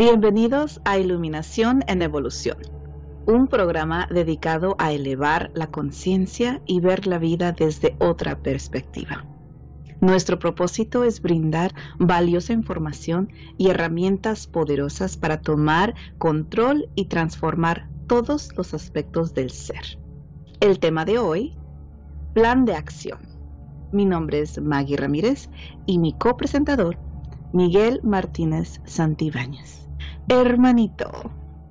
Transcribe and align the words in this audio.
Bienvenidos 0.00 0.80
a 0.86 0.96
Iluminación 0.96 1.84
en 1.86 2.00
Evolución, 2.00 2.56
un 3.26 3.48
programa 3.48 4.08
dedicado 4.10 4.74
a 4.78 4.92
elevar 4.92 5.50
la 5.52 5.66
conciencia 5.66 6.62
y 6.64 6.80
ver 6.80 7.06
la 7.06 7.18
vida 7.18 7.52
desde 7.52 7.96
otra 7.98 8.38
perspectiva. 8.38 9.26
Nuestro 10.00 10.38
propósito 10.38 11.04
es 11.04 11.20
brindar 11.20 11.74
valiosa 11.98 12.54
información 12.54 13.28
y 13.58 13.68
herramientas 13.68 14.46
poderosas 14.46 15.18
para 15.18 15.42
tomar 15.42 15.94
control 16.16 16.88
y 16.94 17.04
transformar 17.04 17.90
todos 18.06 18.56
los 18.56 18.72
aspectos 18.72 19.34
del 19.34 19.50
ser. 19.50 19.98
El 20.60 20.78
tema 20.78 21.04
de 21.04 21.18
hoy, 21.18 21.58
plan 22.32 22.64
de 22.64 22.74
acción. 22.74 23.18
Mi 23.92 24.06
nombre 24.06 24.40
es 24.40 24.58
Maggie 24.62 24.96
Ramírez 24.96 25.50
y 25.84 25.98
mi 25.98 26.14
copresentador, 26.14 26.96
Miguel 27.52 28.00
Martínez 28.02 28.80
Santibáñez. 28.86 29.89
Hermanito. 30.30 31.10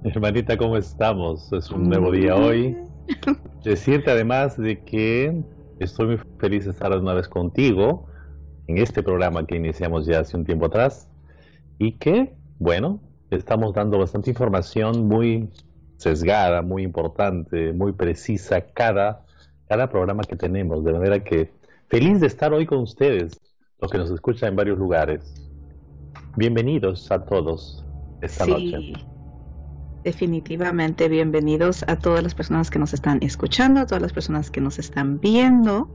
Hermanita, 0.04 0.58
¿cómo 0.58 0.76
estamos? 0.76 1.50
Es 1.54 1.72
un 1.72 1.88
nuevo 1.88 2.12
día 2.12 2.36
hoy. 2.36 2.76
Decirte 3.64 4.12
además 4.12 4.58
de 4.58 4.84
que 4.84 5.46
estoy 5.80 6.08
muy 6.08 6.20
feliz 6.40 6.66
de 6.66 6.72
estar 6.72 6.92
una 6.98 7.14
vez 7.14 7.30
contigo 7.30 8.08
en 8.68 8.78
este 8.80 9.02
programa 9.02 9.48
que 9.48 9.56
iniciamos 9.56 10.06
ya 10.08 10.20
hace 10.20 10.36
un 10.36 10.44
tiempo 10.44 10.66
atrás 10.66 11.10
y 11.78 11.94
que, 11.94 12.36
bueno, 12.58 13.00
estamos 13.32 13.74
dando 13.74 13.98
bastante 13.98 14.30
información 14.30 15.08
muy 15.08 15.50
sesgada, 15.96 16.62
muy 16.62 16.84
importante, 16.84 17.72
muy 17.72 17.94
precisa 17.94 18.60
cada, 18.60 19.26
cada 19.70 19.88
programa 19.88 20.24
que 20.26 20.36
tenemos. 20.36 20.84
De 20.84 20.92
manera 20.92 21.24
que 21.24 21.50
feliz 21.88 22.20
de 22.20 22.28
estar 22.28 22.52
hoy 22.52 22.66
con 22.66 22.80
ustedes, 22.80 23.40
los 23.80 23.90
que 23.90 23.98
nos 23.98 24.12
escuchan 24.12 24.50
en 24.50 24.56
varios 24.58 24.78
lugares. 24.78 25.50
Bienvenidos 26.36 27.10
a 27.10 27.24
todos 27.24 27.86
sí, 28.28 28.94
Definitivamente 30.04 31.10
bienvenidos 31.10 31.84
a 31.88 31.98
todas 31.98 32.24
las 32.24 32.34
personas 32.34 32.70
que 32.70 32.80
nos 32.80 32.94
están 32.94 33.20
escuchando, 33.22 33.82
a 33.82 33.86
todas 33.86 34.02
las 34.02 34.14
personas 34.14 34.50
que 34.50 34.62
nos 34.62 34.80
están 34.80 35.20
viendo 35.20 35.94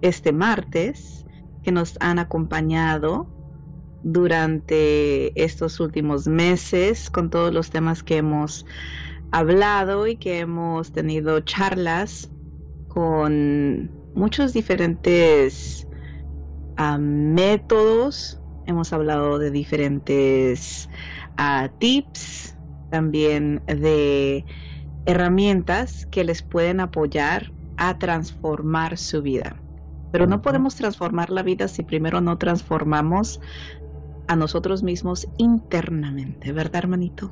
este 0.00 0.32
martes, 0.32 1.26
que 1.62 1.70
nos 1.70 1.96
han 2.00 2.18
acompañado 2.18 3.28
durante 4.02 5.42
estos 5.42 5.78
últimos 5.80 6.26
meses 6.26 7.10
con 7.10 7.30
todos 7.30 7.52
los 7.52 7.70
temas 7.70 8.02
que 8.02 8.18
hemos 8.18 8.64
hablado 9.30 10.06
y 10.06 10.16
que 10.16 10.38
hemos 10.40 10.92
tenido 10.92 11.40
charlas 11.40 12.30
con 12.88 13.90
muchos 14.14 14.52
diferentes 14.52 15.86
ah, 16.76 16.98
métodos. 16.98 18.40
Hemos 18.66 18.92
hablado 18.92 19.38
de 19.38 19.50
diferentes 19.50 20.88
a 21.36 21.68
tips, 21.78 22.56
también 22.90 23.62
de 23.66 24.44
herramientas 25.06 26.06
que 26.06 26.24
les 26.24 26.42
pueden 26.42 26.80
apoyar 26.80 27.52
a 27.76 27.98
transformar 27.98 28.96
su 28.96 29.22
vida. 29.22 29.56
Pero 30.12 30.26
no 30.26 30.42
podemos 30.42 30.76
transformar 30.76 31.30
la 31.30 31.42
vida 31.42 31.66
si 31.66 31.82
primero 31.82 32.20
no 32.20 32.38
transformamos 32.38 33.40
a 34.28 34.36
nosotros 34.36 34.82
mismos 34.82 35.28
internamente, 35.38 36.52
¿verdad, 36.52 36.76
hermanito? 36.76 37.30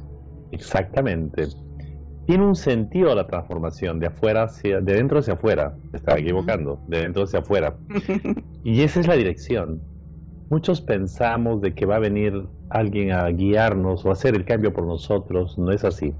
Exactamente. 0.50 1.48
Tiene 2.26 2.46
un 2.46 2.54
sentido 2.54 3.14
la 3.14 3.26
transformación 3.26 3.98
de 3.98 4.06
afuera 4.06 4.44
hacia, 4.44 4.80
de 4.80 4.94
dentro 4.94 5.18
hacia 5.18 5.34
afuera. 5.34 5.76
estaba 5.92 6.18
equivocando, 6.18 6.80
de 6.88 7.02
dentro 7.02 7.24
hacia 7.24 7.40
afuera. 7.40 7.76
y 8.64 8.82
esa 8.82 9.00
es 9.00 9.06
la 9.06 9.14
dirección. 9.14 9.80
Muchos 10.50 10.80
pensamos 10.80 11.60
de 11.62 11.74
que 11.74 11.86
va 11.86 11.96
a 11.96 12.00
venir 12.00 12.46
alguien 12.72 13.12
a 13.12 13.28
guiarnos 13.28 14.04
o 14.04 14.10
a 14.10 14.12
hacer 14.12 14.34
el 14.34 14.44
cambio 14.44 14.72
por 14.72 14.86
nosotros. 14.86 15.58
No 15.58 15.72
es 15.72 15.84
así. 15.84 16.14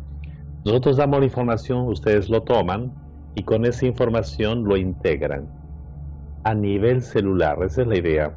Nosotros 0.64 0.96
damos 0.96 1.20
la 1.20 1.26
información, 1.26 1.88
ustedes 1.88 2.28
lo 2.28 2.42
toman 2.42 2.92
y 3.34 3.42
con 3.42 3.64
esa 3.64 3.86
información 3.86 4.64
lo 4.64 4.76
integran 4.76 5.48
a 6.44 6.54
nivel 6.54 7.02
celular. 7.02 7.58
Esa 7.62 7.82
es 7.82 7.88
la 7.88 7.98
idea. 7.98 8.36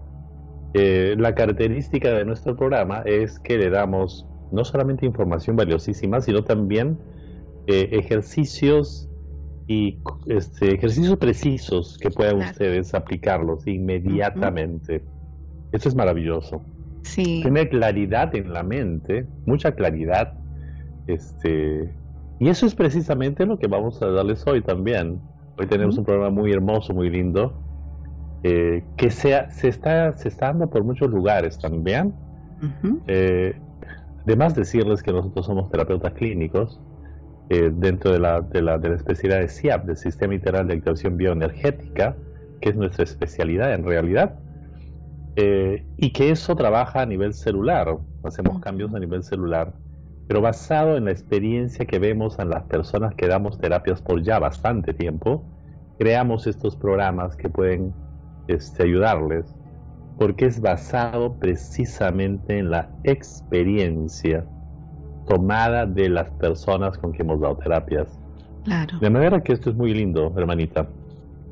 Eh, 0.73 1.15
la 1.17 1.35
característica 1.35 2.11
de 2.11 2.25
nuestro 2.25 2.55
programa 2.55 3.01
es 3.05 3.39
que 3.39 3.57
le 3.57 3.69
damos 3.69 4.25
no 4.51 4.65
solamente 4.65 5.05
información 5.05 5.55
valiosísima, 5.55 6.21
sino 6.21 6.43
también 6.43 6.97
eh, 7.67 7.89
ejercicios 7.93 9.09
y 9.67 9.99
este, 10.27 10.75
ejercicios 10.75 11.17
precisos 11.17 11.97
que 11.97 12.11
puedan 12.11 12.37
ustedes 12.37 12.93
aplicarlos 12.93 13.65
inmediatamente. 13.67 15.03
Eso 15.71 15.89
es 15.89 15.95
maravilloso. 15.95 16.61
Sí. 17.05 17.41
Tener 17.43 17.69
claridad 17.69 18.35
en 18.35 18.51
la 18.51 18.63
mente, 18.63 19.27
mucha 19.45 19.73
claridad. 19.73 20.33
Este, 21.05 21.93
y 22.39 22.49
eso 22.49 22.65
es 22.65 22.73
precisamente 22.73 23.45
lo 23.45 23.59
que 23.59 23.67
vamos 23.67 24.01
a 24.01 24.07
darles 24.07 24.45
hoy 24.47 24.61
también. 24.61 25.21
Hoy 25.57 25.67
tenemos 25.67 25.97
un 25.97 26.03
programa 26.03 26.31
muy 26.31 26.51
hermoso, 26.51 26.93
muy 26.93 27.09
lindo, 27.09 27.53
eh, 28.43 28.83
que 28.97 29.11
sea, 29.11 29.49
se, 29.51 29.67
está, 29.67 30.11
se 30.13 30.29
está 30.29 30.47
dando 30.47 30.69
por 30.69 30.83
muchos 30.83 31.09
lugares 31.09 31.59
también. 31.59 32.13
Eh, 33.07 33.53
además 34.23 34.55
decirles 34.55 35.03
que 35.03 35.11
nosotros 35.11 35.45
somos 35.45 35.69
terapeutas 35.69 36.13
clínicos 36.13 36.81
eh, 37.49 37.71
dentro 37.71 38.11
de 38.11 38.19
la, 38.19 38.41
de, 38.41 38.63
la, 38.63 38.79
de 38.79 38.89
la 38.89 38.95
especialidad 38.95 39.41
de 39.41 39.47
SIAP, 39.47 39.85
del 39.85 39.97
Sistema 39.97 40.33
Integral 40.33 40.67
de 40.67 40.73
Activación 40.73 41.17
Bioenergética, 41.17 42.15
que 42.61 42.69
es 42.69 42.75
nuestra 42.75 43.03
especialidad 43.03 43.73
en 43.75 43.85
realidad. 43.85 44.39
Eh, 45.35 45.85
y 45.97 46.11
que 46.11 46.29
eso 46.31 46.55
trabaja 46.55 47.01
a 47.01 47.05
nivel 47.05 47.33
celular, 47.33 47.97
hacemos 48.23 48.59
cambios 48.59 48.93
a 48.93 48.99
nivel 48.99 49.21
celular, 49.21 49.73
pero 50.27 50.41
basado 50.41 50.95
en 50.95 51.05
la 51.05 51.11
experiencia 51.11 51.85
que 51.85 51.99
vemos 51.99 52.39
en 52.39 52.49
las 52.49 52.63
personas 52.63 53.13
que 53.15 53.27
damos 53.27 53.59
terapias 53.59 54.01
por 54.01 54.23
ya 54.23 54.39
bastante 54.39 54.93
tiempo, 54.93 55.43
creamos 55.99 56.47
estos 56.47 56.75
programas 56.75 57.35
que 57.35 57.49
pueden 57.49 57.93
este, 58.47 58.83
ayudarles, 58.83 59.53
porque 60.17 60.45
es 60.45 60.61
basado 60.61 61.37
precisamente 61.37 62.57
en 62.57 62.71
la 62.71 62.89
experiencia 63.03 64.45
tomada 65.27 65.85
de 65.85 66.09
las 66.09 66.29
personas 66.31 66.97
con 66.97 67.11
que 67.11 67.23
hemos 67.23 67.41
dado 67.41 67.57
terapias. 67.57 68.19
Claro. 68.63 68.97
De 68.99 69.09
manera 69.09 69.41
que 69.41 69.53
esto 69.53 69.69
es 69.69 69.75
muy 69.75 69.93
lindo, 69.93 70.33
hermanita. 70.37 70.87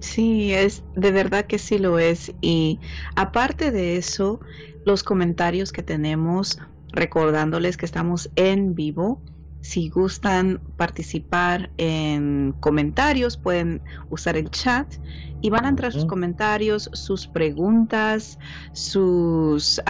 Sí, 0.03 0.53
es 0.53 0.83
de 0.95 1.11
verdad 1.11 1.45
que 1.47 1.57
sí 1.59 1.79
lo 1.79 1.97
es. 1.99 2.33
Y 2.41 2.81
aparte 3.15 3.71
de 3.71 3.95
eso, 3.97 4.41
los 4.83 5.01
comentarios 5.03 5.71
que 5.71 5.81
tenemos, 5.83 6.57
recordándoles 6.91 7.77
que 7.77 7.85
estamos 7.85 8.29
en 8.35 8.75
vivo. 8.75 9.23
Si 9.61 9.87
gustan 9.89 10.61
participar 10.75 11.71
en 11.77 12.53
comentarios, 12.59 13.37
pueden 13.37 13.81
usar 14.09 14.35
el 14.35 14.51
chat 14.51 14.95
y 15.39 15.49
van 15.51 15.65
a 15.65 15.69
entrar 15.69 15.93
sus 15.93 16.03
comentarios, 16.05 16.89
sus 16.93 17.27
preguntas, 17.29 18.39
sus 18.73 19.81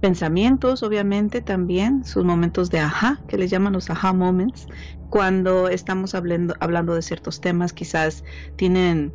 pensamientos, 0.00 0.82
obviamente 0.82 1.42
también, 1.42 2.04
sus 2.04 2.24
momentos 2.24 2.70
de 2.70 2.80
ajá, 2.80 3.22
que 3.28 3.36
les 3.38 3.50
llaman 3.50 3.72
los 3.74 3.90
ajá 3.90 4.12
moments, 4.12 4.66
cuando 5.10 5.68
estamos 5.68 6.14
hablando, 6.14 6.54
hablando 6.60 6.94
de 6.94 7.02
ciertos 7.02 7.40
temas, 7.40 7.72
quizás 7.72 8.24
tienen 8.56 9.12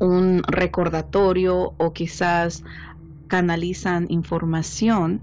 un 0.00 0.42
recordatorio 0.48 1.74
o 1.78 1.92
quizás 1.92 2.64
canalizan 3.28 4.06
información 4.10 5.22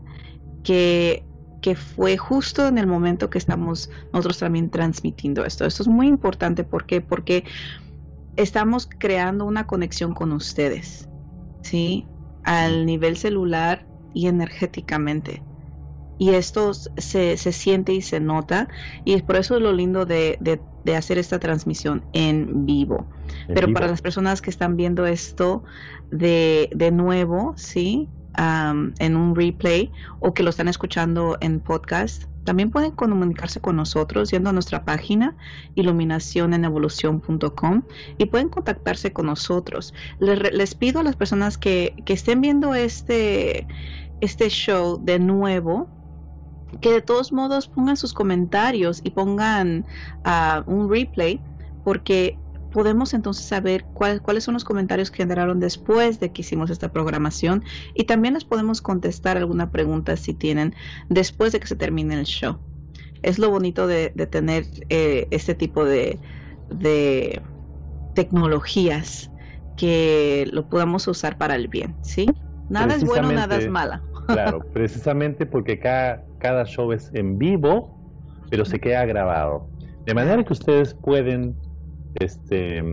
que, 0.64 1.26
que 1.62 1.76
fue 1.76 2.18
justo 2.18 2.68
en 2.68 2.78
el 2.78 2.88
momento 2.88 3.30
que 3.30 3.38
estamos 3.38 3.90
nosotros 4.14 4.40
también 4.40 4.70
transmitiendo 4.70 5.46
esto. 5.46 5.66
Esto 5.66 5.84
es 5.84 5.90
muy 5.90 6.08
importante 6.08 6.64
¿por 6.64 6.86
porque 7.08 7.44
estamos 8.38 8.88
creando 8.98 9.46
una 9.46 9.68
conexión 9.68 10.14
con 10.14 10.32
ustedes, 10.32 11.10
¿sí? 11.64 12.08
Al 12.44 12.86
nivel 12.86 13.18
celular 13.18 13.86
y 14.14 14.28
energéticamente 14.28 15.44
y 16.22 16.30
esto 16.36 16.74
se, 16.76 17.36
se, 17.36 17.52
siente 17.52 17.94
y 17.94 18.02
se 18.04 18.20
nota 18.20 18.68
y 19.06 19.14
es 19.14 19.24
por 19.24 19.38
eso 19.38 19.60
lo 19.60 19.74
lindo 19.74 20.06
de, 20.06 20.38
de, 20.40 20.96
hacer 20.96 21.18
esta 21.18 21.40
transmisión 21.40 22.04
en 22.14 22.68
vivo. 22.68 23.08
Pero 23.48 23.74
para 23.74 23.88
las 23.88 24.04
personas 24.04 24.40
que 24.40 24.52
están 24.52 24.78
viendo 24.78 25.08
esto 25.08 25.64
de, 26.12 26.70
de 26.76 26.92
nuevo, 26.92 27.56
¿sí? 27.58 28.08
en 28.38 29.16
un 29.16 29.36
replay 29.36 29.92
o 30.20 30.36
que 30.36 30.44
lo 30.44 30.52
están 30.52 30.68
escuchando 30.68 31.40
en 31.42 31.60
podcast, 31.60 32.26
también 32.44 32.70
pueden 32.70 32.92
comunicarse 32.92 33.60
con 33.60 33.78
nosotros 33.78 34.30
yendo 34.30 34.52
a 34.52 34.54
nuestra 34.54 34.86
página 34.86 35.36
iluminacionenevolución.com 35.74 37.82
y 38.20 38.28
pueden 38.28 38.50
contactarse 38.50 39.12
con 39.12 39.26
nosotros. 39.26 39.92
Les, 40.20 40.54
les 40.54 40.76
pido 40.76 41.00
a 41.00 41.04
las 41.04 41.16
personas 41.16 41.58
que, 41.58 41.96
que 42.06 42.14
estén 42.14 42.42
viendo 42.42 42.76
este, 42.76 43.66
este 44.22 44.50
show 44.50 45.04
de 45.04 45.18
nuevo, 45.18 45.90
que 46.80 46.92
de 46.92 47.02
todos 47.02 47.32
modos 47.32 47.68
pongan 47.68 47.98
sus 47.98 48.14
comentarios 48.14 49.02
y 49.04 49.12
pongan 49.12 49.86
uh, 50.26 50.72
un 50.72 50.90
replay 50.90 51.42
porque 51.84 52.38
podemos 52.72 53.14
entonces 53.14 53.46
saber 53.46 53.84
cuáles 53.94 54.44
son 54.44 54.54
los 54.54 54.64
comentarios 54.64 55.12
que 55.12 55.18
generaron 55.18 55.60
después 55.60 56.20
de 56.20 56.32
que 56.32 56.42
hicimos 56.42 56.70
esta 56.70 56.92
programación 56.92 57.64
y 57.96 58.06
también 58.06 58.34
les 58.34 58.46
podemos 58.46 58.82
contestar 58.82 59.38
alguna 59.38 59.72
pregunta 59.72 60.16
si 60.16 60.34
tienen 60.34 60.74
después 61.10 61.52
de 61.52 61.60
que 61.60 61.68
se 61.68 61.76
termine 61.76 62.16
el 62.16 62.26
show. 62.26 62.60
Es 63.24 63.38
lo 63.38 63.50
bonito 63.50 63.88
de, 63.88 64.10
tener 64.32 64.66
eh, 64.90 65.28
este 65.32 65.54
tipo 65.54 65.84
de, 65.84 66.18
de 66.70 67.42
tecnologías 68.16 69.30
que 69.78 70.48
lo 70.52 70.68
podamos 70.70 71.08
usar 71.08 71.38
para 71.38 71.56
el 71.56 71.68
bien, 71.68 71.96
¿sí? 72.02 72.28
Nada 72.70 72.96
es 72.96 73.04
bueno, 73.04 73.32
nada 73.32 73.58
es 73.58 73.70
mala. 73.70 74.02
Claro, 74.28 74.60
precisamente 74.74 75.46
porque 75.46 75.80
cada, 75.80 76.24
cada 76.42 76.66
show 76.66 76.92
es 76.92 77.12
en 77.14 77.38
vivo, 77.38 77.98
pero 78.50 78.66
se 78.66 78.80
queda 78.80 79.06
grabado. 79.06 79.68
De 80.06 80.14
manera 80.14 80.44
que 80.44 80.54
ustedes 80.54 80.94
pueden 80.94 81.56
este, 82.16 82.84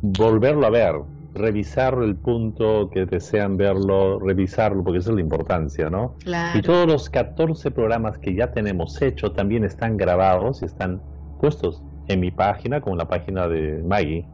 volverlo 0.00 0.66
a 0.66 0.70
ver, 0.70 0.94
revisar 1.34 1.98
el 2.00 2.14
punto 2.14 2.88
que 2.90 3.06
desean 3.06 3.56
verlo, 3.56 4.20
revisarlo, 4.20 4.84
porque 4.84 5.00
esa 5.00 5.10
es 5.10 5.16
la 5.16 5.20
importancia, 5.20 5.90
¿no? 5.90 6.14
Y 6.54 6.62
todos 6.62 6.86
los 6.86 7.10
14 7.10 7.70
programas 7.72 8.18
que 8.18 8.34
ya 8.34 8.52
tenemos 8.52 9.02
hecho 9.02 9.32
también 9.32 9.64
están 9.64 9.96
grabados 9.96 10.62
y 10.62 10.66
están 10.66 11.02
puestos 11.40 11.82
en 12.06 12.20
mi 12.20 12.30
página, 12.30 12.80
como 12.80 12.96
la 12.96 13.08
página 13.08 13.48
de 13.48 13.82
Maggie, 13.82 14.26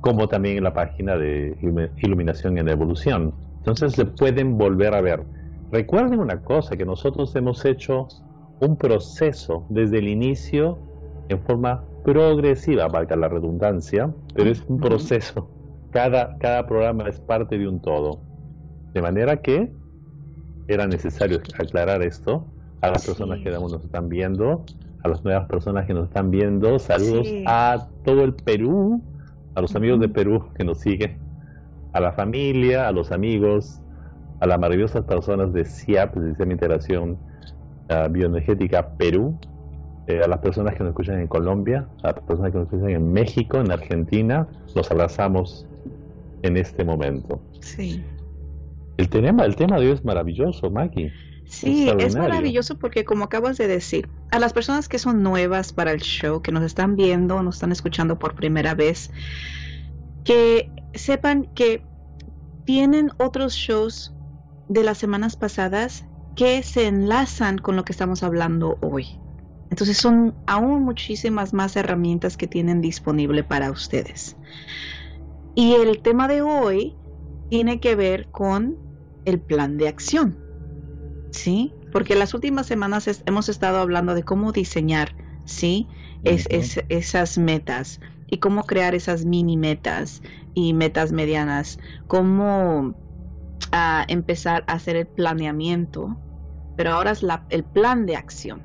como 0.00 0.28
también 0.28 0.58
en 0.58 0.64
la 0.64 0.74
página 0.74 1.16
de 1.16 1.56
Iluminación 1.98 2.58
en 2.58 2.68
Evolución. 2.68 3.34
Entonces 3.58 3.94
se 3.94 4.04
pueden 4.04 4.58
volver 4.58 4.94
a 4.94 5.00
ver. 5.00 5.22
Recuerden 5.72 6.18
una 6.18 6.40
cosa, 6.42 6.76
que 6.76 6.84
nosotros 6.84 7.34
hemos 7.36 7.64
hecho 7.64 8.08
un 8.60 8.76
proceso 8.76 9.64
desde 9.68 9.98
el 9.98 10.08
inicio 10.08 10.78
en 11.28 11.40
forma 11.40 11.84
progresiva, 12.04 12.88
valga 12.88 13.16
la 13.16 13.28
redundancia, 13.28 14.12
pero 14.34 14.50
es 14.50 14.64
un 14.68 14.80
proceso. 14.80 15.48
Cada, 15.92 16.36
cada 16.38 16.66
programa 16.66 17.08
es 17.08 17.20
parte 17.20 17.58
de 17.58 17.68
un 17.68 17.80
todo. 17.80 18.20
De 18.94 19.02
manera 19.02 19.36
que 19.36 19.72
era 20.68 20.86
necesario 20.86 21.40
aclarar 21.58 22.02
esto 22.02 22.44
a 22.80 22.90
las 22.90 23.06
personas 23.06 23.40
que 23.40 23.50
nos 23.50 23.72
están 23.84 24.08
viendo, 24.08 24.64
a 25.02 25.08
las 25.08 25.24
nuevas 25.24 25.46
personas 25.48 25.86
que 25.86 25.94
nos 25.94 26.08
están 26.08 26.30
viendo. 26.30 26.78
Saludos 26.78 27.28
a 27.46 27.88
todo 28.04 28.24
el 28.24 28.34
Perú, 28.34 29.02
a 29.54 29.60
los 29.60 29.74
amigos 29.76 30.00
de 30.00 30.08
Perú 30.08 30.48
que 30.54 30.64
nos 30.64 30.78
siguen, 30.78 31.18
a 31.92 32.00
la 32.00 32.12
familia, 32.12 32.88
a 32.88 32.92
los 32.92 33.12
amigos, 33.12 33.80
a 34.40 34.46
las 34.46 34.58
maravillosas 34.58 35.04
personas 35.04 35.52
de 35.52 35.64
CIAP, 35.64 36.16
de 36.16 36.28
Sistema 36.28 36.48
de 36.48 36.52
Integración 36.54 37.18
Bioenergética 38.10 38.88
Perú, 38.96 39.36
eh, 40.10 40.20
a 40.24 40.28
las 40.28 40.38
personas 40.38 40.74
que 40.74 40.80
nos 40.80 40.90
escuchan 40.90 41.20
en 41.20 41.28
Colombia, 41.28 41.86
a 42.02 42.08
las 42.08 42.20
personas 42.20 42.50
que 42.50 42.58
nos 42.58 42.66
escuchan 42.66 42.90
en 42.90 43.12
México, 43.12 43.58
en 43.58 43.70
Argentina, 43.70 44.48
los 44.74 44.90
abrazamos 44.90 45.66
en 46.42 46.56
este 46.56 46.84
momento. 46.84 47.40
Sí. 47.60 48.02
El 48.96 49.08
tema, 49.08 49.44
el 49.44 49.54
tema 49.54 49.78
de 49.78 49.86
hoy 49.86 49.92
es 49.92 50.04
maravilloso, 50.04 50.70
Maggie. 50.70 51.12
Sí, 51.46 51.90
es 51.98 52.16
maravilloso 52.16 52.78
porque 52.78 53.04
como 53.04 53.24
acabas 53.24 53.56
de 53.56 53.66
decir, 53.68 54.08
a 54.30 54.38
las 54.38 54.52
personas 54.52 54.88
que 54.88 54.98
son 54.98 55.22
nuevas 55.22 55.72
para 55.72 55.92
el 55.92 56.00
show, 56.00 56.42
que 56.42 56.50
nos 56.50 56.64
están 56.64 56.96
viendo, 56.96 57.42
nos 57.42 57.56
están 57.56 57.72
escuchando 57.72 58.18
por 58.18 58.34
primera 58.34 58.74
vez, 58.74 59.10
que 60.24 60.70
sepan 60.94 61.44
que 61.54 61.82
tienen 62.64 63.10
otros 63.18 63.54
shows 63.54 64.14
de 64.70 64.84
las 64.84 64.98
semanas 64.98 65.36
pasadas 65.36 66.04
que 66.36 66.62
se 66.62 66.86
enlazan 66.86 67.58
con 67.58 67.74
lo 67.74 67.84
que 67.84 67.92
estamos 67.92 68.22
hablando 68.22 68.78
hoy. 68.80 69.18
Entonces 69.68 69.96
son 69.96 70.34
aún 70.46 70.84
muchísimas 70.84 71.52
más 71.52 71.74
herramientas 71.74 72.36
que 72.36 72.46
tienen 72.46 72.80
disponible 72.80 73.42
para 73.42 73.70
ustedes. 73.70 74.36
Y 75.56 75.74
el 75.74 76.00
tema 76.02 76.28
de 76.28 76.42
hoy 76.42 76.96
tiene 77.50 77.80
que 77.80 77.96
ver 77.96 78.28
con 78.30 78.78
el 79.24 79.40
plan 79.40 79.76
de 79.76 79.88
acción. 79.88 80.38
¿Sí? 81.32 81.72
Porque 81.92 82.14
las 82.14 82.32
últimas 82.32 82.66
semanas 82.66 83.22
hemos 83.26 83.48
estado 83.48 83.78
hablando 83.78 84.14
de 84.14 84.22
cómo 84.22 84.52
diseñar, 84.52 85.14
¿sí? 85.44 85.88
Es, 86.22 86.46
esas 86.88 87.38
metas 87.38 88.00
y 88.28 88.38
cómo 88.38 88.62
crear 88.64 88.94
esas 88.94 89.24
mini 89.24 89.56
metas 89.56 90.22
y 90.54 90.74
metas 90.74 91.10
medianas, 91.10 91.78
cómo 92.06 92.94
ah, 93.72 94.04
empezar 94.08 94.64
a 94.66 94.74
hacer 94.74 94.96
el 94.96 95.06
planeamiento, 95.06 96.16
pero 96.76 96.92
ahora 96.92 97.12
es 97.12 97.24
el 97.50 97.64
plan 97.64 98.06
de 98.06 98.16
acción. 98.16 98.62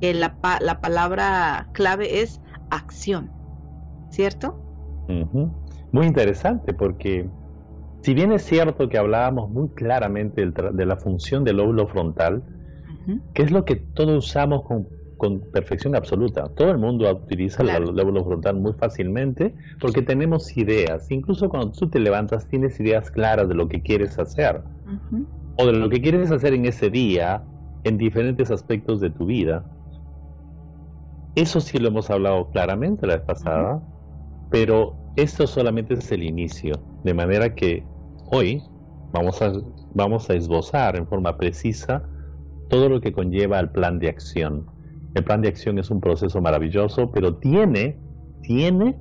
La, 0.00 0.34
la 0.60 0.80
palabra 0.80 1.68
clave 1.72 2.22
es 2.22 2.40
acción, 2.70 3.30
¿cierto? 4.10 4.58
Muy 5.92 6.06
interesante 6.06 6.72
porque 6.72 7.28
si 8.02 8.14
bien 8.14 8.32
es 8.32 8.42
cierto 8.42 8.88
que 8.88 8.96
hablábamos 8.96 9.50
muy 9.50 9.68
claramente 9.70 10.46
de 10.46 10.86
la 10.86 10.96
función 10.96 11.44
del 11.44 11.58
lóbulo 11.58 11.86
frontal, 11.86 12.42
que 13.34 13.42
es 13.42 13.50
lo 13.50 13.64
que 13.64 13.76
todos 13.76 14.26
usamos 14.26 14.62
con, 14.62 14.88
perfección 15.52 15.94
absoluta. 15.94 16.48
Todo 16.54 16.70
el 16.70 16.78
mundo 16.78 17.10
utiliza 17.10 17.62
el 17.62 17.84
lóbulo 17.94 18.24
frontal 18.24 18.56
muy 18.56 18.72
fácilmente 18.72 19.54
porque 19.80 20.02
tenemos 20.02 20.56
ideas. 20.56 21.10
Incluso 21.10 21.48
cuando 21.48 21.72
tú 21.72 21.88
te 21.88 21.98
levantas 21.98 22.48
tienes 22.48 22.78
ideas 22.80 23.10
claras 23.10 23.48
de 23.48 23.54
lo 23.54 23.68
que 23.68 23.82
quieres 23.82 24.18
hacer 24.18 24.62
o 25.56 25.66
de 25.66 25.72
lo 25.72 25.88
que 25.88 26.00
quieres 26.00 26.30
hacer 26.30 26.54
en 26.54 26.66
ese 26.66 26.90
día 26.90 27.44
en 27.84 27.98
diferentes 27.98 28.50
aspectos 28.50 29.00
de 29.00 29.10
tu 29.10 29.26
vida. 29.26 29.64
Eso 31.34 31.60
sí 31.60 31.78
lo 31.78 31.88
hemos 31.88 32.10
hablado 32.10 32.50
claramente 32.50 33.06
la 33.06 33.16
vez 33.16 33.24
pasada, 33.24 33.82
pero 34.50 34.96
esto 35.16 35.46
solamente 35.46 35.94
es 35.94 36.10
el 36.12 36.22
inicio, 36.22 36.74
de 37.04 37.14
manera 37.14 37.54
que 37.54 37.84
hoy 38.30 38.62
vamos 39.12 39.40
a, 39.42 39.52
vamos 39.94 40.28
a 40.30 40.34
esbozar 40.34 40.96
en 40.96 41.06
forma 41.06 41.36
precisa 41.36 42.08
todo 42.68 42.88
lo 42.88 43.00
que 43.00 43.12
conlleva 43.12 43.58
el 43.60 43.70
plan 43.70 43.98
de 43.98 44.08
acción. 44.08 44.66
El 45.14 45.24
plan 45.24 45.42
de 45.42 45.48
acción 45.48 45.78
es 45.78 45.90
un 45.90 46.00
proceso 46.00 46.40
maravilloso, 46.40 47.10
pero 47.10 47.36
tiene, 47.36 47.98
tiene 48.42 48.96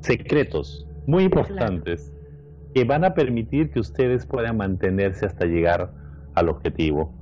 secretos 0.00 0.86
muy 1.06 1.24
importantes 1.24 2.12
que 2.74 2.84
van 2.84 3.04
a 3.04 3.14
permitir 3.14 3.70
que 3.70 3.80
ustedes 3.80 4.26
puedan 4.26 4.58
mantenerse 4.58 5.26
hasta 5.26 5.46
llegar 5.46 5.92
al 6.34 6.48
objetivo. 6.48 7.12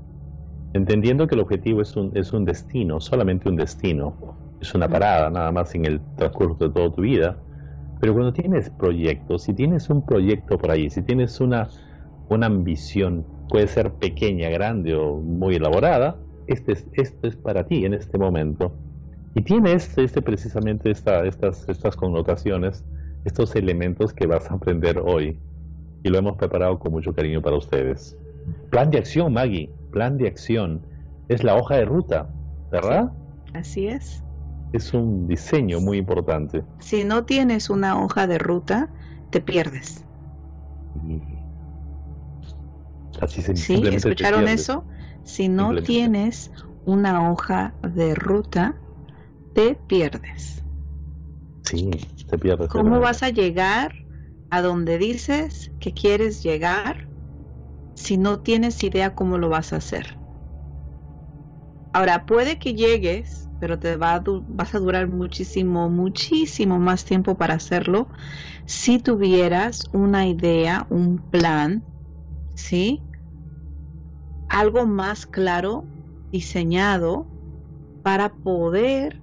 Entendiendo 0.75 1.27
que 1.29 1.37
el 1.37 1.41
objetivo 1.41 1.81
es 1.81 1.97
un, 1.97 2.11
es 2.15 2.33
un 2.33 2.45
destino, 2.45 3.01
solamente 3.01 3.49
un 3.49 3.57
destino, 3.57 4.37
es 4.61 4.75
una 4.75 4.89
parada 4.89 5.31
nada 5.31 5.53
más 5.53 5.75
en 5.75 5.85
el 5.85 6.01
transcurso 6.17 6.69
de 6.69 6.75
toda 6.75 6.93
tu 6.93 7.03
vida, 7.03 7.39
pero 8.01 8.13
cuando 8.13 8.33
tienes 8.33 8.71
proyectos, 8.71 9.45
si 9.45 9.55
tienes 9.55 9.89
un 9.89 10.05
proyecto 10.05 10.59
por 10.59 10.71
ahí, 10.71 10.91
si 10.91 11.03
tienes 11.03 11.41
una, 11.41 11.69
una 12.29 12.47
ambición, 12.47 13.25
puede 13.49 13.69
ser 13.69 13.93
pequeña, 13.93 14.49
grande 14.51 14.95
o 14.95 15.17
muy 15.21 15.55
elaborada, 15.55 16.17
este 16.47 16.73
es, 16.73 16.87
esto 16.93 17.29
es 17.29 17.37
para 17.37 17.65
ti 17.65 17.85
en 17.85 17.95
este 17.95 18.19
momento. 18.19 18.73
Y 19.35 19.43
tiene 19.43 19.73
este, 19.73 20.05
este 20.05 20.23
precisamente 20.23 20.91
esta, 20.91 21.25
estas, 21.25 21.69
estas 21.69 21.97
connotaciones, 21.97 22.85
estos 23.25 23.55
elementos 23.57 24.13
que 24.13 24.27
vas 24.27 24.51
a 24.51 24.55
aprender 24.55 24.99
hoy. 24.99 25.39
Y 26.03 26.09
lo 26.09 26.19
hemos 26.19 26.37
preparado 26.37 26.79
con 26.79 26.93
mucho 26.93 27.15
cariño 27.15 27.43
para 27.43 27.57
ustedes. 27.57 28.17
Plan 28.71 28.91
de 28.91 28.99
acción, 28.99 29.33
Maggie 29.33 29.71
plan 29.95 30.19
de 30.19 30.27
acción 30.27 30.83
es 31.29 31.45
la 31.45 31.55
hoja 31.55 31.77
de 31.77 31.85
ruta, 31.85 32.29
¿verdad? 32.71 33.13
así 33.55 33.87
es. 33.87 34.25
Es 34.73 34.93
un 34.93 35.29
diseño 35.29 35.81
muy 35.81 35.99
importante. 35.99 36.65
Si 36.81 37.05
no 37.05 37.25
tienes 37.25 37.71
una 37.71 38.03
hoja 38.03 38.27
de 38.27 38.39
ruta, 38.39 38.91
te 39.31 39.41
pierdes. 39.41 40.05
Así 43.21 43.41
se 43.41 43.55
¿Sí? 43.55 43.81
¿Escucharon 43.87 44.49
eso? 44.49 44.85
Si 45.25 45.49
no 45.49 45.75
tienes 45.75 46.53
una 46.85 47.33
hoja 47.33 47.77
de 47.83 48.15
ruta, 48.15 48.81
te 49.55 49.77
pierdes. 49.77 50.65
Sí, 51.63 51.91
te 52.27 52.39
pierdes. 52.39 52.69
¿Cómo 52.69 53.01
vas 53.01 53.23
a 53.23 53.31
llegar 53.31 53.95
a 54.51 54.61
donde 54.61 54.99
dices 54.99 55.73
que 55.79 55.95
quieres 55.95 56.43
llegar 56.43 57.09
si 57.95 58.19
no 58.19 58.41
tienes 58.41 58.83
idea 58.85 59.15
cómo 59.17 59.39
lo 59.39 59.49
vas 59.49 59.73
a 59.73 59.77
hacer. 59.77 60.19
Ahora, 61.93 62.27
puede 62.27 62.59
que 62.59 62.75
llegues, 62.75 63.51
pero 63.59 63.79
te 63.79 63.97
va 63.97 64.23
vas 64.47 64.75
a 64.75 64.79
durar 64.81 65.09
muchísimo, 65.09 65.89
muchísimo 65.91 66.79
más 66.79 67.05
tiempo 67.05 67.37
para 67.37 67.55
hacerlo 67.55 68.09
si 68.67 69.01
tuvieras 69.01 69.89
una 69.93 70.27
idea, 70.29 70.87
un 70.91 71.19
plan, 71.31 71.85
¿sí? 72.55 73.07
Algo 74.55 74.87
más 74.87 75.27
claro, 75.27 75.85
diseñado 76.33 77.27
para 78.03 78.35
poder 78.37 79.21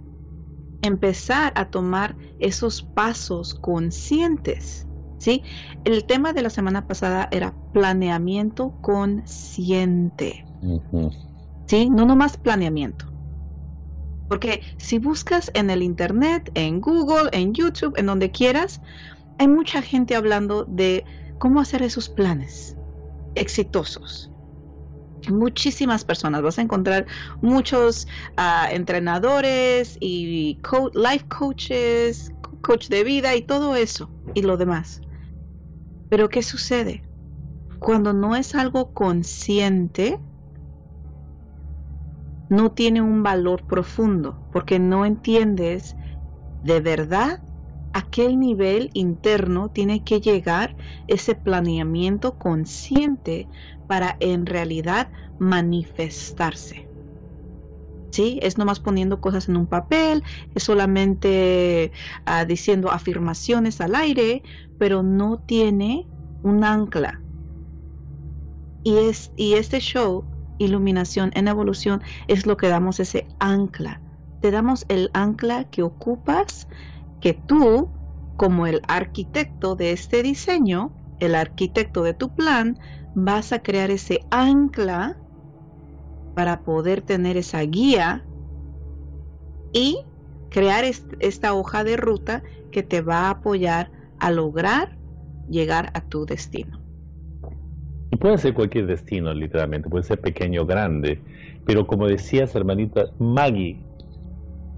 empezar 0.81 1.53
a 1.55 1.65
tomar 1.65 2.15
esos 2.39 2.81
pasos 2.81 3.53
conscientes 3.53 4.87
¿sí? 5.21 5.43
El 5.83 6.05
tema 6.05 6.33
de 6.33 6.41
la 6.41 6.49
semana 6.49 6.87
pasada 6.87 7.29
era 7.31 7.55
planeamiento 7.71 8.73
consciente, 8.81 10.43
¿sí? 11.67 11.89
No 11.91 12.05
nomás 12.05 12.37
planeamiento. 12.37 13.05
Porque 14.27 14.63
si 14.77 14.97
buscas 14.97 15.51
en 15.53 15.69
el 15.69 15.83
Internet, 15.83 16.51
en 16.55 16.81
Google, 16.81 17.29
en 17.33 17.53
YouTube, 17.53 17.93
en 17.97 18.07
donde 18.07 18.31
quieras, 18.31 18.81
hay 19.37 19.47
mucha 19.47 19.83
gente 19.83 20.15
hablando 20.15 20.65
de 20.65 21.05
cómo 21.37 21.59
hacer 21.59 21.83
esos 21.83 22.09
planes 22.09 22.75
exitosos. 23.35 24.30
Muchísimas 25.27 26.03
personas, 26.03 26.41
vas 26.41 26.57
a 26.57 26.63
encontrar 26.63 27.05
muchos 27.41 28.07
ah, 28.37 28.67
entrenadores 28.71 29.97
y 30.01 30.59
life 30.93 31.25
coaches, 31.27 32.31
coach 32.61 32.87
de 32.89 33.03
vida 33.03 33.35
y 33.35 33.43
todo 33.43 33.75
eso 33.75 34.11
y 34.33 34.41
lo 34.41 34.57
demás. 34.57 35.01
Pero 36.09 36.29
¿qué 36.29 36.41
sucede? 36.43 37.03
Cuando 37.79 38.13
no 38.13 38.35
es 38.35 38.55
algo 38.55 38.93
consciente, 38.93 40.19
no 42.49 42.73
tiene 42.73 43.01
un 43.01 43.23
valor 43.23 43.65
profundo, 43.65 44.41
porque 44.51 44.77
no 44.79 45.05
entiendes 45.05 45.95
de 46.61 46.81
verdad 46.81 47.41
a 47.93 48.09
qué 48.09 48.35
nivel 48.35 48.89
interno 48.93 49.69
tiene 49.69 50.03
que 50.03 50.19
llegar 50.21 50.75
ese 51.07 51.35
planeamiento 51.35 52.37
consciente 52.37 53.49
para 53.91 54.15
en 54.21 54.45
realidad 54.45 55.09
manifestarse. 55.37 56.87
¿Sí? 58.11 58.39
Es 58.41 58.57
nomás 58.57 58.79
poniendo 58.79 59.19
cosas 59.19 59.49
en 59.49 59.57
un 59.57 59.67
papel, 59.67 60.23
es 60.55 60.63
solamente 60.63 61.91
ah, 62.23 62.45
diciendo 62.45 62.89
afirmaciones 62.89 63.81
al 63.81 63.95
aire, 63.95 64.43
pero 64.79 65.03
no 65.03 65.39
tiene 65.39 66.07
un 66.41 66.63
ancla. 66.63 67.21
Y, 68.83 68.95
es, 68.95 69.33
y 69.35 69.55
este 69.55 69.81
show 69.81 70.23
iluminación 70.57 71.31
en 71.33 71.49
evolución 71.49 72.01
es 72.29 72.45
lo 72.45 72.55
que 72.55 72.69
damos 72.69 73.01
ese 73.01 73.27
ancla. 73.39 73.99
Te 74.39 74.51
damos 74.51 74.85
el 74.87 75.11
ancla 75.13 75.65
que 75.65 75.83
ocupas, 75.83 76.69
que 77.19 77.33
tú, 77.33 77.89
como 78.37 78.67
el 78.67 78.79
arquitecto 78.87 79.75
de 79.75 79.91
este 79.91 80.23
diseño, 80.23 80.93
el 81.19 81.35
arquitecto 81.35 82.03
de 82.03 82.13
tu 82.13 82.33
plan, 82.33 82.79
vas 83.13 83.51
a 83.53 83.59
crear 83.59 83.91
ese 83.91 84.25
ancla 84.29 85.17
para 86.33 86.61
poder 86.61 87.01
tener 87.01 87.37
esa 87.37 87.61
guía 87.61 88.25
y 89.73 89.97
crear 90.49 90.85
esta 91.19 91.53
hoja 91.53 91.83
de 91.83 91.97
ruta 91.97 92.43
que 92.71 92.83
te 92.83 93.01
va 93.01 93.27
a 93.27 93.29
apoyar 93.31 93.91
a 94.19 94.31
lograr 94.31 94.97
llegar 95.47 95.91
a 95.93 96.01
tu 96.01 96.25
destino. 96.25 96.79
Y 98.11 98.17
puede 98.17 98.37
ser 98.37 98.53
cualquier 98.53 98.87
destino, 98.87 99.33
literalmente, 99.33 99.89
puede 99.89 100.03
ser 100.03 100.19
pequeño 100.19 100.63
o 100.63 100.65
grande. 100.65 101.21
Pero 101.65 101.87
como 101.87 102.07
decías, 102.07 102.55
hermanita 102.55 103.05
Maggie, 103.19 103.85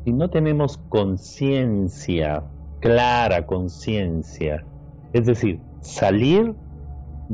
si 0.04 0.12
no 0.12 0.30
tenemos 0.30 0.78
conciencia, 0.90 2.44
clara 2.82 3.46
conciencia, 3.46 4.66
es 5.14 5.26
decir, 5.26 5.60
salir 5.82 6.54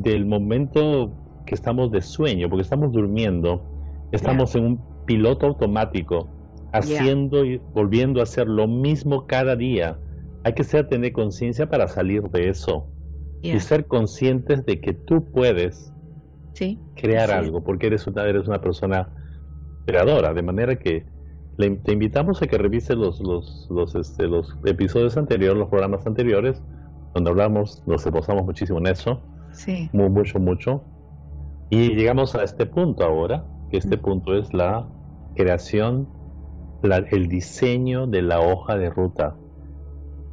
del 0.01 0.25
momento 0.25 1.11
que 1.45 1.55
estamos 1.55 1.91
de 1.91 2.01
sueño, 2.01 2.49
porque 2.49 2.63
estamos 2.63 2.91
durmiendo, 2.91 3.63
estamos 4.11 4.55
en 4.55 4.65
un 4.65 5.05
piloto 5.05 5.47
automático, 5.47 6.29
haciendo 6.71 7.43
y 7.45 7.57
volviendo 7.73 8.19
a 8.19 8.23
hacer 8.23 8.47
lo 8.47 8.67
mismo 8.67 9.25
cada 9.25 9.55
día. 9.55 9.97
Hay 10.43 10.53
que 10.53 10.63
ser 10.63 10.87
tener 10.87 11.11
conciencia 11.11 11.69
para 11.69 11.87
salir 11.87 12.23
de 12.29 12.49
eso. 12.49 12.87
Y 13.41 13.57
ser 13.61 13.87
conscientes 13.87 14.65
de 14.65 14.81
que 14.81 14.93
tú 14.93 15.31
puedes 15.31 15.93
crear 16.95 17.31
algo, 17.31 17.63
porque 17.63 17.87
eres 17.87 18.05
una, 18.05 18.25
eres 18.25 18.47
una 18.47 18.59
persona 18.59 19.09
creadora, 19.85 20.33
de 20.33 20.41
manera 20.41 20.77
que 20.77 21.05
te 21.57 21.91
invitamos 21.91 22.41
a 22.41 22.47
que 22.47 22.57
revises 22.57 22.95
los, 22.95 23.19
los, 23.21 23.67
los, 23.69 23.95
este, 23.95 24.27
los 24.27 24.55
episodios 24.65 25.17
anteriores, 25.17 25.57
los 25.57 25.69
programas 25.69 26.05
anteriores, 26.05 26.61
donde 27.13 27.29
hablamos, 27.29 27.83
nos 27.85 28.05
esforzamos 28.05 28.45
muchísimo 28.45 28.79
en 28.79 28.87
eso, 28.87 29.21
sí. 29.59 29.89
mucho, 29.93 30.39
mucho, 30.39 30.83
y 31.69 31.95
llegamos 31.95 32.35
a 32.35 32.43
este 32.43 32.65
punto 32.65 33.03
ahora, 33.03 33.45
que 33.69 33.77
este 33.77 33.97
punto 33.97 34.35
es 34.35 34.53
la 34.53 34.87
creación, 35.35 36.07
el 36.81 37.27
diseño 37.27 38.07
de 38.07 38.21
la 38.21 38.39
hoja 38.39 38.75
de 38.77 38.89
ruta, 38.89 39.35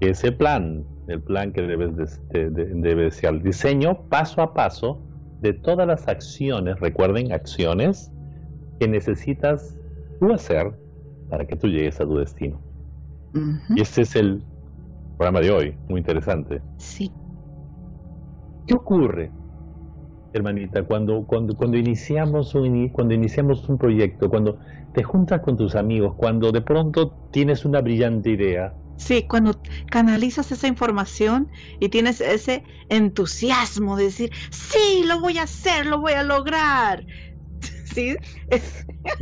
ese 0.00 0.32
plan, 0.32 0.84
el 1.08 1.20
plan 1.20 1.52
que 1.52 1.62
debes 1.62 2.18
de, 2.30 2.50
debe 2.50 3.10
ser 3.10 3.34
el 3.34 3.42
diseño 3.42 4.08
paso 4.08 4.42
a 4.42 4.54
paso 4.54 5.02
de 5.40 5.52
todas 5.52 5.86
las 5.86 6.08
acciones, 6.08 6.80
recuerden, 6.80 7.32
acciones 7.32 8.10
que 8.80 8.88
necesitas 8.88 9.76
tú 10.20 10.32
hacer 10.32 10.72
para 11.28 11.46
que 11.46 11.56
tú 11.56 11.66
llegues 11.68 12.00
a 12.00 12.04
tu 12.04 12.16
destino. 12.16 12.60
Y 13.74 13.82
este 13.82 14.02
es 14.02 14.16
el 14.16 14.42
programa 15.18 15.40
de 15.40 15.50
hoy, 15.50 15.76
muy 15.88 16.00
interesante. 16.00 16.62
Sí. 16.78 17.12
¿Qué 18.66 18.74
ocurre, 18.74 19.30
hermanita, 20.32 20.82
cuando, 20.84 21.24
cuando, 21.24 21.54
cuando, 21.54 21.76
iniciamos 21.76 22.54
un, 22.54 22.88
cuando 22.90 23.14
iniciamos 23.14 23.68
un 23.68 23.78
proyecto, 23.78 24.28
cuando 24.28 24.58
te 24.92 25.02
juntas 25.02 25.40
con 25.40 25.56
tus 25.56 25.74
amigos, 25.74 26.14
cuando 26.16 26.52
de 26.52 26.60
pronto 26.62 27.16
tienes 27.30 27.64
una 27.64 27.80
brillante 27.80 28.30
idea, 28.30 28.74
Sí, 28.96 29.26
cuando 29.28 29.60
canalizas 29.90 30.50
esa 30.52 30.66
información 30.66 31.50
y 31.80 31.90
tienes 31.90 32.20
ese 32.20 32.64
entusiasmo 32.88 33.96
de 33.96 34.04
decir, 34.04 34.32
sí, 34.50 35.04
lo 35.04 35.20
voy 35.20 35.38
a 35.38 35.42
hacer, 35.42 35.86
lo 35.86 36.00
voy 36.00 36.12
a 36.12 36.22
lograr. 36.22 37.04
Sí. 37.94 38.14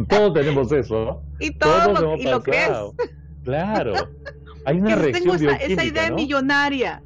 Todos 0.08 0.34
tenemos 0.34 0.72
eso. 0.72 1.22
Y 1.38 1.56
todo 1.56 2.16
lo, 2.16 2.42
que 2.42 2.50
es. 2.50 2.68
Claro. 3.44 3.92
Hay 4.66 4.78
una 4.78 4.96
reacción 4.96 5.36
tengo 5.36 5.52
esa, 5.52 5.56
esa 5.56 5.84
idea 5.84 6.10
millonaria. 6.10 7.02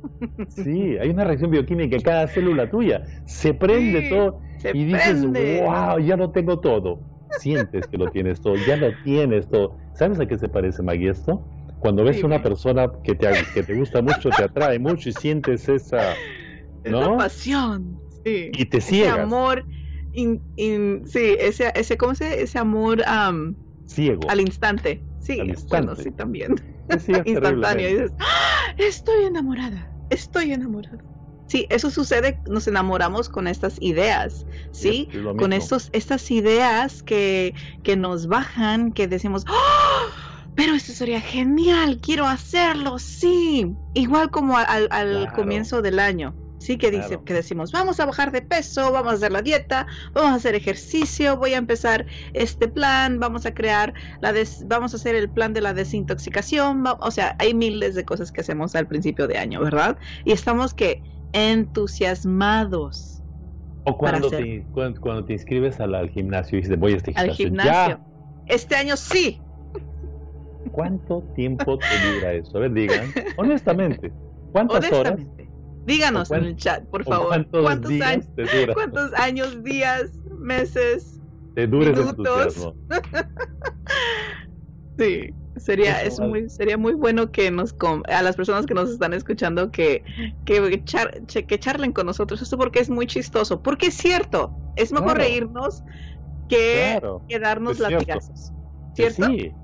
Sí, 0.49 0.97
hay 0.99 1.11
una 1.11 1.25
reacción 1.25 1.50
bioquímica 1.50 1.97
en 1.97 2.03
cada 2.03 2.27
célula 2.29 2.71
tuya. 2.71 3.03
Se 3.25 3.55
prende 3.55 4.09
todo 4.09 4.41
y 4.73 4.85
dices, 4.85 5.25
wow, 5.62 5.99
ya 5.99 6.17
lo 6.17 6.31
tengo 6.31 6.59
todo. 6.61 7.00
Sientes 7.38 7.87
que 7.87 7.99
lo 7.99 8.09
tienes 8.11 8.41
todo, 8.41 8.55
ya 8.67 8.77
lo 8.77 8.91
tienes 9.05 9.49
todo. 9.49 9.77
¿Sabes 9.95 10.19
a 10.21 10.27
qué 10.27 10.38
se 10.38 10.49
parece, 10.49 10.83
Maggie, 10.83 11.11
esto? 11.11 11.45
Cuando 11.81 12.03
ves 12.05 12.23
a 12.23 12.27
una 12.27 12.43
persona 12.43 12.91
que 13.05 13.15
te, 13.15 13.29
que 13.55 13.62
te 13.62 13.75
gusta 13.75 14.03
mucho, 14.03 14.31
te 14.31 14.45
atrae 14.45 14.79
mucho 14.79 15.11
y 15.11 15.12
sientes 15.12 15.69
esa, 15.69 16.15
¿no? 16.85 17.17
pasión, 17.17 18.00
sí. 18.25 18.50
Y 18.53 18.65
te 18.65 18.81
ciegas. 18.81 19.15
Ese 19.15 19.23
amor, 19.23 19.65
sí, 20.15 21.37
ese, 21.38 21.73
ese, 21.75 21.97
¿cómo 21.97 22.15
se 22.15 22.43
Ese 22.43 22.59
amor 22.59 23.03
ciego. 23.88 24.28
Al 24.28 24.40
instante. 24.40 25.04
Sí, 25.18 25.40
al 25.40 25.49
instante. 25.49 25.87
Bueno, 25.87 26.02
sí, 26.02 26.11
también. 26.12 26.54
Instantáneo. 27.25 27.88
Y 27.88 27.92
dices, 27.92 28.12
¡Ah! 28.18 28.75
estoy 28.76 29.25
enamorada, 29.25 29.92
estoy 30.09 30.52
enamorada. 30.52 31.04
Sí, 31.47 31.66
eso 31.71 31.90
sucede, 31.90 32.42
nos 32.47 32.68
enamoramos 32.68 33.30
con 33.30 33.49
estas 33.49 33.80
ideas, 33.80 34.45
¿sí? 34.71 35.09
con 35.38 35.54
estos, 35.54 35.88
estas 35.92 36.30
ideas 36.30 37.02
que, 37.02 37.54
que 37.83 37.97
nos 37.97 38.26
bajan, 38.26 38.92
que 38.92 39.09
decimos, 39.09 39.45
¡Oh! 39.49 40.11
pero 40.54 40.75
esto 40.75 40.92
sería 40.92 41.23
genial, 41.23 42.00
quiero 42.02 42.26
hacerlo, 42.26 42.99
sí. 42.99 43.78
Igual 43.95 44.30
como 44.30 44.59
al, 44.59 45.33
comienzo 45.35 45.80
del 45.80 46.00
año. 46.00 46.37
Sí, 46.59 46.77
que 46.77 46.91
dice, 46.91 47.21
que 47.25 47.35
decimos, 47.35 47.73
vamos 47.73 48.00
a 48.00 48.07
bajar 48.07 48.33
de 48.33 48.43
peso, 48.43 48.93
vamos 48.93 49.12
a 49.12 49.17
hacer 49.17 49.33
la 49.33 49.43
dieta, 49.43 49.87
vamos 50.12 50.33
a 50.33 50.35
hacer 50.35 50.55
ejercicio, 50.55 51.37
voy 51.37 51.55
a 51.55 51.57
empezar 51.57 52.07
este 52.33 52.69
plan, 52.69 53.21
vamos 53.21 53.47
a 53.47 53.55
crear 53.55 53.95
la 54.21 54.35
vamos 54.67 54.93
a 54.93 54.97
hacer 54.97 55.15
el 55.15 55.31
plan 55.31 55.53
de 55.53 55.61
la 55.61 55.73
desintoxicación, 55.73 56.85
o 56.87 57.11
sea, 57.11 57.37
hay 57.38 57.55
miles 57.55 57.95
de 57.95 58.05
cosas 58.05 58.33
que 58.33 58.41
hacemos 58.41 58.75
al 58.75 58.87
principio 58.87 59.29
de 59.29 59.38
año, 59.38 59.61
¿verdad? 59.61 59.97
Y 60.25 60.33
estamos 60.33 60.75
que 60.75 61.03
entusiasmados. 61.33 63.23
O 63.85 63.97
cuando, 63.97 64.29
te, 64.29 64.67
cuando, 64.75 65.25
te 65.25 65.33
inscribes 65.33 65.81
al, 65.81 66.11
gimnasio 66.11 66.59
y 66.59 66.62
dices, 66.62 66.79
voy 66.79 66.93
a 66.93 66.97
este 66.97 67.12
gimnasio. 67.12 67.31
Al 67.31 67.37
gimnasio. 67.37 68.00
Este 68.47 68.77
año 68.77 68.97
sí, 68.97 69.41
¿Cuánto 70.73 71.23
tiempo 71.35 71.79
te 71.79 72.15
dura 72.15 72.33
eso? 72.33 72.57
A 72.57 72.61
ver, 72.61 72.73
digan, 72.73 73.07
honestamente, 73.37 74.12
¿cuántas 74.53 74.91
horas? 74.93 75.21
Díganos 75.88 76.30
en 76.30 76.45
el 76.45 76.57
chat, 76.57 76.85
por 76.85 77.02
favor. 77.02 77.28
¿Cuántos, 77.28 77.62
¿Cuántos 77.62 78.00
años, 78.02 78.26
¿Cuántos 78.75 79.14
años, 79.14 79.64
días, 79.64 80.21
meses, 80.38 81.18
te 81.54 81.66
dura 81.66 81.92
minutos? 81.92 82.75
sí, 84.99 85.30
sería 85.57 86.02
es 86.02 86.21
muy 86.21 86.50
sería 86.50 86.76
muy 86.76 86.92
bueno 86.92 87.33
que 87.33 87.50
nos 87.50 87.75
a 88.09 88.23
las 88.23 88.37
personas 88.37 88.66
que 88.66 88.75
nos 88.75 88.90
están 88.90 89.14
escuchando 89.14 89.71
que 89.71 90.04
que, 90.45 90.85
que 91.47 91.59
charlen 91.59 91.92
con 91.92 92.04
nosotros 92.04 92.42
esto 92.42 92.59
porque 92.59 92.80
es 92.80 92.90
muy 92.90 93.07
chistoso, 93.07 93.62
porque 93.62 93.87
es 93.87 93.95
cierto, 93.95 94.54
es 94.76 94.92
mejor 94.92 95.16
reírnos 95.16 95.83
que, 96.50 97.00
darnos 97.40 97.78
latigazos. 97.78 98.52
¿Cierto? 98.92 99.26
Sí. 99.26 99.54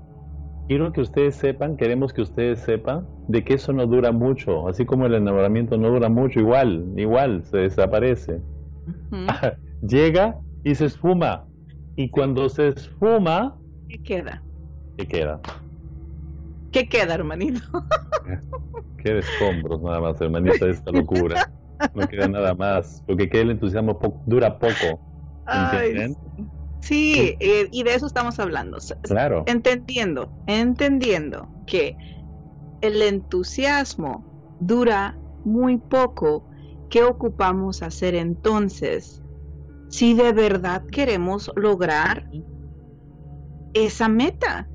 Quiero 0.67 0.91
que 0.91 1.01
ustedes 1.01 1.35
sepan, 1.35 1.77
queremos 1.77 2.13
que 2.13 2.23
ustedes 2.23 2.61
sepan 2.61 3.07
de 3.27 3.43
que 3.43 3.55
eso 3.55 3.73
no 3.73 3.87
dura 3.87 4.11
mucho, 4.11 4.67
así 4.67 4.85
como 4.85 5.05
el 5.05 5.15
enamoramiento 5.15 5.77
no 5.77 5.89
dura 5.89 6.09
mucho, 6.09 6.39
igual, 6.39 6.85
igual 6.95 7.43
se 7.45 7.57
desaparece. 7.57 8.39
Llega 9.81 10.37
y 10.63 10.75
se 10.75 10.85
esfuma. 10.85 11.45
Y 11.95 12.09
cuando 12.09 12.49
se 12.49 12.69
esfuma... 12.69 13.55
¿Qué 13.87 13.97
queda? 14.01 14.43
¿Qué 14.97 15.07
queda? 15.07 15.39
¿Qué 16.71 16.87
queda, 16.87 17.15
hermanito? 17.15 17.61
Qué 18.97 19.19
escombros 19.19 19.81
nada 19.81 20.01
más, 20.01 20.19
hermanita, 20.19 20.67
esta 20.67 20.91
locura. 20.91 21.51
No 21.93 22.07
queda 22.07 22.27
nada 22.27 22.53
más, 22.53 23.03
porque 23.05 23.29
que 23.29 23.41
el 23.41 23.51
entusiasmo 23.51 23.99
dura 24.25 24.57
poco. 24.57 24.99
¿Entienden? 25.47 26.15
sí, 26.79 27.35
eh, 27.39 27.67
y 27.71 27.83
de 27.83 27.93
eso 27.93 28.07
estamos 28.07 28.39
hablando. 28.39 28.77
Claro. 29.03 29.43
Entendiendo, 29.47 30.31
entendiendo 30.47 31.47
que 31.67 31.95
el 32.87 33.01
entusiasmo 33.01 34.25
dura 34.59 35.17
muy 35.43 35.77
poco, 35.77 36.45
¿qué 36.89 37.03
ocupamos 37.03 37.83
hacer 37.83 38.15
entonces? 38.15 39.21
Si 39.89 40.13
de 40.13 40.33
verdad 40.33 40.83
queremos 40.91 41.51
lograr 41.55 42.27
esa 43.73 44.07
meta. 44.09 44.67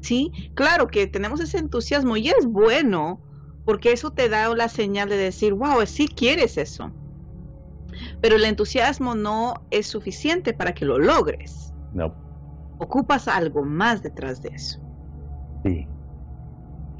Sí, 0.00 0.32
claro 0.54 0.88
que 0.88 1.06
tenemos 1.06 1.40
ese 1.40 1.58
entusiasmo 1.58 2.16
y 2.16 2.28
es 2.28 2.46
bueno 2.46 3.20
porque 3.64 3.92
eso 3.92 4.10
te 4.10 4.28
da 4.28 4.54
la 4.54 4.68
señal 4.68 5.08
de 5.08 5.16
decir, 5.16 5.54
wow, 5.54 5.84
sí 5.86 6.08
quieres 6.08 6.58
eso. 6.58 6.90
Pero 8.20 8.36
el 8.36 8.44
entusiasmo 8.44 9.14
no 9.14 9.54
es 9.70 9.86
suficiente 9.86 10.52
para 10.52 10.72
que 10.72 10.84
lo 10.84 10.98
logres. 10.98 11.72
No. 11.92 12.14
Ocupas 12.78 13.28
algo 13.28 13.62
más 13.62 14.02
detrás 14.02 14.40
de 14.42 14.48
eso. 14.48 14.80
Sí. 15.64 15.86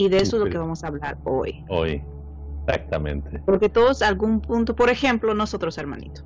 Y 0.00 0.09
de 0.09 0.16
eso 0.16 0.37
es 0.38 0.45
lo 0.45 0.49
que 0.49 0.57
vamos 0.57 0.83
a 0.83 0.87
hablar 0.87 1.19
hoy. 1.25 1.62
Hoy, 1.69 2.02
exactamente. 2.66 3.42
Porque 3.45 3.69
todos 3.69 4.00
algún 4.00 4.40
punto, 4.40 4.75
por 4.75 4.88
ejemplo, 4.88 5.35
nosotros, 5.35 5.76
hermanito, 5.76 6.23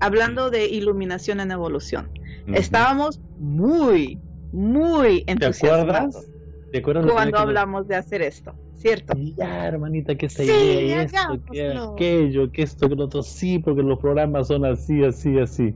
hablando 0.00 0.48
de 0.48 0.66
iluminación 0.66 1.40
en 1.40 1.50
evolución, 1.50 2.10
estábamos 2.54 3.20
muy, 3.38 4.18
muy 4.50 5.24
entusiasmados. 5.26 6.26
¿Te 6.72 6.78
acuerdas? 6.78 7.04
Cuando 7.12 7.38
hablamos 7.38 7.86
de 7.86 7.96
hacer 7.96 8.22
esto. 8.22 8.54
¿cierto? 8.72 9.12
Ya, 9.36 9.66
hermanita, 9.66 10.14
que 10.14 10.26
esta 10.26 10.44
idea, 10.44 11.02
esto, 11.02 11.18
que 11.50 11.72
aquello, 11.72 12.50
que 12.50 12.62
esto, 12.62 12.88
que 12.88 12.94
lo 12.94 13.04
otro, 13.04 13.22
sí, 13.22 13.58
porque 13.58 13.82
los 13.82 13.98
programas 13.98 14.48
son 14.48 14.64
así, 14.64 15.04
así, 15.04 15.38
así. 15.38 15.74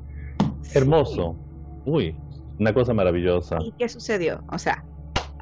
Hermoso. 0.73 1.37
Uy, 1.85 2.17
una 2.59 2.73
cosa 2.73 2.95
maravillosa. 2.95 3.59
¿Y 3.61 3.73
qué 3.73 3.89
sucedió? 3.91 4.43
O 4.51 4.59
sea, 4.59 4.85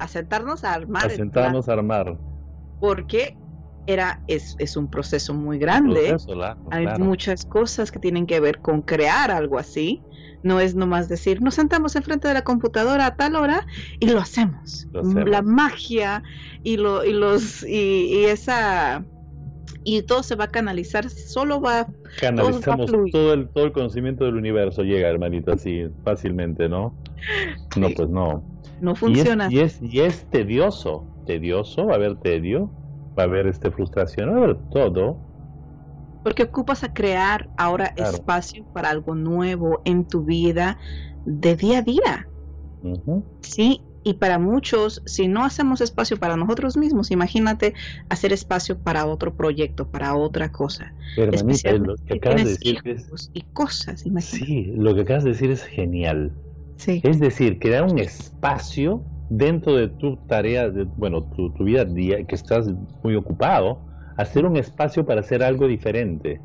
asentarnos 0.01 0.63
a 0.63 0.73
armar. 0.73 1.05
Asentarnos 1.05 1.69
a 1.69 1.73
armar. 1.73 2.17
Porque 2.79 3.37
era, 3.87 4.21
es, 4.27 4.55
es 4.59 4.77
un 4.77 4.89
proceso 4.89 5.33
muy 5.33 5.57
grande. 5.57 6.15
Hay 6.71 6.87
muchas 6.99 7.45
cosas 7.45 7.91
que 7.91 7.99
tienen 7.99 8.25
que 8.25 8.39
ver 8.39 8.59
con 8.59 8.81
crear 8.81 9.31
algo 9.31 9.57
así. 9.57 10.01
No 10.43 10.59
es 10.59 10.73
nomás 10.73 11.07
decir, 11.07 11.39
nos 11.41 11.53
sentamos 11.53 11.95
enfrente 11.95 12.27
de 12.27 12.33
la 12.33 12.41
computadora 12.41 13.05
a 13.05 13.15
tal 13.15 13.35
hora 13.35 13.65
y 13.99 14.07
lo 14.07 14.19
hacemos. 14.19 14.87
La 14.91 15.43
magia 15.43 16.23
y, 16.63 16.77
lo, 16.77 17.05
y, 17.05 17.13
los, 17.13 17.63
y, 17.63 18.25
esa 18.25 19.05
y 19.83 20.01
todo 20.03 20.23
se 20.23 20.35
va 20.35 20.45
a 20.45 20.47
canalizar, 20.47 21.09
solo 21.09 21.59
va 21.59 21.87
canalizamos 22.19 22.91
todo, 23.11 23.33
el 23.33 23.49
todo 23.49 23.65
el 23.65 23.71
conocimiento 23.71 24.25
del 24.25 24.35
universo 24.35 24.83
llega, 24.83 25.09
hermanito, 25.09 25.53
así 25.53 25.87
fácilmente, 26.03 26.69
¿no? 26.69 26.95
No, 27.77 27.89
pues 27.95 28.09
no. 28.09 28.43
No 28.81 28.95
funciona. 28.95 29.47
Y 29.49 29.59
es, 29.59 29.79
y 29.81 30.01
es, 30.01 30.25
tedioso, 30.25 31.05
tedioso, 31.25 31.85
va 31.85 31.93
a 31.93 31.95
haber 31.95 32.17
tedio, 32.17 32.69
va 33.17 33.23
a 33.23 33.25
haber 33.27 33.47
este 33.47 33.71
frustración, 33.71 34.29
va 34.29 34.33
a 34.33 34.43
haber 34.43 34.57
todo, 34.71 35.17
porque 36.23 36.43
ocupas 36.43 36.83
a 36.83 36.93
crear 36.93 37.49
ahora 37.57 37.93
espacio 37.97 38.63
para 38.73 38.89
algo 38.89 39.15
nuevo 39.15 39.81
en 39.85 40.05
tu 40.05 40.23
vida 40.23 40.77
de 41.25 41.55
día 41.55 41.79
a 41.79 41.81
día. 41.81 42.27
Sí, 43.41 43.81
y 44.03 44.15
para 44.15 44.39
muchos, 44.39 45.01
si 45.05 45.27
no 45.27 45.43
hacemos 45.43 45.81
espacio 45.81 46.17
para 46.17 46.35
nosotros 46.35 46.77
mismos, 46.77 47.11
imagínate 47.11 47.73
hacer 48.09 48.33
espacio 48.33 48.77
para 48.77 49.05
otro 49.05 49.35
proyecto, 49.35 49.87
para 49.87 50.15
otra 50.15 50.51
cosa. 50.51 50.93
Hermanita, 51.17 51.73
lo 51.73 51.95
que 51.95 52.15
acabas 52.15 52.43
de 52.43 52.49
decir 52.49 52.81
es... 52.85 53.31
Y 53.33 53.41
cosas, 53.53 54.05
imagínate. 54.05 54.45
Sí, 54.45 54.73
lo 54.75 54.95
que 54.95 55.01
acabas 55.01 55.23
de 55.23 55.31
decir 55.31 55.51
es 55.51 55.63
genial. 55.63 56.31
Sí. 56.81 56.99
Es 57.03 57.19
decir, 57.19 57.59
crear 57.59 57.83
un 57.83 57.99
espacio 57.99 59.03
dentro 59.29 59.75
de 59.75 59.87
tu 59.87 60.17
tarea, 60.27 60.69
de, 60.69 60.85
bueno, 60.97 61.23
tu, 61.35 61.51
tu 61.53 61.63
vida 61.63 61.85
día, 61.85 62.23
que 62.23 62.33
estás 62.33 62.67
muy 63.03 63.15
ocupado, 63.15 63.79
hacer 64.17 64.45
un 64.45 64.57
espacio 64.57 65.05
para 65.05 65.21
hacer 65.21 65.43
algo 65.43 65.67
diferente. 65.67 66.41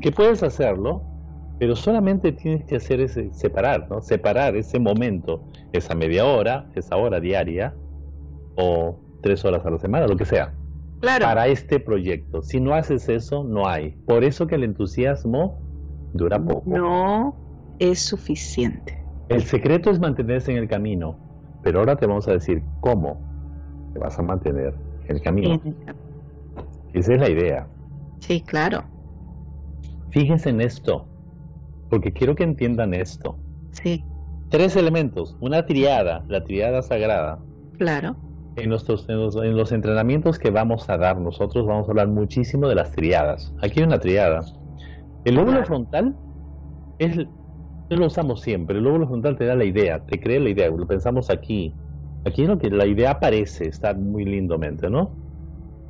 Que 0.00 0.12
puedes 0.12 0.42
hacerlo, 0.42 1.02
pero 1.58 1.74
solamente 1.74 2.32
tienes 2.32 2.64
que 2.64 2.76
hacer 2.76 3.00
ese 3.00 3.32
separar, 3.32 3.88
¿no? 3.90 4.00
Separar 4.00 4.56
ese 4.56 4.78
momento, 4.78 5.42
esa 5.72 5.94
media 5.94 6.24
hora, 6.24 6.70
esa 6.74 6.96
hora 6.96 7.18
diaria 7.18 7.74
o 8.56 8.98
tres 9.22 9.44
horas 9.44 9.64
a 9.66 9.70
la 9.70 9.78
semana, 9.78 10.06
lo 10.06 10.16
que 10.16 10.24
sea. 10.24 10.54
Claro. 11.00 11.24
Para 11.24 11.48
este 11.48 11.80
proyecto. 11.80 12.42
Si 12.42 12.60
no 12.60 12.74
haces 12.74 13.08
eso, 13.08 13.42
no 13.42 13.66
hay. 13.66 13.90
Por 14.06 14.22
eso 14.22 14.46
que 14.46 14.54
el 14.54 14.64
entusiasmo 14.64 15.58
dura 16.12 16.38
poco. 16.38 16.62
No 16.70 17.34
es 17.80 17.98
suficiente. 18.00 19.01
El 19.32 19.42
secreto 19.42 19.90
es 19.90 19.98
mantenerse 19.98 20.52
en 20.52 20.58
el 20.58 20.68
camino, 20.68 21.16
pero 21.62 21.80
ahora 21.80 21.96
te 21.96 22.06
vamos 22.06 22.28
a 22.28 22.32
decir 22.32 22.62
cómo 22.80 23.20
te 23.92 23.98
vas 23.98 24.18
a 24.18 24.22
mantener 24.22 24.74
en 25.08 25.16
el 25.16 25.22
camino. 25.22 25.60
Esa 26.92 27.14
es 27.14 27.20
la 27.20 27.30
idea. 27.30 27.66
Sí, 28.20 28.40
claro. 28.40 28.84
Fíjense 30.10 30.50
en 30.50 30.60
esto, 30.60 31.06
porque 31.88 32.12
quiero 32.12 32.34
que 32.34 32.44
entiendan 32.44 32.94
esto. 32.94 33.38
Sí. 33.72 34.04
Tres 34.50 34.76
elementos, 34.76 35.36
una 35.40 35.64
triada, 35.64 36.24
la 36.28 36.44
triada 36.44 36.82
sagrada. 36.82 37.38
Claro. 37.78 38.16
En, 38.56 38.68
nuestros, 38.68 39.08
en 39.08 39.56
los, 39.56 39.72
entrenamientos 39.72 40.38
que 40.38 40.50
vamos 40.50 40.90
a 40.90 40.98
dar 40.98 41.18
nosotros 41.18 41.66
vamos 41.66 41.88
a 41.88 41.92
hablar 41.92 42.08
muchísimo 42.08 42.68
de 42.68 42.74
las 42.74 42.92
triadas. 42.92 43.54
Aquí 43.62 43.80
hay 43.80 43.86
una 43.86 43.98
triada. 43.98 44.40
El 45.24 45.36
lóbulo 45.36 45.64
frontal 45.64 46.14
es, 46.98 47.16
lo 47.88 48.06
usamos 48.06 48.40
siempre. 48.40 48.78
El 48.78 48.84
lóbulo 48.84 49.06
frontal 49.06 49.36
te 49.36 49.44
da 49.44 49.54
la 49.54 49.64
idea, 49.64 50.00
te 50.00 50.20
crea 50.20 50.40
la 50.40 50.50
idea. 50.50 50.68
Lo 50.70 50.86
pensamos 50.86 51.30
aquí. 51.30 51.74
Aquí 52.24 52.42
es 52.42 52.48
lo 52.48 52.58
que 52.58 52.70
la 52.70 52.86
idea 52.86 53.12
aparece, 53.12 53.68
está 53.68 53.94
muy 53.94 54.24
lindamente, 54.24 54.88
¿no? 54.88 55.10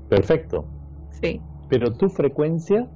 Perfecto. 0.09 0.66
Pero 1.68 1.92
tu 1.92 2.09
frecuencia, 2.09 2.88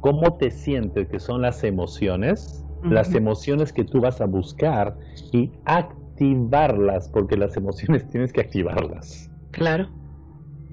¿cómo 0.00 0.36
te 0.36 0.50
sientes? 0.50 1.08
Que 1.08 1.20
son 1.20 1.42
las 1.42 1.62
emociones, 1.64 2.64
las 2.82 3.14
emociones 3.14 3.72
que 3.72 3.84
tú 3.84 4.00
vas 4.00 4.20
a 4.20 4.26
buscar 4.26 4.96
y 5.32 5.50
activarlas, 5.64 7.08
porque 7.08 7.36
las 7.36 7.56
emociones 7.56 8.08
tienes 8.10 8.32
que 8.32 8.40
activarlas. 8.40 9.30
Claro. 9.52 9.88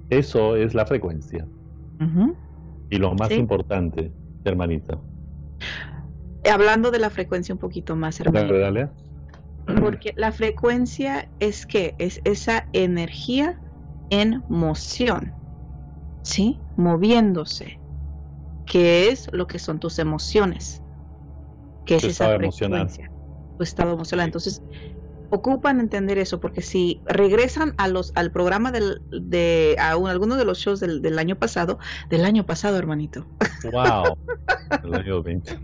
Eso 0.10 0.56
es 0.56 0.74
la 0.76 0.86
frecuencia. 0.86 1.48
Y 2.90 2.98
lo 2.98 3.14
más 3.16 3.32
importante, 3.32 4.12
hermanita. 4.44 5.00
Hablando 6.52 6.92
de 6.92 7.00
la 7.00 7.10
frecuencia 7.10 7.54
un 7.54 7.60
poquito 7.60 7.96
más, 7.96 8.20
hermanita. 8.20 8.92
Porque 9.80 10.14
la 10.16 10.32
frecuencia 10.32 11.28
es 11.40 11.66
que 11.66 11.96
es 11.98 12.22
esa 12.24 12.68
energía 12.74 13.60
en 14.12 14.44
moción. 14.48 15.34
¿sí? 16.26 16.60
Moviéndose, 16.76 17.80
que 18.66 19.10
es 19.10 19.30
lo 19.32 19.48
que 19.48 19.60
son 19.60 19.80
tus 19.80 20.00
emociones, 20.00 20.82
que 21.86 21.96
es 21.96 22.04
esa 22.04 22.36
frecuencia, 22.36 23.12
tu 23.58 23.64
estado 23.64 23.94
emocional. 23.94 24.26
Entonces, 24.26 24.62
ocupan 25.30 25.80
entender 25.80 26.18
eso, 26.18 26.40
porque 26.40 26.62
si 26.62 27.02
regresan 27.06 27.76
a 27.78 27.88
los 27.88 28.12
al 28.16 28.32
programa 28.32 28.72
del, 28.72 29.02
de 29.12 29.76
a 29.80 29.92
algunos 29.92 30.38
de 30.38 30.46
los 30.46 30.58
shows 30.58 30.80
del, 30.80 31.02
del, 31.02 31.20
año 31.20 31.38
pasado, 31.38 31.78
del 32.10 32.26
año 32.26 32.46
pasado, 32.46 32.78
hermanito. 32.78 33.26
Wow. 33.72 34.18
el 34.84 34.94
año 34.96 35.24
20. 35.24 35.60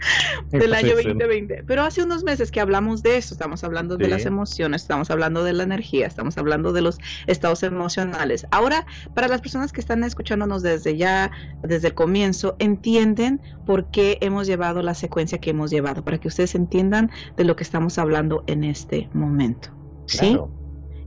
del 0.50 0.74
año 0.74 0.94
2020. 0.94 1.64
Pero 1.66 1.82
hace 1.82 2.02
unos 2.02 2.24
meses 2.24 2.50
que 2.50 2.60
hablamos 2.60 3.02
de 3.02 3.16
eso, 3.16 3.34
estamos 3.34 3.64
hablando 3.64 3.96
de 3.96 4.08
las 4.08 4.26
emociones, 4.26 4.82
estamos 4.82 5.10
hablando 5.10 5.44
de 5.44 5.52
la 5.52 5.62
energía, 5.62 6.06
estamos 6.06 6.38
hablando 6.38 6.72
de 6.72 6.82
los 6.82 6.98
estados 7.26 7.62
emocionales. 7.62 8.46
Ahora, 8.50 8.86
para 9.14 9.28
las 9.28 9.40
personas 9.40 9.72
que 9.72 9.80
están 9.80 10.04
escuchándonos 10.04 10.62
desde 10.62 10.96
ya, 10.96 11.30
desde 11.62 11.88
el 11.88 11.94
comienzo, 11.94 12.56
entienden 12.58 13.40
por 13.66 13.90
qué 13.90 14.18
hemos 14.20 14.46
llevado 14.46 14.82
la 14.82 14.94
secuencia 14.94 15.38
que 15.38 15.50
hemos 15.50 15.70
llevado, 15.70 16.04
para 16.04 16.18
que 16.18 16.28
ustedes 16.28 16.54
entiendan 16.54 17.10
de 17.36 17.44
lo 17.44 17.56
que 17.56 17.62
estamos 17.62 17.98
hablando 17.98 18.44
en 18.46 18.64
este 18.64 19.08
momento. 19.12 19.70
¿Sí? 20.06 20.36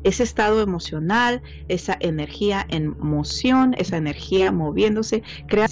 ese 0.04 0.24
estado 0.24 0.62
emocional, 0.62 1.42
esa 1.68 1.98
energía 2.00 2.66
en 2.70 2.98
moción, 3.00 3.74
esa 3.78 3.98
energía 3.98 4.52
moviéndose, 4.52 5.24
crea 5.48 5.68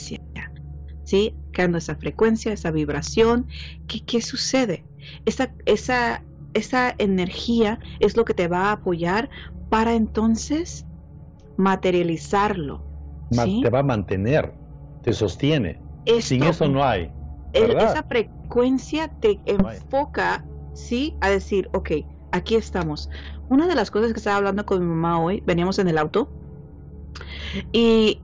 ¿sí? 1.12 1.36
Creando 1.52 1.78
esa 1.78 1.96
frecuencia, 1.96 2.54
esa 2.54 2.72
vibración. 2.72 3.46
¿Qué, 3.88 4.00
qué 4.06 4.22
sucede? 4.22 4.86
Esa, 5.26 5.52
esa, 5.66 6.24
esa 6.54 6.96
energía 7.00 7.80
es 8.00 8.16
lo 8.16 8.24
que 8.24 8.34
te 8.34 8.48
va 8.48 8.70
a 8.70 8.72
apoyar 8.72 9.30
para 9.70 9.94
entonces 9.94 10.86
materializarlo. 11.58 12.82
Te 13.62 13.70
va 13.70 13.80
a 13.80 13.84
mantener, 13.84 14.54
te 15.04 15.12
sostiene. 15.12 15.82
Sin 16.22 16.44
eso 16.44 16.70
no 16.70 16.82
hay. 16.82 17.12
esa 17.52 18.04
frecuencia 18.04 19.10
te 19.20 19.38
enfoca, 19.46 20.46
¿sí? 20.74 21.18
A 21.20 21.30
decir, 21.30 21.70
ok, 21.74 21.92
aquí 22.32 22.56
estamos. 22.56 23.10
Una 23.50 23.68
de 23.68 23.76
las 23.76 23.92
cosas 23.92 24.14
que 24.14 24.20
estaba 24.20 24.38
hablando 24.38 24.66
con 24.66 24.80
mi 24.80 24.86
mamá 24.86 25.20
hoy, 25.20 25.44
veníamos 25.46 25.78
en 25.78 25.90
el 25.90 25.98
auto 25.98 26.30
y, 27.74 28.22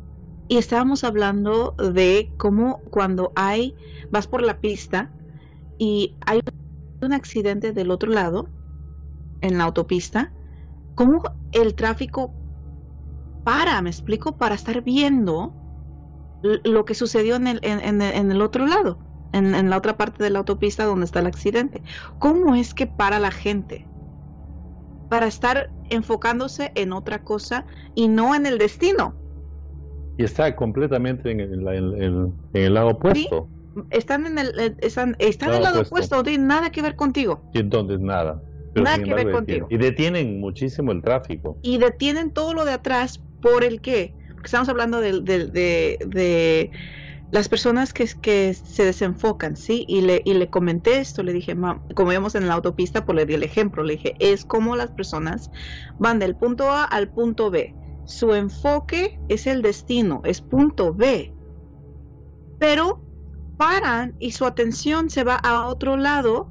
y 0.47 0.57
estábamos 0.57 1.03
hablando 1.03 1.75
de 1.77 2.31
cómo 2.37 2.81
cuando 2.89 3.31
hay, 3.35 3.75
vas 4.11 4.27
por 4.27 4.41
la 4.41 4.59
pista 4.59 5.11
y 5.77 6.15
hay 6.25 6.39
un 7.01 7.13
accidente 7.13 7.73
del 7.73 7.91
otro 7.91 8.11
lado, 8.11 8.49
en 9.41 9.57
la 9.57 9.65
autopista, 9.65 10.31
cómo 10.95 11.21
el 11.51 11.75
tráfico 11.75 12.33
para, 13.43 13.81
me 13.81 13.89
explico, 13.89 14.37
para 14.37 14.55
estar 14.55 14.83
viendo 14.83 15.53
lo 16.41 16.85
que 16.85 16.95
sucedió 16.95 17.35
en 17.35 17.47
el, 17.47 17.59
en, 17.63 18.01
en 18.01 18.31
el 18.31 18.41
otro 18.41 18.65
lado, 18.65 18.99
en, 19.33 19.55
en, 19.55 19.69
la 19.69 19.77
otra 19.77 19.97
parte 19.97 20.23
de 20.23 20.29
la 20.29 20.39
autopista 20.39 20.85
donde 20.85 21.05
está 21.05 21.19
el 21.19 21.27
accidente. 21.27 21.83
¿Cómo 22.19 22.55
es 22.55 22.73
que 22.73 22.87
para 22.87 23.19
la 23.19 23.31
gente? 23.31 23.87
Para 25.09 25.27
estar 25.27 25.71
enfocándose 25.89 26.71
en 26.75 26.93
otra 26.93 27.23
cosa 27.23 27.65
y 27.95 28.07
no 28.07 28.35
en 28.35 28.45
el 28.45 28.57
destino. 28.57 29.15
Y 30.17 30.23
está 30.23 30.55
completamente 30.55 31.31
en 31.31 31.39
el, 31.39 31.67
en 31.67 32.33
el 32.53 32.73
lado 32.73 32.89
opuesto. 32.89 33.47
¿Sí? 33.75 33.81
Están 33.91 34.25
en 34.25 34.39
el, 34.39 34.75
están, 34.79 35.15
están 35.19 35.53
el 35.53 35.61
lado 35.61 35.81
opuesto, 35.81 36.15
no 36.15 36.23
tienen 36.23 36.47
nada 36.47 36.71
que 36.71 36.81
ver 36.81 36.95
contigo. 36.95 37.43
Y 37.53 37.59
entonces 37.59 37.99
nada. 37.99 38.41
Nada 38.75 39.01
que 39.01 39.13
ver 39.13 39.31
contigo. 39.31 39.67
Y 39.69 39.77
detienen 39.77 40.39
muchísimo 40.39 40.91
el 40.91 41.01
tráfico. 41.01 41.57
Y 41.61 41.77
detienen 41.77 42.31
todo 42.31 42.53
lo 42.53 42.65
de 42.65 42.73
atrás 42.73 43.21
por 43.41 43.63
el 43.63 43.81
qué. 43.81 44.13
Porque 44.33 44.47
estamos 44.47 44.69
hablando 44.69 44.99
de, 44.99 45.21
de, 45.21 45.47
de, 45.47 45.99
de 46.07 46.71
las 47.31 47.49
personas 47.49 47.93
que, 47.93 48.07
que, 48.21 48.53
se 48.53 48.85
desenfocan, 48.85 49.57
¿sí? 49.57 49.85
Y 49.87 50.01
le, 50.01 50.21
y 50.25 50.33
le 50.33 50.49
comenté 50.49 50.99
esto, 50.99 51.23
le 51.23 51.33
dije, 51.33 51.55
como 51.93 52.11
íbamos 52.11 52.35
en 52.35 52.47
la 52.47 52.53
autopista, 52.53 53.05
pues 53.05 53.15
le 53.15 53.25
di 53.25 53.33
el 53.33 53.43
ejemplo, 53.43 53.83
le 53.83 53.93
dije, 53.93 54.15
es 54.19 54.45
como 54.45 54.75
las 54.75 54.91
personas 54.91 55.51
van 55.99 56.19
del 56.19 56.35
punto 56.35 56.69
A 56.69 56.83
al 56.83 57.09
punto 57.09 57.49
B. 57.51 57.73
Su 58.07 58.33
enfoque 58.33 59.19
es 59.27 59.47
el 59.47 59.61
destino, 59.61 60.21
es 60.23 60.39
punto 60.39 60.93
B. 60.93 61.33
Pero 62.57 63.01
paran 63.57 64.15
y 64.19 64.31
su 64.31 64.45
atención 64.45 65.09
se 65.09 65.25
va 65.25 65.35
a 65.35 65.67
otro 65.67 65.97
lado. 65.97 66.49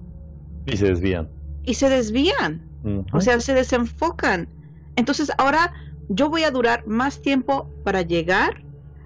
Y 0.66 0.76
se 0.76 0.88
desvían. 0.88 1.30
Y 1.64 1.72
se 1.72 1.88
desvían. 1.88 2.62
Uh 2.84 2.88
-huh. 2.88 3.06
O 3.14 3.20
sea, 3.22 3.40
se 3.40 3.54
desenfocan. 3.54 4.48
Entonces 4.96 5.32
ahora 5.38 5.72
yo 6.10 6.28
voy 6.28 6.44
a 6.44 6.50
durar 6.50 6.86
más 6.86 7.22
tiempo 7.22 7.70
para 7.84 8.02
llegar 8.02 8.62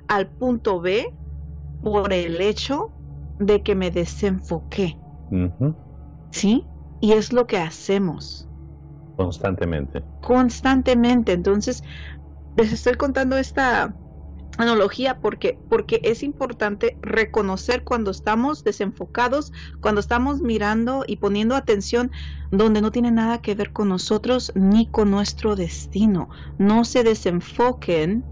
al 0.08 0.26
punto 0.26 0.80
B 0.80 1.14
por 1.84 2.12
el 2.12 2.40
hecho 2.40 2.90
de 3.38 3.62
que 3.62 3.76
me 3.76 3.92
desenfoqué. 3.92 4.98
Uh 5.30 5.36
-huh. 5.36 5.74
¿Sí? 6.32 6.66
Y 7.00 7.12
es 7.12 7.32
lo 7.32 7.46
que 7.46 7.58
hacemos. 7.58 8.48
Constantemente. 9.16 10.02
Constantemente. 10.20 11.32
Entonces, 11.32 11.84
les 12.60 12.72
estoy 12.72 12.94
contando 12.94 13.38
esta 13.38 13.94
analogía 14.58 15.18
porque 15.20 15.58
porque 15.70 16.00
es 16.02 16.22
importante 16.22 16.98
reconocer 17.00 17.84
cuando 17.84 18.10
estamos 18.10 18.62
desenfocados, 18.64 19.52
cuando 19.80 20.00
estamos 20.00 20.42
mirando 20.42 21.04
y 21.06 21.16
poniendo 21.16 21.56
atención 21.56 22.10
donde 22.50 22.82
no 22.82 22.90
tiene 22.90 23.10
nada 23.10 23.40
que 23.40 23.54
ver 23.54 23.72
con 23.72 23.88
nosotros 23.88 24.52
ni 24.54 24.86
con 24.86 25.10
nuestro 25.10 25.56
destino. 25.56 26.28
No 26.58 26.84
se 26.84 27.02
desenfoquen 27.02 28.24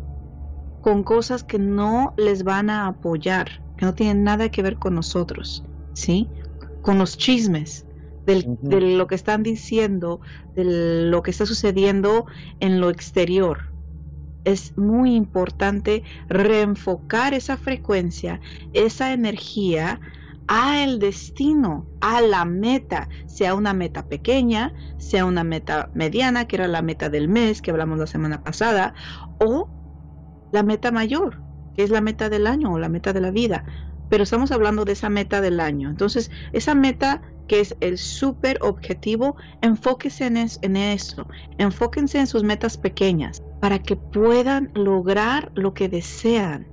con 0.83 1.03
cosas 1.05 1.43
que 1.43 1.59
no 1.59 2.15
les 2.19 2.45
van 2.45 2.69
a 2.69 2.89
apoyar, 2.89 3.49
que 3.79 3.87
no 3.87 3.95
tienen 3.95 4.25
nada 4.25 4.51
que 4.51 4.63
ver 4.63 4.77
con 4.77 4.95
nosotros, 4.95 5.65
¿sí? 5.95 6.29
Con 6.83 6.99
los 6.99 7.17
chismes 7.17 7.87
del, 8.27 8.45
uh 8.47 8.57
-huh. 8.57 8.69
de 8.69 8.81
lo 8.97 9.07
que 9.07 9.15
están 9.15 9.43
diciendo, 9.43 10.21
de 10.55 11.09
lo 11.11 11.23
que 11.23 11.31
está 11.31 11.47
sucediendo 11.47 12.27
en 12.61 12.81
lo 12.81 12.91
exterior 12.91 13.78
es 14.49 14.77
muy 14.77 15.15
importante 15.15 16.03
reenfocar 16.29 17.35
esa 17.35 17.57
frecuencia, 17.57 18.41
esa 18.73 19.13
energía 19.13 20.01
a 20.49 20.83
el 20.83 20.99
destino, 20.99 21.87
a 22.01 22.23
la 22.23 22.47
meta, 22.47 23.09
sea 23.27 23.55
una 23.55 23.75
meta 23.75 24.07
pequeña, 24.07 24.73
sea 24.97 25.27
una 25.27 25.45
meta 25.45 25.91
mediana, 25.93 26.47
que 26.47 26.57
era 26.57 26.69
la 26.69 26.81
meta 26.81 27.11
del 27.11 27.29
mes 27.29 27.61
que 27.61 27.71
hablamos 27.71 27.99
la 27.99 28.07
semana 28.07 28.43
pasada, 28.43 28.95
o 29.39 29.69
la 30.51 30.63
meta 30.63 30.91
mayor, 30.91 31.43
que 31.75 31.83
es 31.83 31.91
la 31.91 32.01
meta 32.01 32.31
del 32.31 32.47
año 32.47 32.73
o 32.73 32.79
la 32.79 32.89
meta 32.89 33.13
de 33.13 33.21
la 33.21 33.31
vida. 33.31 33.65
Pero 34.09 34.23
estamos 34.23 34.51
hablando 34.51 34.87
de 34.87 34.93
esa 34.93 35.11
meta 35.11 35.43
del 35.43 35.61
año. 35.61 35.91
Entonces, 35.91 36.31
esa 36.53 36.75
meta 36.75 37.21
que 37.49 37.61
es 37.61 37.77
el 37.81 37.99
súper 37.99 38.59
objetivo, 38.63 39.37
enfóquense 39.63 40.27
en, 40.27 40.37
es, 40.37 40.59
en 40.63 40.77
eso, 40.77 41.27
enfóquense 41.57 42.21
en 42.21 42.27
sus 42.27 42.45
metas 42.45 42.77
pequeñas 42.77 43.43
para 43.61 43.79
que 43.79 43.97
puedan 43.97 44.71
lograr 44.75 45.51
lo 45.55 45.75
que 45.75 45.89
desean. 45.89 46.69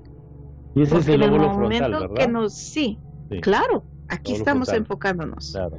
Y 0.76 0.84
ese 0.84 0.92
Porque 0.92 1.14
es 1.14 1.16
el 1.16 1.20
lóbulo 1.22 1.54
frontal, 1.56 1.92
¿verdad? 1.92 2.16
Que 2.16 2.28
nos, 2.28 2.54
sí, 2.54 3.00
sí, 3.32 3.42
claro, 3.42 3.84
aquí 4.10 4.34
estamos 4.34 4.68
frontal. 4.68 4.82
enfocándonos. 4.84 5.52
Claro. 5.54 5.78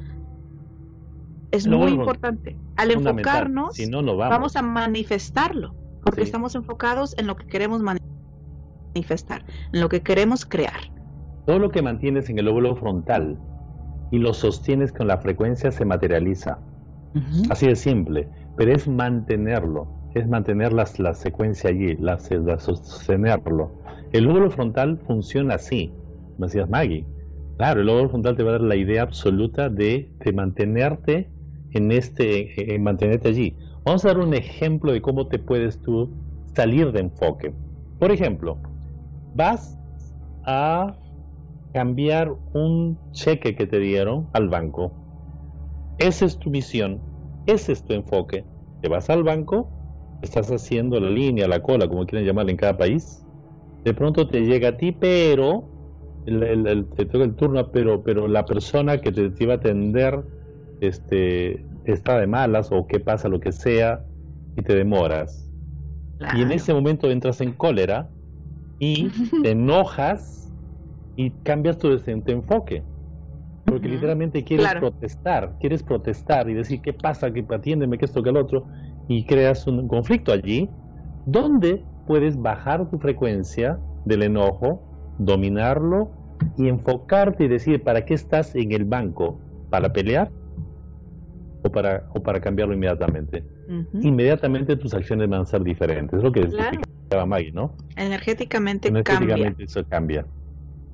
Es 1.52 1.66
muy 1.66 1.92
importante. 1.92 2.58
Al 2.76 2.90
enfocarnos, 2.90 3.76
si 3.76 3.86
no, 3.86 4.02
no 4.02 4.16
vamos. 4.16 4.30
vamos. 4.30 4.56
a 4.56 4.62
manifestarlo, 4.62 5.74
porque 6.02 6.22
sí. 6.22 6.26
estamos 6.26 6.54
enfocados 6.54 7.16
en 7.18 7.26
lo 7.26 7.36
que 7.36 7.46
queremos 7.46 7.82
manifestar, 8.94 9.44
en 9.72 9.80
lo 9.80 9.88
que 9.88 10.02
queremos 10.02 10.44
crear. 10.44 10.90
Todo 11.46 11.58
lo 11.60 11.70
que 11.70 11.82
mantienes 11.82 12.28
en 12.28 12.38
el 12.38 12.46
lóbulo 12.46 12.74
frontal 12.74 13.38
y 14.10 14.18
lo 14.18 14.32
sostienes 14.32 14.92
con 14.92 15.08
la 15.08 15.18
frecuencia 15.18 15.70
se 15.70 15.84
materializa. 15.84 16.58
Uh 17.14 17.18
-huh. 17.18 17.46
Así 17.50 17.66
de 17.66 17.76
simple, 17.76 18.28
pero 18.56 18.72
es 18.74 18.88
mantenerlo, 18.88 19.88
es 20.14 20.28
mantener 20.28 20.72
la, 20.72 20.84
la 20.98 21.14
secuencia 21.14 21.70
allí, 21.70 21.96
la, 21.96 22.18
la, 22.30 22.58
sostenerlo. 22.58 23.72
El 24.12 24.24
lóbulo 24.24 24.50
frontal 24.50 24.98
funciona 25.06 25.54
así, 25.54 25.92
me 26.38 26.46
decías 26.46 26.68
Maggie. 26.68 27.04
Claro, 27.56 27.80
el 27.80 27.86
lóbulo 27.86 28.10
frontal 28.10 28.36
te 28.36 28.42
va 28.42 28.50
a 28.50 28.52
dar 28.52 28.62
la 28.62 28.76
idea 28.76 29.02
absoluta 29.02 29.68
de, 29.68 30.10
de 30.24 30.32
mantenerte 30.32 31.30
en 31.72 31.90
este, 31.90 32.74
en 32.74 32.82
mantenerte 32.82 33.28
allí. 33.28 33.56
Vamos 33.84 34.04
a 34.04 34.08
dar 34.08 34.18
un 34.18 34.34
ejemplo 34.34 34.92
de 34.92 35.00
cómo 35.00 35.26
te 35.28 35.38
puedes 35.38 35.80
tú 35.80 36.10
salir 36.54 36.92
de 36.92 37.00
enfoque. 37.00 37.52
Por 37.98 38.10
ejemplo, 38.10 38.58
vas 39.34 39.78
a 40.44 40.96
cambiar 41.76 42.34
un 42.54 43.02
cheque 43.12 43.54
que 43.54 43.66
te 43.66 43.78
dieron 43.78 44.30
al 44.32 44.48
banco. 44.48 44.98
Esa 45.98 46.24
es 46.24 46.38
tu 46.38 46.48
misión, 46.48 47.04
ese 47.44 47.72
es 47.72 47.84
tu 47.84 47.92
enfoque. 47.92 48.48
Te 48.80 48.88
vas 48.88 49.10
al 49.10 49.22
banco, 49.24 49.74
estás 50.22 50.50
haciendo 50.50 50.98
la 51.00 51.10
línea, 51.10 51.46
la 51.48 51.62
cola, 51.62 51.86
como 51.86 52.06
quieren 52.06 52.26
llamarla 52.26 52.52
en 52.52 52.56
cada 52.56 52.78
país. 52.78 53.26
De 53.84 53.92
pronto 53.92 54.26
te 54.26 54.40
llega 54.40 54.70
a 54.70 54.76
ti, 54.78 54.92
pero 54.92 55.74
el, 56.24 56.42
el, 56.44 56.66
el, 56.66 56.88
te 56.88 57.04
toca 57.04 57.24
el 57.24 57.36
turno, 57.36 57.70
pero, 57.70 58.02
pero 58.02 58.26
la 58.26 58.46
persona 58.46 59.02
que 59.02 59.12
te, 59.12 59.30
te 59.32 59.44
iba 59.44 59.52
a 59.54 59.56
atender 59.58 60.24
este, 60.80 61.68
está 61.84 62.18
de 62.18 62.26
malas 62.26 62.68
o 62.72 62.86
que 62.86 63.00
pasa 63.00 63.28
lo 63.28 63.38
que 63.40 63.52
sea 63.52 64.06
y 64.56 64.62
te 64.62 64.74
demoras. 64.74 65.52
Claro. 66.18 66.38
Y 66.38 66.42
en 66.42 66.52
ese 66.52 66.72
momento 66.72 67.10
entras 67.10 67.42
en 67.42 67.52
cólera 67.52 68.14
y 68.78 69.20
te 69.42 69.50
enojas 69.52 70.45
y 71.16 71.30
cambias 71.42 71.78
tu, 71.78 71.96
tu 71.98 72.30
enfoque. 72.30 72.82
Porque 73.64 73.88
uh 73.88 73.90
-huh. 73.90 73.94
literalmente 73.94 74.44
quieres 74.44 74.66
claro. 74.66 74.80
protestar, 74.80 75.56
quieres 75.58 75.82
protestar 75.82 76.48
y 76.48 76.54
decir 76.54 76.80
qué 76.82 76.92
pasa, 76.92 77.32
que 77.32 77.44
atiéndeme, 77.48 77.98
que 77.98 78.04
esto, 78.04 78.22
que 78.22 78.30
el 78.30 78.36
otro, 78.36 78.66
y 79.08 79.24
creas 79.24 79.66
un 79.66 79.88
conflicto 79.88 80.32
allí, 80.32 80.68
donde 81.26 81.82
puedes 82.06 82.40
bajar 82.40 82.88
tu 82.90 82.98
frecuencia 82.98 83.78
del 84.04 84.22
enojo, 84.22 84.80
dominarlo 85.18 86.10
y 86.56 86.68
enfocarte 86.68 87.44
y 87.44 87.48
decir 87.48 87.82
para 87.82 88.04
qué 88.04 88.14
estás 88.14 88.54
en 88.54 88.70
el 88.72 88.84
banco, 88.84 89.40
para 89.70 89.92
pelear 89.92 90.30
o 91.64 91.70
para, 91.70 92.06
o 92.14 92.22
para 92.22 92.40
cambiarlo 92.40 92.74
inmediatamente. 92.74 93.42
Uh 93.68 93.72
-huh. 93.72 94.04
Inmediatamente 94.04 94.76
tus 94.76 94.94
acciones 94.94 95.28
van 95.28 95.40
a 95.40 95.44
ser 95.44 95.62
diferentes, 95.64 96.18
es 96.18 96.22
lo 96.22 96.30
que 96.30 96.42
claro. 96.46 97.26
Maggie, 97.26 97.52
¿no? 97.52 97.72
Energéticamente, 97.96 98.88
Energéticamente 98.88 99.50
cambia. 99.50 99.64
eso 99.64 99.84
cambia. 99.88 100.26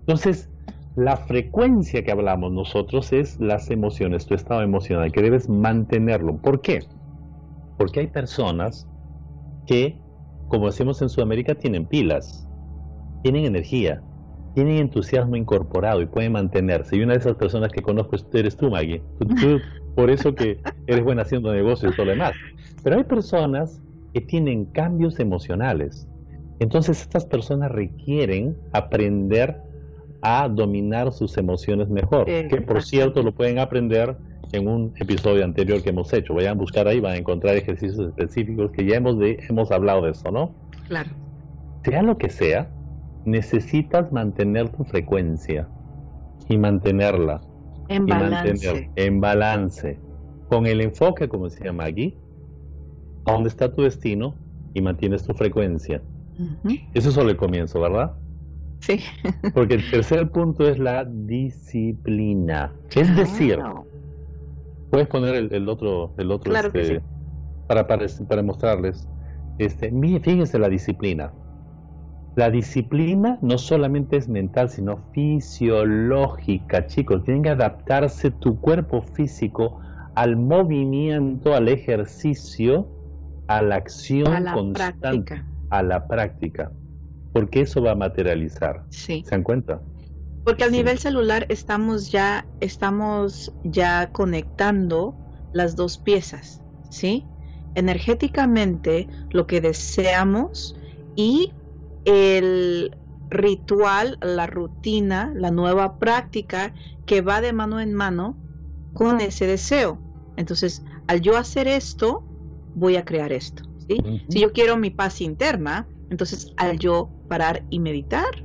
Entonces, 0.07 0.51
la 0.97 1.17
frecuencia 1.17 2.03
que 2.03 2.12
hablamos 2.12 2.53
nosotros 2.53 3.12
es 3.12 3.41
las 3.41 3.71
emociones, 3.71 4.27
tu 4.27 4.35
estado 4.35 4.62
emocional, 4.62 5.11
que 5.11 5.23
debes 5.23 5.49
mantenerlo. 5.49 6.37
¿Por 6.37 6.61
qué? 6.61 6.81
Porque 7.79 8.01
hay 8.01 8.09
personas 8.09 8.87
que, 9.67 10.01
como 10.49 10.67
decimos 10.67 11.01
en 11.01 11.09
Sudamérica, 11.09 11.55
tienen 11.55 11.87
pilas, 11.87 12.47
tienen 13.23 13.45
energía, 13.45 14.03
tienen 14.55 14.77
entusiasmo 14.79 15.37
incorporado 15.37 16.03
y 16.03 16.07
pueden 16.07 16.33
mantenerse. 16.33 16.97
Y 16.97 17.03
una 17.03 17.15
de 17.15 17.21
esas 17.21 17.37
personas 17.37 17.73
que 17.73 17.81
conozco 17.81 18.17
eres 18.35 18.57
tú, 18.57 18.71
Maggie. 18.71 19.03
Tú, 19.19 19.61
por 19.95 20.11
eso 20.11 20.35
que 20.35 20.61
eres 20.87 21.05
buena 21.05 21.23
haciendo 21.23 21.53
negocios 21.53 21.93
y 21.93 21.97
todo 21.97 22.07
lo 22.07 22.12
demás. 22.12 22.33
Pero 22.83 22.97
hay 22.97 23.05
personas 23.05 23.81
que 24.12 24.21
tienen 24.21 24.67
cambios 24.67 25.19
emocionales. 25.21 26.07
Entonces 26.59 27.01
estas 27.01 27.25
personas 27.25 27.73
requieren 27.73 28.57
aprender 28.73 29.59
a 30.23 30.49
dominar 30.49 31.13
sus 31.13 31.37
emociones 31.37 31.89
mejor, 31.89 32.27
que 32.27 32.63
por 32.67 32.83
cierto 32.83 33.23
lo 33.23 33.33
pueden 33.35 33.59
aprender 33.59 34.17
en 34.53 34.69
un 34.69 34.93
episodio 34.97 35.45
anterior 35.45 35.83
que 35.83 35.91
hemos 35.91 36.13
hecho. 36.13 36.35
Vayan 36.35 36.53
a 36.53 36.61
buscar 36.61 36.87
ahí, 36.87 37.01
van 37.01 37.15
a 37.15 37.17
encontrar 37.17 37.57
ejercicios 37.57 38.09
específicos 38.09 38.71
que 38.71 38.87
ya 38.87 38.97
hemos, 38.97 39.19
de, 39.19 39.39
hemos 39.49 39.71
hablado 39.73 40.03
de 40.03 40.13
eso, 40.13 40.31
¿no? 40.31 40.55
Claro. 40.87 41.11
Sea 41.85 42.03
lo 42.03 42.17
que 42.17 42.29
sea, 42.29 42.71
necesitas 43.25 44.13
mantener 44.13 44.69
tu 44.69 44.85
frecuencia 44.85 45.69
y 46.49 46.57
mantenerla. 46.57 47.41
En 47.89 48.07
balance. 48.07 48.91
en 48.95 49.21
balance. 49.21 49.99
Con 50.49 50.67
el 50.67 50.81
enfoque, 50.81 51.29
como 51.29 51.49
decía 51.49 51.73
Maggie, 51.73 52.17
a 53.25 53.33
dónde 53.33 53.49
está 53.49 53.73
tu 53.75 53.83
destino 53.83 54.35
y 54.75 54.81
mantienes 54.81 55.25
tu 55.25 55.35
frecuencia. 55.35 56.01
Eso 56.95 57.09
es 57.09 57.15
solo 57.15 57.31
el 57.31 57.37
comienzo, 57.37 57.81
¿verdad? 57.81 58.13
Sí. 58.83 59.01
Porque 59.55 59.75
el 59.75 59.90
tercer 59.90 60.31
punto 60.31 60.68
es 60.68 60.79
la 60.79 61.05
disciplina. 61.05 62.73
Es 62.95 63.14
decir, 63.16 63.59
puedes 64.90 65.07
poner 65.09 65.35
el, 65.53 65.68
otro, 65.68 66.12
el 66.18 66.31
otro 66.33 66.55
este, 66.55 67.01
para, 67.68 67.87
para, 67.87 68.07
para, 68.29 68.42
mostrarles. 68.42 69.09
Este, 69.59 69.90
fíjense 70.21 70.59
la 70.59 70.68
disciplina. 70.68 71.33
La 72.35 72.51
disciplina 72.51 73.38
no 73.40 73.57
solamente 73.57 74.16
es 74.16 74.29
mental, 74.29 74.68
sino 74.68 74.99
fisiológica, 75.12 76.87
chicos. 76.87 77.23
Tienen 77.25 77.45
que 77.45 77.51
adaptarse 77.51 78.31
tu 78.31 78.59
cuerpo 78.59 79.03
físico 79.03 79.79
al 80.14 80.37
movimiento, 80.37 81.55
al 81.55 81.68
ejercicio, 81.68 82.88
a 83.47 83.62
la 83.62 83.77
acción 83.77 84.33
a 84.33 84.40
la 84.40 84.55
constante, 84.55 84.99
práctica. 85.01 85.47
a 85.71 85.83
la 85.83 86.09
práctica. 86.09 86.73
Porque 87.33 87.62
eso 87.62 87.83
va 87.83 87.92
a 87.92 87.97
materializar. 87.97 88.85
Sí. 88.90 89.23
¿Se 89.25 89.31
dan 89.31 89.42
cuenta? 89.42 89.83
Porque 90.45 90.64
al 90.64 90.73
nivel 90.73 90.99
celular 90.99 91.47
estamos 91.49 92.11
ya, 92.11 92.49
estamos 92.61 93.53
ya 93.62 94.11
conectando 94.12 95.14
las 95.53 95.77
dos 95.77 95.99
piezas, 95.99 96.62
¿sí? 96.88 97.29
Energéticamente 97.75 99.09
lo 99.31 99.47
que 99.47 99.61
deseamos 99.61 100.75
y 101.14 101.53
el 102.05 102.97
ritual, 103.31 104.18
la 104.21 104.47
rutina, 104.47 105.33
la 105.35 105.51
nueva 105.51 105.99
práctica 105.99 106.75
que 107.07 107.21
va 107.21 107.40
de 107.40 107.53
mano 107.53 107.81
en 107.81 107.95
mano 107.95 108.37
con 108.92 109.21
ese 109.21 109.47
deseo. 109.47 110.03
Entonces, 110.37 110.85
al 111.07 111.21
yo 111.21 111.37
hacer 111.37 111.68
esto, 111.68 112.25
voy 112.75 112.97
a 112.97 113.05
crear 113.05 113.33
esto. 113.33 113.62
¿sí? 113.79 113.99
Si 114.29 114.40
yo 114.40 114.53
quiero 114.53 114.77
mi 114.77 114.90
paz 114.90 115.21
interna, 115.21 115.88
entonces 116.12 116.53
al 116.59 116.79
yo 116.79 117.09
parar 117.29 117.64
y 117.70 117.81
meditar, 117.81 118.44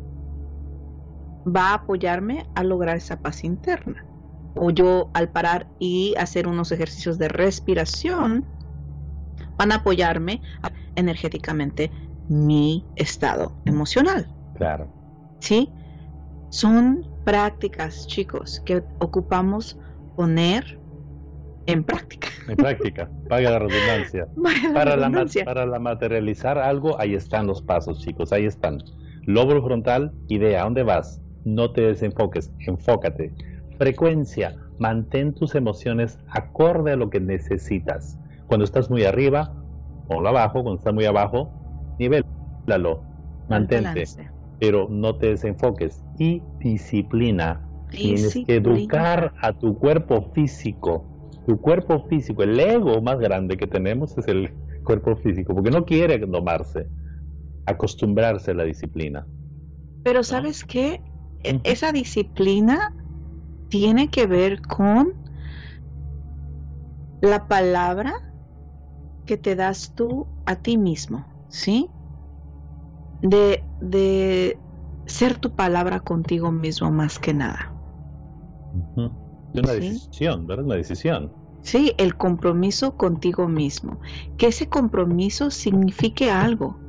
va 1.45 1.71
a 1.71 1.73
apoyarme 1.75 2.45
a 2.55 2.63
lograr 2.63 2.95
esa 2.95 3.19
paz 3.19 3.43
interna. 3.43 4.05
O 4.55 4.71
yo 4.71 5.09
al 5.13 5.29
parar 5.29 5.67
y 5.77 6.15
hacer 6.17 6.47
unos 6.47 6.71
ejercicios 6.71 7.17
de 7.17 7.27
respiración, 7.27 8.45
van 9.57 9.73
a 9.73 9.75
apoyarme 9.75 10.41
energéticamente 10.95 11.91
mi 12.29 12.85
estado 12.95 13.53
emocional. 13.65 14.33
Claro. 14.55 14.87
¿Sí? 15.39 15.69
Son 16.49 17.05
prácticas, 17.25 18.07
chicos, 18.07 18.61
que 18.65 18.81
ocupamos 18.99 19.77
poner 20.15 20.79
en 21.67 21.83
práctica. 21.83 22.29
En 22.47 22.55
práctica, 22.55 23.09
paga 23.29 23.51
la 23.51 23.59
redundancia. 23.59 24.27
para, 24.73 24.95
La, 24.95 25.25
para 25.45 25.65
la 25.65 25.79
materializar 25.79 26.57
algo, 26.57 26.99
ahí 26.99 27.13
están 27.13 27.45
los 27.47 27.61
pasos, 27.61 27.99
chicos, 27.99 28.31
ahí 28.33 28.45
están. 28.45 28.79
Lóbulo 29.25 29.61
frontal, 29.63 30.13
idea, 30.29 30.61
¿a 30.61 30.63
dónde 30.63 30.83
vas? 30.83 31.21
No 31.43 31.71
te 31.71 31.81
desenfoques, 31.81 32.51
enfócate. 32.59 33.33
Frecuencia, 33.77 34.55
mantén 34.79 35.33
tus 35.33 35.55
emociones 35.55 36.17
acorde 36.29 36.93
a 36.93 36.95
lo 36.95 37.09
que 37.09 37.19
necesitas. 37.19 38.17
Cuando 38.47 38.63
estás 38.63 38.89
muy 38.89 39.03
arriba, 39.03 39.53
ponlo 40.07 40.29
abajo, 40.29 40.63
cuando 40.63 40.79
estás 40.79 40.93
muy 40.93 41.05
abajo, 41.05 41.51
nivélalo, 41.99 43.03
mantente, 43.49 44.05
pero 44.59 44.87
no 44.89 45.15
te 45.17 45.27
desenfoques. 45.27 46.03
Y 46.17 46.41
disciplina. 46.59 47.61
Tienes 47.89 48.33
que 48.45 48.55
educar 48.55 49.33
a 49.41 49.53
tu 49.53 49.77
cuerpo 49.77 50.31
físico. 50.33 51.16
Tu 51.47 51.59
cuerpo 51.59 52.05
físico, 52.07 52.43
el 52.43 52.59
ego 52.59 53.01
más 53.01 53.17
grande 53.19 53.57
que 53.57 53.65
tenemos 53.67 54.15
es 54.19 54.27
el 54.27 54.53
cuerpo 54.83 55.15
físico, 55.17 55.55
porque 55.55 55.71
no 55.71 55.85
quiere 55.85 56.19
domarse, 56.19 56.89
acostumbrarse 57.65 58.51
a 58.51 58.55
la 58.55 58.65
disciplina. 58.65 59.27
Pero 60.03 60.23
sabes 60.23 60.65
qué, 60.65 61.03
e, 61.43 61.59
esa 61.63 61.91
disciplina 61.93 62.79
tiene 63.69 64.09
que 64.09 64.27
ver 64.27 64.61
con 64.61 65.13
la 67.21 67.47
palabra 67.47 68.11
que 69.25 69.37
te 69.37 69.55
das 69.55 69.93
tú 69.93 70.27
a 70.45 70.55
ti 70.55 70.77
mismo. 70.77 71.27
¿sí? 71.49 71.91
De, 73.21 73.69
de 73.79 74.63
ser 75.05 75.37
tu 75.37 75.53
palabra 75.53 75.99
contigo 75.99 76.51
mismo 76.51 76.91
más 76.91 77.19
que 77.19 77.33
nada. 77.35 77.75
Es 79.53 79.61
una 79.63 79.73
decisión, 79.73 80.47
¿verdad? 80.47 80.65
Una 80.65 80.75
decisión. 80.75 81.36
Sí, 81.67 81.93
el 81.97 82.15
compromiso 82.15 82.95
contigo 82.95 83.47
mismo. 83.49 83.99
Que 84.37 84.47
ese 84.47 84.69
compromiso 84.69 85.51
signifique 85.51 86.31
algo. 86.31 86.81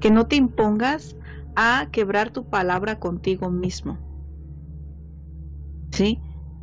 Que 0.00 0.10
no 0.10 0.26
te 0.28 0.36
impongas 0.36 1.16
a 1.56 1.88
quebrar 1.92 2.30
tu 2.32 2.46
palabra 2.48 2.96
contigo 2.98 3.50
mismo. 3.50 4.00
¿Sí? 5.92 6.22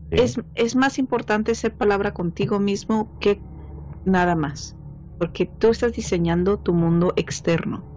Es, 0.09 0.35
es 0.55 0.75
más 0.75 0.97
importante 0.99 1.55
ser 1.55 1.75
palabra 1.77 2.13
contigo 2.13 2.59
mismo 2.59 3.13
que 3.19 3.45
nada 4.05 4.35
más 4.35 4.77
porque 5.17 5.45
tú 5.47 5.69
estás 5.69 5.93
diseñando 5.93 6.59
tu 6.59 6.73
mundo 6.73 7.13
externo. 7.17 7.87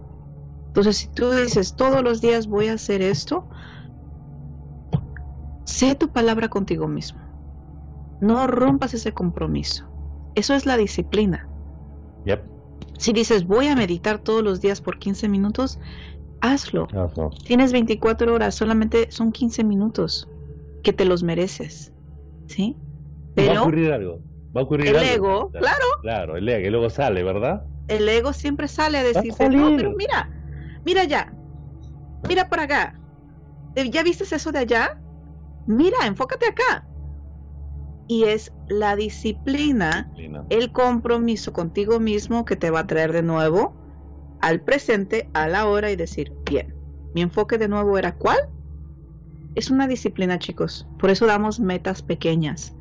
Entonces, 0.67 0.97
si 0.97 1.09
tú 1.09 1.31
dices, 1.31 1.75
todos 1.75 2.03
los 2.03 2.21
días 2.21 2.47
voy 2.47 2.67
a 2.69 2.75
hacer 2.75 3.01
esto, 3.03 3.49
sé 5.65 5.95
tu 5.95 6.09
palabra 6.11 6.47
contigo 6.49 6.87
mismo. 6.87 7.22
No 8.23 8.47
rompas 8.47 8.93
ese 8.93 9.11
compromiso. 9.11 9.85
Eso 10.35 10.55
es 10.55 10.65
la 10.65 10.77
disciplina. 10.77 11.47
Si 12.97 13.11
dices, 13.11 13.45
voy 13.45 13.67
a 13.67 13.75
meditar 13.75 14.19
todos 14.19 14.43
los 14.43 14.61
días 14.61 14.79
por 14.79 14.97
15 14.97 15.27
minutos, 15.27 15.79
hazlo. 16.41 16.87
Tienes 17.45 17.73
24 17.73 18.33
horas, 18.33 18.55
solamente 18.55 19.11
son 19.11 19.31
15 19.31 19.63
minutos 19.63 20.29
que 20.83 20.93
te 20.93 21.05
los 21.05 21.23
mereces. 21.23 21.91
¿Sí? 22.47 22.77
Pero... 23.35 23.53
Va 23.53 23.59
a 23.59 23.61
ocurrir 23.63 23.91
algo 23.91 24.19
va 24.55 24.61
a 24.61 24.63
ocurrir 24.63 24.87
el 24.87 25.03
ego, 25.03 25.49
claro. 25.51 25.85
Claro, 26.01 26.37
el 26.37 26.47
ego, 26.47 26.67
y 26.67 26.69
luego 26.69 26.89
sale, 26.89 27.23
¿verdad? 27.23 27.63
El 27.87 28.07
ego 28.07 28.33
siempre 28.33 28.67
sale 28.67 28.99
a 28.99 29.03
decirte, 29.03 29.49
no, 29.49 29.75
pero 29.75 29.91
mira, 29.91 30.29
mira 30.85 31.03
ya, 31.05 31.33
mira 32.27 32.47
por 32.47 32.59
acá. 32.59 32.99
¿Ya 33.75 34.03
viste 34.03 34.23
eso 34.23 34.51
de 34.51 34.59
allá? 34.59 35.01
Mira, 35.65 35.97
enfócate 36.05 36.45
acá. 36.47 36.85
Y 38.07 38.23
es 38.25 38.51
la 38.67 38.95
disciplina, 38.95 40.11
el 40.49 40.71
compromiso 40.71 41.53
contigo 41.53 41.99
mismo 41.99 42.45
que 42.45 42.55
te 42.55 42.69
va 42.69 42.81
a 42.81 42.87
traer 42.87 43.13
de 43.13 43.23
nuevo 43.23 43.75
al 44.41 44.61
presente, 44.61 45.29
a 45.33 45.47
la 45.47 45.67
hora 45.67 45.89
y 45.89 45.95
decir, 45.95 46.33
bien, 46.45 46.75
mi 47.15 47.21
enfoque 47.21 47.57
de 47.57 47.69
nuevo 47.69 47.97
era 47.97 48.15
cuál? 48.15 48.39
Es 49.55 49.71
una 49.71 49.87
disciplina, 49.87 50.37
chicos. 50.37 50.87
Por 50.99 51.09
eso 51.11 51.25
damos 51.25 51.59
metas 51.59 52.01
pequeñas 52.01 52.75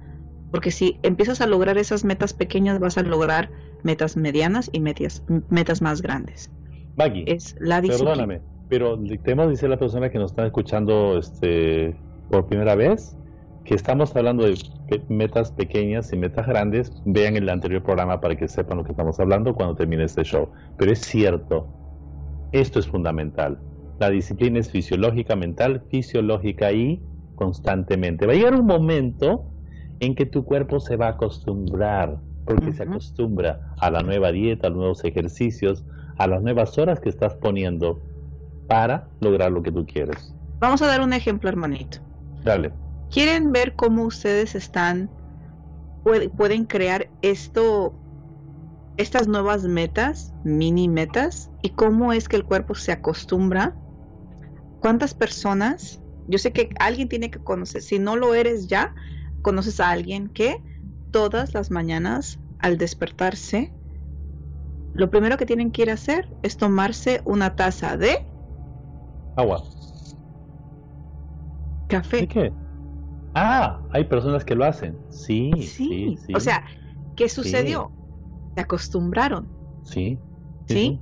porque 0.52 0.70
si 0.70 1.00
empiezas 1.02 1.40
a 1.40 1.46
lograr 1.46 1.78
esas 1.78 2.04
metas 2.04 2.34
pequeñas, 2.34 2.78
vas 2.78 2.98
a 2.98 3.02
lograr 3.02 3.50
metas 3.82 4.18
medianas 4.18 4.68
y 4.70 4.80
metas, 4.80 5.24
metas 5.48 5.80
más 5.80 6.02
grandes. 6.02 6.52
Maggie, 6.94 7.24
es 7.26 7.56
la 7.58 7.80
disciplina. 7.80 8.12
Perdóname, 8.12 8.42
pero 8.68 8.98
tenemos 9.24 9.48
dice 9.48 9.66
la 9.66 9.78
persona 9.78 10.10
que 10.10 10.18
nos 10.18 10.32
está 10.32 10.44
escuchando 10.44 11.18
este, 11.18 11.96
por 12.30 12.46
primera 12.46 12.74
vez 12.74 13.16
que 13.64 13.74
estamos 13.74 14.14
hablando 14.16 14.44
de 14.44 14.56
metas 15.08 15.52
pequeñas 15.52 16.12
y 16.12 16.16
metas 16.16 16.46
grandes. 16.46 16.92
Vean 17.04 17.36
el 17.36 17.48
anterior 17.48 17.82
programa 17.82 18.20
para 18.20 18.36
que 18.36 18.48
sepan 18.48 18.78
lo 18.78 18.84
que 18.84 18.92
estamos 18.92 19.18
hablando 19.20 19.54
cuando 19.54 19.76
termine 19.76 20.04
este 20.04 20.24
show. 20.24 20.48
Pero 20.76 20.92
es 20.92 21.00
cierto, 21.00 21.66
esto 22.52 22.78
es 22.78 22.88
fundamental. 22.88 23.58
La 23.98 24.10
disciplina 24.10 24.58
es 24.58 24.70
fisiológica, 24.70 25.36
mental, 25.36 25.82
fisiológica 25.90 26.72
y 26.72 27.00
constantemente. 27.36 28.26
Va 28.26 28.32
a 28.32 28.36
llegar 28.36 28.54
un 28.54 28.66
momento 28.66 29.44
en 30.00 30.14
que 30.14 30.26
tu 30.26 30.44
cuerpo 30.44 30.80
se 30.80 30.96
va 30.96 31.06
a 31.06 31.10
acostumbrar, 31.10 32.18
porque 32.44 32.72
se 32.72 32.82
acostumbra 32.82 33.74
a 33.78 33.90
la 33.90 34.02
nueva 34.02 34.32
dieta, 34.32 34.66
a 34.66 34.70
los 34.70 34.78
nuevos 34.78 35.04
ejercicios, 35.04 35.84
a 36.18 36.26
las 36.26 36.42
nuevas 36.42 36.76
horas 36.78 36.98
que 36.98 37.08
estás 37.08 37.34
poniendo 37.36 38.02
para 38.66 39.08
lograr 39.20 39.52
lo 39.52 39.62
que 39.62 39.70
tú 39.70 39.86
quieres. 39.86 40.34
Vamos 40.58 40.82
a 40.82 40.86
dar 40.86 41.00
un 41.00 41.12
ejemplo, 41.12 41.48
hermanito. 41.48 41.98
Dale. 42.44 42.72
¿Quieren 43.12 43.52
ver 43.52 43.76
cómo 43.76 44.04
ustedes 44.06 44.54
están, 44.54 45.10
pueden 46.02 46.64
crear 46.64 47.10
esto, 47.20 48.00
estas 48.96 49.28
nuevas 49.28 49.64
metas, 49.64 50.32
mini 50.42 50.88
metas, 50.88 51.50
y 51.60 51.70
cómo 51.70 52.14
es 52.14 52.26
que 52.26 52.36
el 52.36 52.46
cuerpo 52.46 52.74
se 52.74 52.90
acostumbra? 52.90 53.76
¿Cuántas 54.78 55.12
personas? 55.12 56.00
Yo 56.26 56.38
sé 56.38 56.54
que 56.54 56.70
alguien 56.80 57.10
tiene 57.10 57.30
que 57.30 57.38
conocer, 57.38 57.82
si 57.82 57.98
no 57.98 58.16
lo 58.16 58.32
eres 58.32 58.68
ya, 58.68 58.94
conoces 59.42 59.78
a 59.80 59.90
alguien 59.90 60.30
que 60.30 60.56
todas 61.10 61.52
las 61.52 61.70
mañanas 61.70 62.40
al 62.60 62.78
despertarse, 62.78 63.74
lo 64.94 65.10
primero 65.10 65.36
que 65.36 65.44
tienen 65.44 65.70
que 65.70 65.82
ir 65.82 65.90
a 65.90 65.94
hacer 65.94 66.34
es 66.40 66.56
tomarse 66.56 67.20
una 67.26 67.56
taza 67.56 67.98
de 67.98 68.26
Agua. 69.36 69.62
café. 71.88 72.20
¿De 72.22 72.28
qué? 72.28 72.61
Ah, 73.34 73.86
hay 73.90 74.04
personas 74.04 74.44
que 74.44 74.54
lo 74.54 74.64
hacen. 74.64 75.00
Sí, 75.08 75.72
sí, 75.86 76.16
sí. 76.18 76.34
O 76.34 76.40
sea, 76.40 76.64
¿qué 77.14 77.28
sucedió? 77.28 77.92
Se 78.54 78.60
acostumbraron, 78.62 79.52
sí. 79.82 80.18
¿sí? 80.66 81.00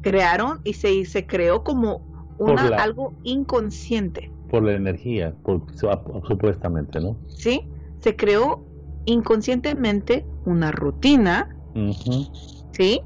Crearon 0.00 0.60
y 0.64 0.74
se, 0.74 1.04
se 1.06 1.26
creó 1.26 1.62
como 1.64 2.06
una, 2.36 2.70
la- 2.70 2.76
algo 2.76 3.18
inconsciente, 3.22 4.32
Por 4.46 4.62
la 4.62 4.74
energía, 4.74 5.34
por, 5.42 5.66
su- 5.74 5.88
supuestamente, 6.28 7.00
¿no? 7.00 7.18
¿sí? 7.26 7.68
Se 8.00 8.16
creó 8.16 8.68
inconscientemente 9.04 10.28
una 10.44 10.70
rutina. 10.72 11.48
¿sí? 12.72 13.02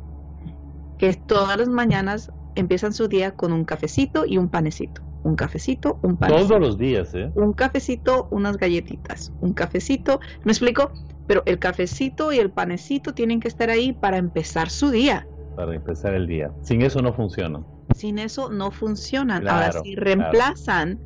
Que 0.98 1.14
todas 1.14 1.57
las 1.59 1.68
mañanas 1.68 2.33
empiezan 2.55 2.92
su 2.92 3.09
día 3.09 3.33
con 3.35 3.52
un 3.55 3.64
cafecito 3.64 4.26
y 4.26 4.38
un 4.38 4.50
panecito. 4.50 5.02
Un 5.26 5.34
cafecito, 5.34 5.98
un 6.02 6.16
panecito. 6.16 6.46
Todos 6.48 6.60
los 6.60 6.78
días, 6.78 7.12
¿eh? 7.16 7.32
un 7.34 7.52
cafecito, 7.52 8.28
unas 8.30 8.56
galletitas, 8.58 9.32
un 9.40 9.54
cafecito, 9.54 10.20
¿me 10.44 10.52
explico? 10.52 10.92
Pero 11.26 11.42
el 11.46 11.58
cafecito 11.58 12.32
y 12.32 12.38
el 12.38 12.52
panecito 12.52 13.12
tienen 13.12 13.40
que 13.40 13.48
estar 13.48 13.68
ahí 13.68 13.92
para 13.92 14.18
empezar 14.18 14.70
su 14.70 14.90
día. 14.90 15.26
Para 15.56 15.74
empezar 15.74 16.14
el 16.14 16.28
día. 16.28 16.52
Sin 16.62 16.80
eso 16.82 17.02
no 17.02 17.12
funciona. 17.12 17.60
Sin 17.96 18.20
eso 18.20 18.50
no 18.50 18.70
funcionan. 18.70 19.38
Ahora, 19.48 19.70
Claro, 19.70 19.82
si 19.82 19.94
claro. 19.96 20.04
reemplazan 20.04 21.00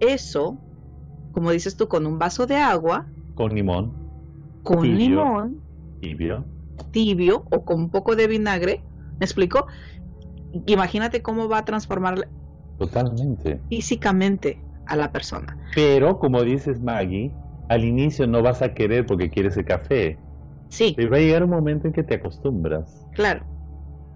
eso, 0.00 0.58
como 1.30 1.52
dices 1.52 1.76
tú, 1.76 1.86
con 1.86 2.06
un 2.06 2.18
vaso 2.18 2.46
de 2.48 2.56
agua, 2.56 3.06
Con 3.36 3.54
limón, 3.54 3.92
con 4.64 4.82
Tibio. 4.82 4.98
limón 4.98 5.62
tibio. 6.00 6.44
tibio 6.90 7.44
o 7.52 7.64
con 7.64 7.78
un 7.82 7.90
poco 7.90 8.16
de 8.16 8.26
vinagre, 8.26 8.82
¿me 9.20 9.26
explico? 9.26 9.68
Imagínate 10.66 11.22
cómo 11.22 11.48
va 11.48 11.58
a 11.58 11.64
transformar 11.64 12.28
Totalmente. 12.80 13.60
físicamente 13.68 14.60
a 14.86 14.96
la 14.96 15.12
persona. 15.12 15.56
Pero, 15.74 16.18
como 16.18 16.42
dices 16.42 16.80
Maggie, 16.80 17.30
al 17.68 17.84
inicio 17.84 18.26
no 18.26 18.42
vas 18.42 18.62
a 18.62 18.74
querer 18.74 19.06
porque 19.06 19.30
quieres 19.30 19.56
el 19.56 19.64
café. 19.66 20.18
Sí, 20.68 20.94
Pero 20.96 21.10
va 21.10 21.18
a 21.18 21.20
llegar 21.20 21.44
un 21.44 21.50
momento 21.50 21.86
en 21.86 21.92
que 21.92 22.02
te 22.02 22.14
acostumbras. 22.16 23.06
claro. 23.14 23.46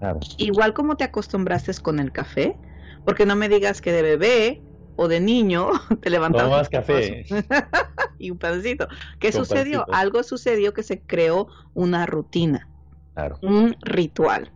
Claro. 0.00 0.20
igual 0.38 0.74
como 0.74 0.96
te 0.96 1.04
acostumbraste 1.04 1.72
con 1.80 1.98
el 1.98 2.12
café, 2.12 2.58
porque 3.06 3.24
no 3.24 3.36
me 3.36 3.48
digas 3.48 3.80
que 3.80 3.90
de 3.92 4.02
bebé 4.02 4.62
o 4.96 5.08
de 5.08 5.20
niño 5.20 5.68
te 6.02 6.10
levantabas 6.10 6.50
Tomas 6.50 6.68
café. 6.68 7.24
y 8.18 8.30
un 8.30 8.36
pedacito. 8.38 8.86
¿Qué 9.18 9.30
Con 9.32 9.44
sucedió? 9.46 9.78
pancito. 9.80 9.96
Algo 9.96 10.22
sucedió 10.22 10.74
que 10.74 10.82
se 10.82 11.00
creó 11.02 11.46
una 11.74 12.04
rutina, 12.06 12.68
Claro. 13.14 13.38
un 13.42 13.76
ritual. 13.82 14.52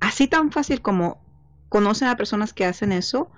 Así 0.00 0.26
tan 0.26 0.50
fácil 0.50 0.80
como 0.82 1.21
conocen 1.72 2.08
a 2.08 2.16
personas 2.18 2.52
que 2.52 2.66
hacen 2.66 2.92
eso, 2.92 3.30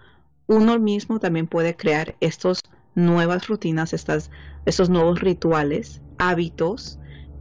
uno 0.48 0.76
mismo 0.80 1.20
también 1.20 1.46
puede 1.46 1.76
crear 1.76 2.16
estas 2.18 2.58
nuevas 2.96 3.46
rutinas, 3.46 3.92
estas, 3.92 4.32
estos 4.66 4.90
nuevos 4.90 5.20
rituales, 5.20 6.02
hábitos, 6.18 6.98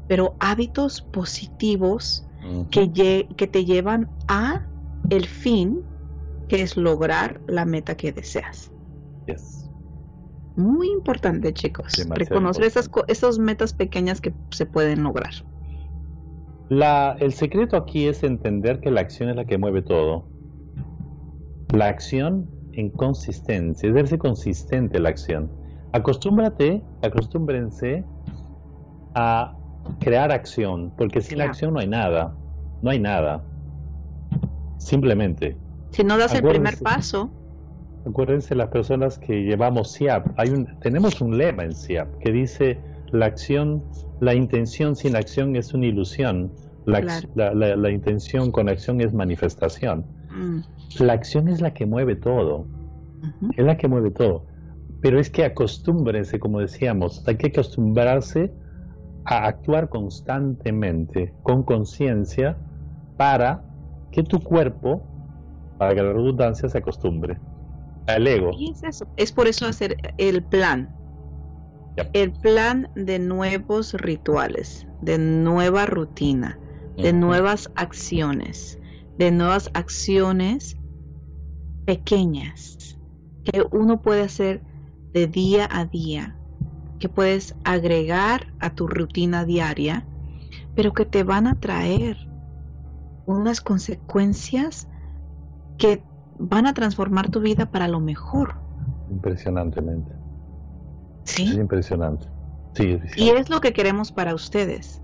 pero 0.07 0.35
hábitos 0.39 1.01
positivos 1.01 2.27
que, 2.69 3.47
te 3.51 3.65
llevan 3.65 4.07
a 4.27 4.67
el 5.09 5.25
fin, 5.25 5.81
que 6.47 6.61
es 6.61 6.77
lograr 6.77 7.41
la 7.47 7.65
meta 7.65 7.97
que 7.97 8.11
deseas. 8.11 8.71
Yes. 9.25 9.67
Muy 10.55 10.91
importante, 10.91 11.55
chicos. 11.55 11.93
Demasiado 11.97 12.29
Reconocer 12.29 12.65
esas, 12.65 12.91
esas 13.07 13.39
metas 13.39 13.73
pequeñas 13.73 14.21
que 14.21 14.31
se 14.51 14.67
pueden 14.67 15.01
lograr. 15.01 15.33
La, 16.69 17.17
el 17.19 17.33
secreto 17.33 17.77
aquí 17.77 18.07
es 18.07 18.21
entender 18.21 18.79
que 18.79 18.91
la 18.91 19.01
acción 19.01 19.31
es 19.31 19.35
la 19.35 19.45
que 19.45 19.57
mueve 19.57 19.81
todo. 19.81 20.31
La 21.73 21.87
acción 21.87 22.47
en 22.73 22.91
consistencia, 22.91 23.87
es 23.89 23.93
verse 23.95 24.19
consistente 24.19 24.99
la 24.99 25.09
acción. 25.09 25.51
Acostúmbrate, 25.91 26.83
acostúmbrense 27.01 28.05
a 29.15 29.55
crear 29.99 30.31
acción, 30.31 30.91
porque 30.95 31.21
sin 31.21 31.35
Claro. 31.37 31.49
acción 31.49 31.73
no 31.73 31.79
hay 31.79 31.87
nada, 31.87 32.35
no 32.81 32.91
hay 32.91 32.99
nada. 32.99 33.43
Simplemente. 34.77 35.57
Si 35.91 36.03
no 36.03 36.17
das 36.17 36.33
el 36.35 36.43
primer 36.43 36.77
paso, 36.77 37.31
Acuérdense 38.05 38.53
las 38.53 38.67
personas 38.67 39.17
que 39.17 39.43
llevamos 39.43 39.93
SIAP. 39.93 40.27
Hay 40.37 40.49
un, 40.49 40.67
tenemos 40.81 41.21
un 41.21 41.37
lema 41.37 41.63
en 41.63 41.73
SIAP 41.73 42.17
que 42.19 42.33
dice 42.33 42.81
la 43.11 43.27
acción, 43.27 43.81
la 44.19 44.33
intención 44.35 44.95
sin 44.97 45.15
acción 45.15 45.55
es 45.55 45.73
una 45.73 45.85
ilusión. 45.85 46.51
La, 46.85 46.99
Claro. 47.01 47.29
la- 47.33 47.53
la- 47.53 47.75
la 47.77 47.89
intención 47.91 48.51
con 48.51 48.67
acción 48.67 48.99
es 48.99 49.13
manifestación. 49.13 50.05
Mm, 50.33 50.63
La 50.99 51.13
acción 51.13 51.47
es 51.47 51.61
la 51.61 51.73
que 51.73 51.85
mueve 51.85 52.15
todo. 52.15 52.67
Es 53.55 53.65
la 53.65 53.77
que 53.77 53.87
mueve 53.87 54.11
todo. 54.11 54.45
Pero 55.01 55.19
es 55.19 55.29
que 55.29 55.45
acostúmbrense, 55.45 56.39
como 56.39 56.59
decíamos, 56.59 57.23
hay 57.27 57.37
que 57.37 57.47
acostumbrarse 57.47 58.53
a 59.25 59.47
actuar 59.47 59.89
constantemente, 59.89 61.33
con 61.43 61.63
conciencia, 61.63 62.57
para 63.17 63.63
que 64.11 64.23
tu 64.23 64.39
cuerpo, 64.39 65.01
para 65.77 65.93
que 65.95 66.01
la 66.01 66.13
redundancia 66.13 66.69
se 66.69 66.77
acostumbre. 66.77 67.37
Al 68.07 68.27
ego. 68.27 68.51
y 68.57 68.71
es 68.71 68.83
eso. 68.83 69.07
Es 69.15 69.31
por 69.31 69.47
eso 69.47 69.65
hacer 69.65 69.95
el 70.17 70.43
plan. 70.43 70.89
El 72.13 72.33
plan 72.33 72.89
de 72.95 73.19
nuevos 73.19 73.93
rituales, 73.93 74.87
de 75.01 75.17
nueva 75.17 75.85
rutina, 75.85 76.59
de 76.97 77.13
nuevas 77.13 77.71
acciones, 77.75 78.79
de 79.17 79.31
nuevas 79.31 79.69
acciones 79.73 80.75
pequeñas 81.85 82.97
que 83.43 83.65
uno 83.71 84.01
puede 84.01 84.21
hacer 84.23 84.63
de 85.13 85.27
día 85.27 85.67
a 85.71 85.85
día, 85.85 86.37
que 86.99 87.09
puedes 87.09 87.55
agregar 87.63 88.47
a 88.59 88.73
tu 88.73 88.87
rutina 88.87 89.45
diaria, 89.45 90.07
pero 90.75 90.93
que 90.93 91.05
te 91.05 91.23
van 91.23 91.47
a 91.47 91.55
traer 91.55 92.17
unas 93.25 93.61
consecuencias 93.61 94.87
que 95.77 96.03
van 96.37 96.65
a 96.65 96.73
transformar 96.73 97.29
tu 97.29 97.39
vida 97.41 97.65
para 97.65 97.87
lo 97.87 97.99
mejor. 97.99 98.55
Impresionantemente. 99.09 100.11
Es 101.25 101.35
¿Sí? 101.35 101.53
impresionante. 101.53 102.27
Sí, 102.73 102.99
sí. 103.13 103.23
Y 103.23 103.29
es 103.29 103.49
lo 103.49 103.61
que 103.61 103.73
queremos 103.73 104.11
para 104.11 104.33
ustedes. 104.33 105.01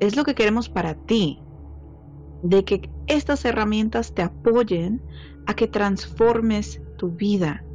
Es 0.00 0.16
lo 0.16 0.24
que 0.24 0.34
queremos 0.34 0.68
para 0.68 0.94
ti. 0.94 1.43
De 2.44 2.64
que 2.64 2.92
estas 3.06 3.44
herramientas 3.44 4.12
te 4.14 4.22
apoyen 4.22 5.04
a 5.46 5.54
que 5.54 5.66
transformes 5.68 6.82
tu 6.96 7.10
vida. 7.12 7.66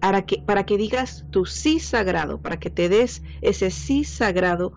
Para 0.00 0.22
que, 0.26 0.44
para 0.46 0.64
que 0.66 0.78
digas 0.78 1.26
tu 1.30 1.46
sí 1.46 1.80
sagrado, 1.80 2.40
para 2.40 2.58
que 2.58 2.70
te 2.70 2.88
des 2.90 3.22
ese 3.40 3.70
sí 3.70 4.04
sagrado, 4.04 4.74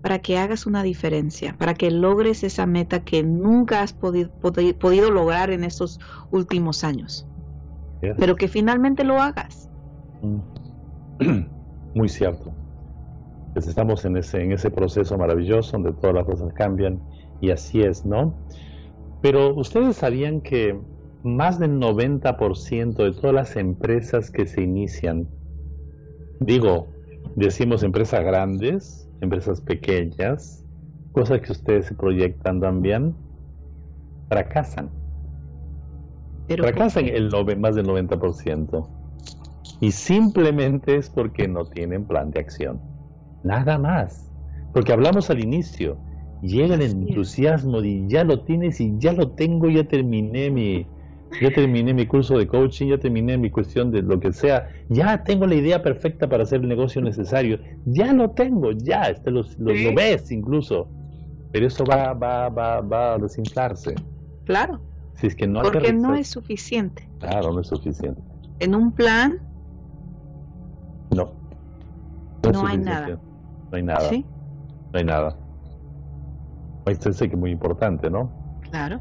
para 0.00 0.20
que 0.20 0.38
hagas 0.38 0.66
una 0.66 0.82
diferencia, 0.82 1.56
para 1.58 1.74
que 1.74 1.90
logres 1.90 2.44
esa 2.44 2.66
meta 2.66 3.04
que 3.04 3.22
nunca 3.22 3.82
has 3.82 3.92
podido, 3.92 4.30
podi- 4.40 4.76
podido 4.76 5.10
lograr 5.10 5.50
en 5.50 5.64
estos 5.64 6.00
últimos 6.30 6.84
años. 6.84 7.28
Pero 8.00 8.36
que 8.36 8.48
finalmente 8.48 9.04
lo 9.04 9.20
hagas. 9.22 9.70
Mm. 10.22 10.40
Muy 11.94 12.08
cierto. 12.08 12.56
Pues 13.52 13.66
estamos 13.68 14.04
en 14.04 14.16
ese, 14.18 14.42
en 14.42 14.52
ese 14.52 14.70
proceso 14.70 15.18
maravilloso 15.18 15.72
donde 15.72 15.92
todas 15.94 16.14
las 16.16 16.24
cosas 16.26 16.52
cambian 16.54 17.02
y 17.42 17.50
así 17.50 17.82
es, 17.82 18.06
¿no? 18.06 18.40
Pero 19.20 19.54
ustedes 19.56 19.96
sabían 19.98 20.42
que 20.42 20.80
más 21.22 21.58
del 21.60 21.78
90% 21.78 23.04
de 23.04 23.12
todas 23.14 23.34
las 23.34 23.56
empresas 23.56 24.30
que 24.30 24.46
se 24.46 24.62
inician, 24.62 25.30
digo, 26.38 26.98
decimos 27.34 27.82
empresas 27.82 28.22
grandes, 28.24 29.08
empresas 29.20 29.60
pequeñas, 29.62 30.66
cosas 31.12 31.40
que 31.40 31.52
ustedes 31.52 31.86
se 31.86 31.94
proyectan 31.94 32.60
también, 32.60 33.18
fracasan. 34.28 34.92
Pero 36.46 36.62
Fracasan 36.64 37.06
el 37.08 37.30
nove- 37.30 37.56
más 37.56 37.74
del 37.74 37.86
90%. 37.86 38.94
Y 39.80 39.92
simplemente 39.92 40.96
es 40.96 41.10
porque 41.10 41.48
no 41.48 41.66
tienen 41.66 42.06
plan 42.06 42.30
de 42.30 42.40
acción. 42.40 42.82
Nada 43.42 43.78
más. 43.78 44.32
Porque 44.72 44.92
hablamos 44.92 45.30
al 45.30 45.40
inicio. 45.40 46.02
Llega 46.42 46.74
el 46.74 46.82
entusiasmo 46.82 47.80
de 47.80 48.04
ya 48.08 48.24
lo 48.24 48.40
tienes 48.42 48.80
y 48.80 48.92
ya 48.98 49.12
lo 49.12 49.30
tengo, 49.30 49.70
ya 49.70 49.84
terminé 49.84 50.50
mi, 50.50 50.84
ya 51.40 51.50
terminé 51.52 51.94
mi 51.94 52.04
curso 52.06 52.36
de 52.36 52.48
coaching, 52.48 52.88
ya 52.88 52.98
terminé 52.98 53.38
mi 53.38 53.48
cuestión 53.48 53.92
de 53.92 54.02
lo 54.02 54.18
que 54.18 54.32
sea, 54.32 54.66
ya 54.88 55.22
tengo 55.22 55.46
la 55.46 55.54
idea 55.54 55.82
perfecta 55.82 56.28
para 56.28 56.42
hacer 56.42 56.60
el 56.60 56.68
negocio 56.68 57.00
necesario, 57.00 57.60
ya 57.84 58.12
lo 58.12 58.30
tengo, 58.30 58.72
ya, 58.72 59.02
este 59.02 59.30
lo, 59.30 59.42
lo- 59.58 59.72
Sí. 59.74 59.84
lo 59.84 59.94
ves 59.94 60.32
incluso. 60.32 60.88
Pero 61.52 61.66
eso 61.66 61.84
va, 61.84 62.12
va, 62.12 62.48
va, 62.48 62.80
va 62.80 63.14
a 63.14 63.18
desinflarse. 63.18 63.94
claro, 64.44 64.80
Si 65.14 65.28
es 65.28 65.36
que 65.36 65.46
no 65.46 65.62
porque 65.62 65.92
no 65.92 66.14
es 66.16 66.26
suficiente. 66.26 67.08
Claro, 67.20 67.52
no 67.52 67.60
es 67.60 67.68
suficiente. 67.68 68.20
En 68.58 68.74
un 68.74 68.90
plan 68.90 69.38
No. 71.14 71.30
No 72.52 72.66
hay 72.66 72.78
nada. 72.78 73.20
No 73.70 73.76
hay 73.76 73.82
nada. 73.84 74.08
Sí, 74.08 74.24
No 74.92 74.98
hay 74.98 75.04
nada. 75.04 75.38
Esto 76.86 77.10
es 77.10 77.18
que 77.18 77.26
es 77.26 77.36
muy 77.36 77.50
importante, 77.50 78.10
¿no? 78.10 78.30
claro. 78.70 79.00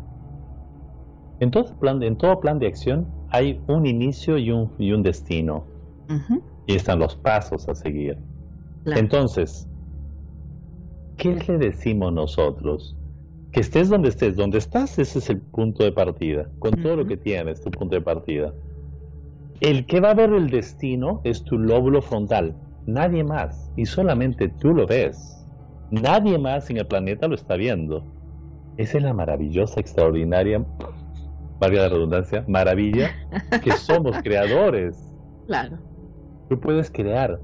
En 1.40 1.50
todo 1.50 1.76
plan, 1.80 2.04
en 2.04 2.18
todo 2.18 2.40
plan 2.40 2.60
de 2.60 2.68
acción 2.68 3.08
hay 3.32 3.64
un 3.68 3.88
inicio 3.88 4.38
y 4.38 4.52
un, 4.52 4.72
y 4.78 4.92
un 4.92 5.02
destino. 5.02 5.66
Y 6.68 6.76
están 6.76 7.00
los 7.00 7.16
pasos 7.16 7.68
a 7.68 7.74
seguir. 7.74 8.18
claro. 8.84 9.00
Entonces, 9.00 9.68
¿qué 11.18 11.36
le 11.48 11.58
decimos 11.58 12.14
nosotros? 12.14 12.96
Que 13.52 13.62
estés 13.62 13.90
donde 13.90 14.10
estés, 14.10 14.36
donde 14.36 14.60
estás, 14.60 15.00
ese 15.00 15.20
es 15.20 15.30
el 15.30 15.42
punto 15.42 15.84
de 15.84 15.92
partida. 15.92 16.48
Con 16.60 16.74
todo 16.84 16.98
lo 16.98 17.06
que 17.08 17.18
tienes, 17.18 17.62
tu 17.62 17.72
punto 17.72 17.96
de 17.96 18.02
partida. 18.02 18.54
El 19.62 19.86
que 19.86 20.00
va 20.00 20.12
a 20.12 20.14
ver 20.16 20.32
el 20.32 20.50
destino 20.50 21.22
es 21.24 21.44
tu 21.44 21.58
lóbulo 21.58 22.02
frontal, 22.02 22.56
nadie 22.86 23.24
más. 23.24 23.72
Y 23.76 23.86
solamente 23.86 24.50
tú 24.50 24.74
lo 24.74 24.86
ves. 24.86 25.41
Nadie 25.92 26.38
más 26.38 26.70
en 26.70 26.78
el 26.78 26.88
planeta 26.88 27.28
lo 27.28 27.36
está 27.36 27.56
viendo. 27.56 28.06
Esa 28.78 28.98
es 28.98 29.04
la 29.04 29.14
maravillosa, 29.14 29.82
extraordinaria, 29.82 30.66
valga 31.60 31.82
la 31.82 31.90
redundancia, 31.90 32.46
maravilla 32.48 33.12
que 33.62 33.72
somos 33.78 34.18
creadores. 34.24 34.98
Claro. 35.48 35.78
Tú 36.50 36.60
puedes 36.60 36.90
crear. 36.90 37.42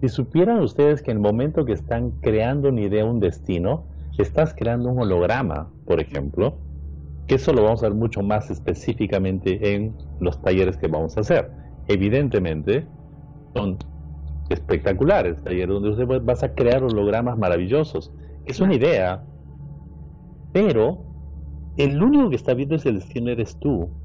Si 0.00 0.08
supieran 0.08 0.58
ustedes 0.60 1.02
que 1.02 1.12
en 1.12 1.18
el 1.18 1.22
momento 1.22 1.64
que 1.64 1.72
están 1.72 2.10
creando 2.20 2.68
una 2.68 2.80
idea, 2.80 3.04
un 3.04 3.20
destino, 3.20 3.84
estás 4.18 4.54
creando 4.54 4.90
un 4.90 5.00
holograma, 5.00 5.70
por 5.86 6.00
ejemplo, 6.00 6.58
que 7.28 7.36
eso 7.36 7.52
lo 7.52 7.62
vamos 7.62 7.84
a 7.84 7.88
ver 7.88 7.96
mucho 7.96 8.22
más 8.22 8.50
específicamente 8.50 9.74
en 9.74 9.94
los 10.18 10.42
talleres 10.42 10.76
que 10.76 10.88
vamos 10.88 11.16
a 11.16 11.20
hacer. 11.20 11.48
Evidentemente, 11.86 12.86
son 13.54 13.78
espectaculares 14.48 15.42
talleres 15.42 15.68
donde 15.68 15.90
usted 15.90 16.06
va- 16.06 16.18
vas 16.20 16.42
a 16.44 16.54
crear 16.54 16.82
hologramas 16.84 17.38
maravillosos. 17.38 18.12
Es 18.44 18.60
una 18.60 18.74
idea, 18.74 19.26
pero 20.52 21.06
el 21.76 22.02
único 22.02 22.30
que 22.30 22.36
está 22.36 22.54
viendo 22.54 22.76
ese 22.76 22.92
destino 22.92 23.30
eres 23.30 23.58
tú. 23.58 23.98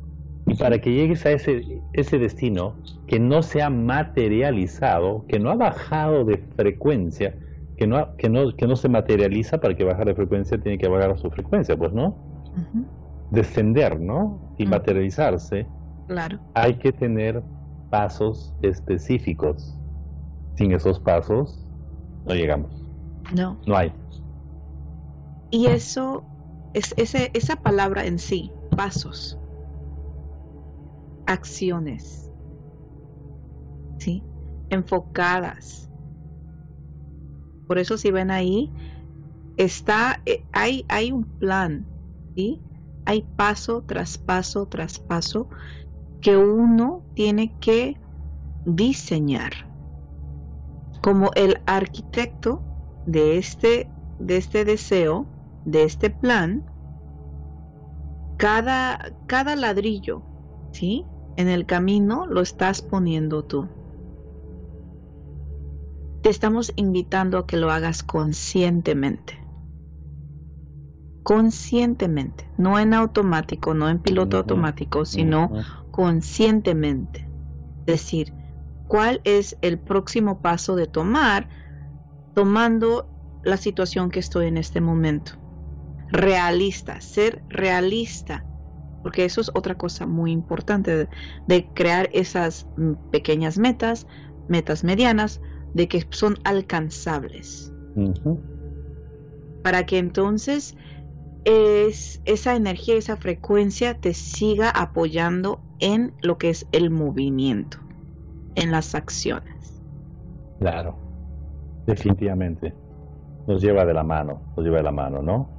Y 0.46 0.56
para 0.56 0.80
que 0.80 0.92
llegues 0.94 1.26
a 1.26 1.32
ese, 1.32 1.86
ese 1.94 2.20
destino 2.20 2.82
que 3.08 3.20
no 3.20 3.44
se 3.44 3.62
ha 3.62 3.70
materializado, 3.70 5.26
que 5.28 5.40
no 5.40 5.52
ha 5.52 5.56
bajado 5.56 6.26
de 6.26 6.40
frecuencia, 6.40 7.38
que 7.78 7.88
no, 7.88 8.16
que 8.18 8.30
no, 8.30 8.56
que 8.56 8.68
no 8.68 8.76
se 8.76 8.90
materializa 8.90 9.60
para 9.60 9.76
que 9.76 9.84
bajar 9.86 10.08
de 10.08 10.16
frecuencia, 10.16 10.60
tiene 10.62 10.78
que 10.80 10.88
bajar 10.88 11.12
a 11.12 11.18
su 11.18 11.30
frecuencia, 11.32 11.78
pues 11.78 11.94
no. 11.94 12.24
Ujú, 12.56 12.90
Descender, 13.30 14.00
¿no? 14.00 14.42
Y 14.58 14.66
materializarse, 14.66 15.72
Claro. 16.08 16.40
hay 16.54 16.80
que 16.80 16.92
tener 16.94 17.44
pasos 17.90 18.56
específicos. 18.62 19.79
Sin 20.60 20.74
esos 20.74 21.00
pasos, 21.00 21.66
no 22.26 22.36
llegamos. 22.36 22.70
No. 23.32 23.62
No 23.66 23.78
hay. 23.78 23.94
Y 25.50 25.68
eso, 25.68 26.26
es, 26.74 26.94
ese, 26.98 27.32
esa 27.34 27.56
palabra 27.56 28.06
en 28.06 28.20
sí, 28.20 28.52
pasos, 28.70 29.40
acciones, 31.26 32.30
¿sí? 34.00 34.26
Enfocadas. 34.70 35.90
Por 37.66 37.80
eso 37.80 37.98
si 37.98 38.12
ven 38.12 38.30
ahí, 38.30 38.74
está, 39.56 40.22
eh, 40.26 40.46
hay, 40.52 40.86
hay 40.90 41.14
un 41.14 41.24
plan, 41.38 41.88
¿sí? 42.36 42.66
Hay 43.06 43.22
paso 43.22 43.86
tras 43.88 44.18
paso 44.18 44.68
tras 44.68 45.00
paso 45.00 45.48
que 46.20 46.36
uno 46.36 47.06
tiene 47.14 47.58
que 47.60 47.96
diseñar. 48.66 49.69
Como 51.02 51.32
el 51.36 51.62
arquitecto 51.66 52.62
de 53.06 53.38
este, 53.38 53.90
de 54.20 54.38
este 54.38 54.66
deseo, 54.66 55.26
de 55.66 55.84
este 55.84 56.10
plan, 56.10 56.64
cada, 58.38 59.00
cada 59.28 59.56
ladrillo, 59.56 60.24
¿sí? 60.72 61.06
En 61.36 61.48
el 61.48 61.66
camino 61.66 62.26
lo 62.28 62.42
estás 62.42 62.82
poniendo 62.82 63.44
tú. 63.44 63.68
Te 66.22 66.30
estamos 66.30 66.74
invitando 66.76 67.38
a 67.38 67.48
que 67.48 67.58
lo 67.58 67.72
hagas 67.72 68.04
conscientemente. 68.04 69.40
Conscientemente, 71.24 72.50
no 72.58 72.80
en 72.80 72.94
automático, 72.94 73.74
no 73.74 73.90
en 73.90 74.00
piloto 74.00 74.38
automático, 74.38 75.06
sino 75.06 75.52
conscientemente. 75.92 77.30
Decir, 77.86 78.34
¿cuál 78.90 79.22
es 79.24 79.58
el 79.62 79.80
próximo 79.80 80.42
paso 80.42 80.76
de 80.76 80.88
tomar 80.88 81.48
tomando 82.34 83.08
la 83.44 83.56
situación 83.56 84.10
que 84.10 84.20
estoy 84.20 84.48
en 84.48 84.58
este 84.58 84.82
momento? 84.82 85.34
Realista, 86.12 87.00
ser 87.00 87.46
realista, 87.50 88.46
porque 89.04 89.26
eso 89.26 89.42
es 89.42 89.52
otra 89.54 89.76
cosa 89.76 90.08
muy 90.08 90.32
importante 90.32 90.96
de, 90.98 91.10
de 91.46 91.72
crear 91.72 92.10
esas 92.14 92.68
mm, 92.76 92.94
pequeñas 93.12 93.60
metas, 93.60 94.08
metas 94.48 94.84
medianas, 94.84 95.40
de 95.74 95.88
que 95.88 96.08
son 96.10 96.38
alcanzables, 96.44 97.72
para 99.62 99.86
que 99.86 100.00
entonces 100.00 100.76
es, 101.44 102.22
esa 102.26 102.56
energía, 102.56 102.96
esa 102.96 103.18
frecuencia 103.18 103.94
te 103.94 104.16
siga 104.16 104.72
apoyando 104.72 105.64
en 105.80 106.16
lo 106.22 106.40
que 106.40 106.50
es 106.50 106.68
el 106.72 106.90
movimiento, 106.90 107.78
en 108.60 108.72
las 108.72 108.96
acciones. 108.96 109.82
Claro, 110.60 110.96
definitivamente. 111.86 112.74
Nos 113.48 113.62
lleva 113.62 113.86
de 113.86 113.94
la 113.94 114.04
mano, 114.04 114.42
nos 114.56 114.66
lleva 114.66 114.78
de 114.78 114.84
la 114.84 114.92
mano, 114.92 115.22
¿no? 115.22 115.50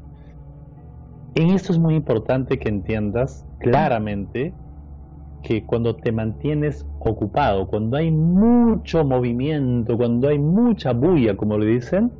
En 1.34 1.50
esto 1.50 1.72
es 1.72 1.78
muy 1.78 1.94
importante 1.94 2.58
que 2.58 2.68
entiendas 2.68 3.44
claramente 3.60 4.52
que 5.42 5.64
cuando 5.64 5.96
te 5.96 6.12
mantienes 6.12 6.86
ocupado, 6.98 7.66
cuando 7.66 7.96
hay 7.96 8.10
mucho 8.10 9.04
movimiento, 9.04 9.96
cuando 9.96 10.28
hay 10.28 10.38
mucha 10.38 10.92
bulla, 10.92 11.36
como 11.36 11.56
le 11.56 11.66
dicen, 11.66 12.12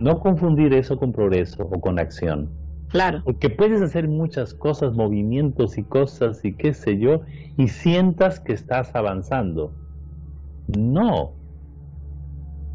no 0.00 0.20
confundir 0.20 0.72
eso 0.72 0.98
con 0.98 1.12
progreso 1.12 1.68
o 1.70 1.80
con 1.80 1.98
acción. 1.98 2.50
Claro, 2.88 3.22
Porque 3.24 3.48
puedes 3.48 3.80
hacer 3.80 4.06
muchas 4.08 4.52
cosas, 4.52 4.94
movimientos 4.94 5.78
y 5.78 5.82
cosas 5.82 6.44
y 6.44 6.52
qué 6.52 6.74
sé 6.74 6.98
yo, 6.98 7.22
y 7.56 7.68
sientas 7.68 8.38
que 8.38 8.52
estás 8.52 8.94
avanzando. 8.94 9.72
No. 10.68 11.32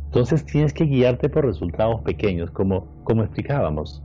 Entonces 0.06 0.46
tienes 0.46 0.74
que 0.74 0.86
guiarte 0.86 1.30
por 1.30 1.46
resultados 1.46 2.02
pequeños, 2.02 2.50
como, 2.52 2.88
como 3.04 3.24
explicábamos. 3.24 4.02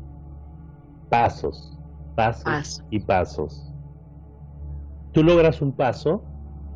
Pasos, 1.08 1.78
pasos 2.14 2.44
Paso. 2.44 2.82
y 2.90 3.00
pasos. 3.00 3.72
Tú 5.12 5.22
logras 5.22 5.60
un 5.62 5.72
paso, 5.72 6.24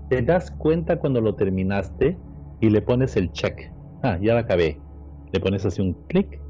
te 0.08 0.22
das 0.22 0.50
cuenta 0.50 0.98
cuando 0.98 1.20
lo 1.20 1.34
terminaste 1.34 2.18
y 2.60 2.70
le 2.70 2.82
pones 2.82 3.16
el 3.16 3.32
check. 3.32 3.72
Ah, 4.02 4.18
ya 4.20 4.34
la 4.34 4.40
acabé. 4.40 4.80
Le 5.32 5.40
pones 5.40 5.64
así 5.66 5.82
un 5.82 5.94
clic, 6.08 6.40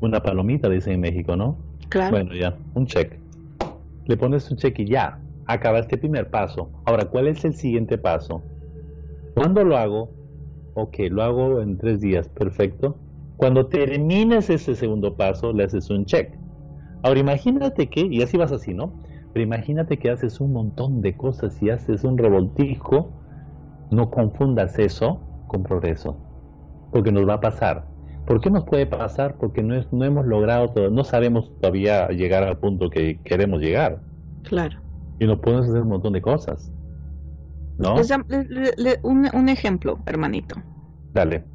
una 0.00 0.22
palomita, 0.22 0.68
dicen 0.68 0.94
en 0.94 1.00
México, 1.00 1.36
¿no? 1.36 1.58
claro, 1.88 2.12
Bueno, 2.12 2.34
ya, 2.34 2.56
un 2.74 2.86
check. 2.86 3.20
Le 4.06 4.16
pones 4.16 4.50
un 4.50 4.56
check 4.56 4.78
y 4.78 4.86
ya, 4.86 5.20
acabaste 5.46 5.96
el 5.96 6.00
primer 6.00 6.30
paso. 6.30 6.70
Ahora, 6.86 7.04
¿cuál 7.04 7.28
es 7.28 7.44
el 7.44 7.54
siguiente 7.54 7.98
paso? 7.98 8.42
¿Cuándo 9.34 9.64
lo 9.64 9.76
hago? 9.76 10.16
Ok, 10.74 10.98
lo 11.10 11.22
hago 11.22 11.60
en 11.60 11.78
tres 11.78 12.00
días, 12.00 12.28
perfecto. 12.28 13.02
Cuando 13.36 13.68
termines 13.68 14.50
ese 14.50 14.74
segundo 14.76 15.16
paso, 15.16 15.52
le 15.52 15.64
haces 15.64 15.90
un 15.90 16.06
check. 16.06 16.40
Ahora, 17.02 17.20
imagínate 17.20 17.90
que, 17.90 18.02
y 18.02 18.22
así 18.22 18.36
vas 18.38 18.52
así, 18.52 18.74
¿no? 18.74 19.00
Pero 19.32 19.44
imagínate 19.44 19.98
que 19.98 20.10
haces 20.10 20.40
un 20.40 20.52
montón 20.52 21.02
de 21.02 21.16
cosas 21.16 21.60
y 21.62 21.70
haces 21.70 22.04
un 22.04 22.18
revoltijo. 22.18 23.18
No 23.90 24.10
confundas 24.10 24.78
eso 24.78 25.30
con 25.46 25.62
progreso, 25.64 26.24
porque 26.90 27.12
nos 27.12 27.28
va 27.28 27.34
a 27.36 27.40
pasar. 27.40 27.92
¿Por 28.26 28.40
qué 28.40 28.50
nos 28.50 28.64
puede 28.66 28.86
pasar? 28.86 29.38
Porque 29.38 29.62
no, 29.62 29.76
es- 29.76 29.92
no 29.92 30.04
hemos 30.06 30.26
logrado, 30.26 30.72
todo- 30.72 30.90
no 30.90 31.04
sabemos 31.04 31.52
todavía 31.60 32.08
llegar 32.10 32.44
al 32.44 32.58
punto 32.60 32.90
que 32.90 33.22
queremos 33.22 33.60
llegar. 33.62 34.04
claro. 34.42 34.82
Y 35.18 35.26
no 35.26 35.40
podemos 35.40 35.68
hacer 35.70 35.80
un 35.80 35.88
montón 35.88 36.12
de 36.12 36.20
cosas. 36.20 36.70
¿No? 37.76 37.96
Les 37.96 38.08
dam- 38.08 38.24
le- 38.28 38.44
le- 38.48 38.74
le- 38.76 39.00
un, 39.02 39.28
un 39.34 39.48
ejemplo, 39.48 39.98
hermanito. 40.06 40.62
Dale. 41.12 41.48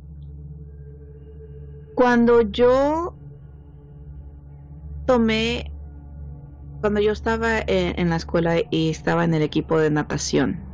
Cuando 1.93 2.39
yo 2.43 3.17
tomé, 5.05 5.71
cuando 6.81 6.99
yo 7.01 7.11
estaba 7.11 7.59
en, 7.59 7.99
en 7.99 8.09
la 8.09 8.15
escuela 8.15 8.55
y 8.71 8.89
estaba 8.89 9.23
en 9.25 9.35
el 9.35 9.43
equipo 9.43 9.79
de 9.79 9.91
natación, 9.91 10.65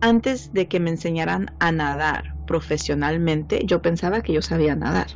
antes 0.00 0.50
de 0.50 0.66
que 0.66 0.80
me 0.80 0.90
enseñaran 0.90 1.54
a 1.60 1.70
nadar 1.70 2.34
profesionalmente, 2.46 3.60
yo 3.64 3.80
pensaba 3.80 4.22
que 4.22 4.32
yo 4.32 4.42
sabía 4.42 4.74
nadar. 4.74 5.06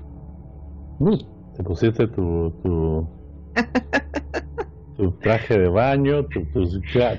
Te 1.52 1.62
pusiste 1.62 2.08
tu, 2.08 2.24
tu, 2.62 3.10
tu 5.02 5.10
traje 5.18 5.58
de 5.58 5.68
baño, 5.68 6.24
tus, 6.26 6.78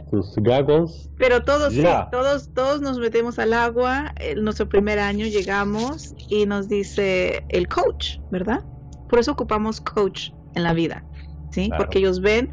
tus 0.10 0.36
gagos. 0.38 1.10
Pero 1.18 1.44
todos, 1.44 1.74
sí, 1.74 1.84
todos, 2.12 2.50
todos 2.54 2.80
nos 2.80 2.98
metemos 2.98 3.40
al 3.40 3.52
agua. 3.52 4.14
En 4.22 4.42
nuestro 4.46 4.70
primer 4.70 5.00
año 5.00 5.26
llegamos 5.26 6.16
y 6.30 6.46
nos 6.46 6.70
dice 6.70 7.44
el 7.50 7.68
coach, 7.68 8.20
¿verdad? 8.32 8.64
Por 9.10 9.20
eso 9.20 9.34
ocupamos 9.34 9.82
coach 9.82 10.30
en 10.56 10.64
la 10.64 10.74
vida, 10.74 11.04
¿sí? 11.52 11.70
Porque 11.76 12.00
ellos 12.00 12.22
ven 12.22 12.52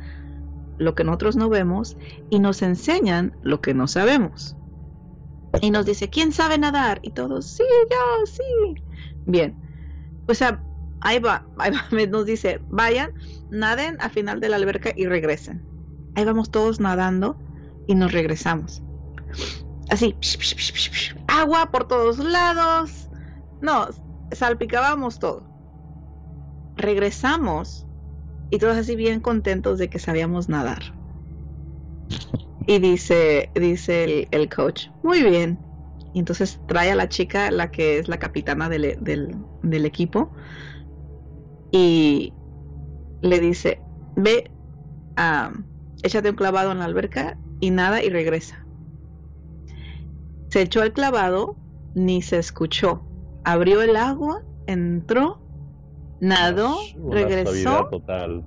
lo 0.79 0.97
que 0.97 1.05
nosotros 1.05 1.37
no 1.37 1.49
vemos 1.49 1.97
y 2.29 2.41
nos 2.41 2.61
enseñan 2.63 3.33
lo 3.43 3.61
que 3.61 3.73
no 3.73 3.87
sabemos. 3.87 4.57
Y 5.61 5.71
nos 5.71 5.87
dice, 5.87 6.11
¿quién 6.11 6.33
sabe 6.33 6.59
nadar? 6.59 6.99
Y 7.03 7.11
todos, 7.13 7.47
sí, 7.47 7.63
yo, 7.89 8.27
sí. 8.27 8.83
Bien, 9.27 9.55
pues 10.27 10.43
ahí 11.01 11.19
va, 11.19 11.45
va, 11.59 11.71
nos 12.09 12.27
dice, 12.27 12.61
vayan, 12.69 13.13
naden 13.51 13.97
al 14.01 14.11
final 14.11 14.41
de 14.41 14.49
la 14.49 14.57
alberca 14.57 14.93
y 14.97 15.07
regresen. 15.07 15.63
Ahí 16.15 16.25
vamos 16.25 16.51
todos 16.51 16.81
nadando 16.81 17.37
y 17.87 17.95
nos 17.95 18.13
regresamos. 18.13 18.83
Así, 19.91 20.15
agua 21.29 21.71
por 21.71 21.89
todos 21.89 22.19
lados. 22.19 23.09
No, 23.61 23.89
salpicábamos 24.33 25.19
todo. 25.19 25.43
Regresamos 26.77 27.87
y 28.51 28.59
todos 28.59 28.77
así 28.77 28.97
bien 28.97 29.21
contentos 29.21 29.79
de 29.79 29.89
que 29.89 29.99
sabíamos 29.99 30.49
nadar. 30.49 30.83
Y 32.67 32.79
dice, 32.79 33.51
dice 33.55 34.29
el, 34.31 34.49
coach, 34.49 34.89
muy 35.03 35.23
bien, 35.23 35.59
y 36.15 36.21
entonces 36.21 36.61
trae 36.69 36.91
a 36.91 36.95
la 36.95 37.09
chica, 37.09 37.51
la 37.51 37.71
que 37.71 37.99
es 37.99 38.09
la 38.09 38.19
capitana 38.19 38.69
del, 38.69 39.85
equipo, 39.85 40.33
y 41.73 42.33
le 43.23 43.41
dice, 43.41 43.81
ve, 44.17 44.51
échate 46.03 46.31
un 46.31 46.37
clavado 46.37 46.73
en 46.73 46.79
la 46.79 46.87
alberca 46.87 47.39
y 47.61 47.71
nada 47.71 48.03
y 48.03 48.09
regresa. 48.09 48.67
Se 50.49 50.63
echó 50.63 50.83
el 50.83 50.93
clavado, 50.93 51.57
ni 51.95 52.23
se 52.23 52.39
escuchó. 52.39 53.05
Abrió 53.45 53.83
el 53.83 53.97
agua, 53.97 54.43
entró, 54.67 55.41
nadó, 56.21 56.77
regresó. 57.11 57.89
Total. 57.91 58.45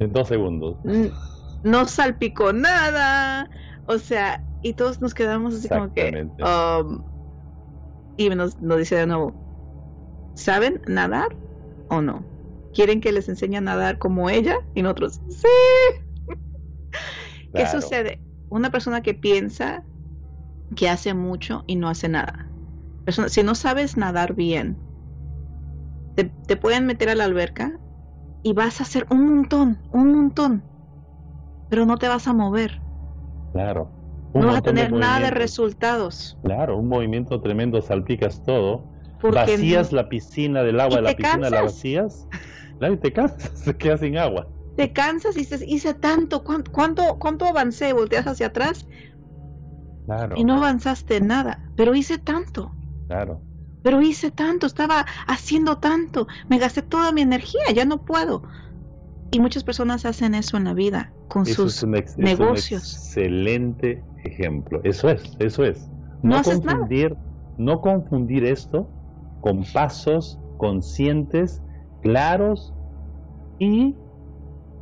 En 0.00 0.12
dos 0.12 0.28
segundos. 0.28 0.76
No 1.62 1.86
salpicó 1.86 2.52
nada. 2.52 3.48
O 3.86 3.98
sea, 3.98 4.42
y 4.62 4.72
todos 4.72 5.00
nos 5.00 5.14
quedamos 5.14 5.54
así 5.54 5.68
como 5.68 5.92
que... 5.92 6.28
Um, 6.42 7.02
y 8.16 8.28
nos, 8.30 8.60
nos 8.60 8.78
dice 8.78 8.96
de 8.96 9.06
nuevo, 9.06 9.32
¿saben 10.40 10.80
nadar 10.86 11.28
o 11.88 12.00
no? 12.00 12.26
¿Quieren 12.72 13.00
que 13.00 13.12
les 13.12 13.28
enseñe 13.28 13.56
a 13.56 13.60
nadar 13.60 13.98
como 13.98 14.30
ella? 14.30 14.56
Y 14.74 14.82
nosotros, 14.82 15.20
sí. 15.28 15.48
¿Qué 17.54 17.66
sucede? 17.66 18.22
Una 18.48 18.70
persona 18.70 19.02
que 19.02 19.14
piensa 19.14 19.84
que 20.76 20.88
hace 20.88 21.14
mucho 21.14 21.64
y 21.66 21.76
no 21.76 21.88
hace 21.88 22.08
nada. 22.08 22.52
si 23.28 23.42
no 23.42 23.54
sabes 23.54 23.96
nadar 23.96 24.34
bien, 24.34 24.80
te, 26.14 26.24
te, 26.46 26.56
pueden 26.56 26.86
meter 26.86 27.08
a 27.08 27.14
la 27.14 27.24
alberca 27.24 27.80
y 28.42 28.52
vas 28.52 28.80
a 28.80 28.84
hacer 28.84 29.06
un 29.10 29.26
montón, 29.26 29.82
un 29.90 30.12
montón, 30.14 30.64
pero 31.68 31.86
no 31.86 31.98
te 31.98 32.08
vas 32.08 32.28
a 32.28 32.32
mover. 32.32 32.82
Claro 33.52 33.92
no 34.32 34.46
vas 34.46 34.58
a 34.58 34.62
tener 34.62 34.92
nada 34.92 35.20
de 35.20 35.30
resultados. 35.30 36.38
Claro, 36.42 36.78
un 36.78 36.88
movimiento 36.88 37.40
tremendo, 37.40 37.80
salpicas 37.82 38.42
todo. 38.42 38.89
Vacías 39.22 39.92
la 39.92 40.08
piscina 40.08 40.62
del 40.62 40.80
agua, 40.80 41.00
la 41.00 41.14
piscina 41.14 41.50
la 41.50 41.62
vacías. 41.62 42.26
Y 42.80 42.96
te 42.96 43.12
cansas, 43.12 43.50
se 43.54 43.76
queda 43.76 43.98
sin 43.98 44.16
agua. 44.16 44.48
Te 44.76 44.92
cansas 44.92 45.36
y 45.36 45.40
dices, 45.40 45.62
hice 45.66 45.94
tanto, 45.94 46.42
¿cuánto, 46.42 46.72
cuánto, 46.72 47.18
cuánto 47.18 47.44
avancé? 47.44 47.92
Volteas 47.92 48.26
hacia 48.26 48.46
atrás 48.46 48.86
claro. 50.06 50.34
y 50.36 50.44
no 50.44 50.56
avanzaste 50.56 51.20
nada, 51.20 51.70
pero 51.76 51.94
hice 51.94 52.18
tanto. 52.18 52.72
Claro. 53.08 53.42
Pero 53.82 54.00
hice 54.00 54.30
tanto, 54.30 54.66
estaba 54.66 55.06
haciendo 55.26 55.78
tanto, 55.78 56.26
me 56.48 56.58
gasté 56.58 56.82
toda 56.82 57.12
mi 57.12 57.22
energía, 57.22 57.70
ya 57.74 57.84
no 57.84 58.04
puedo. 58.04 58.42
Y 59.30 59.40
muchas 59.40 59.64
personas 59.64 60.04
hacen 60.04 60.34
eso 60.34 60.56
en 60.56 60.64
la 60.64 60.74
vida 60.74 61.12
con 61.28 61.46
sus 61.46 61.84
negocios. 61.84 62.82
excelente 62.82 64.02
ejemplo. 64.24 64.80
Eso 64.84 65.08
es, 65.08 65.36
eso 65.38 65.64
es. 65.64 65.88
No, 66.22 66.42
confundir, 66.42 67.16
no 67.56 67.80
confundir 67.80 68.44
esto 68.44 68.90
con 69.40 69.64
pasos 69.64 70.38
conscientes, 70.56 71.62
claros 72.00 72.74
y 73.58 73.96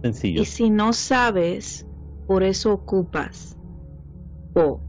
sencillos. 0.03 0.43
Y 0.43 0.51
si 0.51 0.71
no 0.71 0.93
sabes, 0.93 1.87
por 2.27 2.43
eso 2.43 2.73
ocupas 2.73 3.57
o 4.55 4.81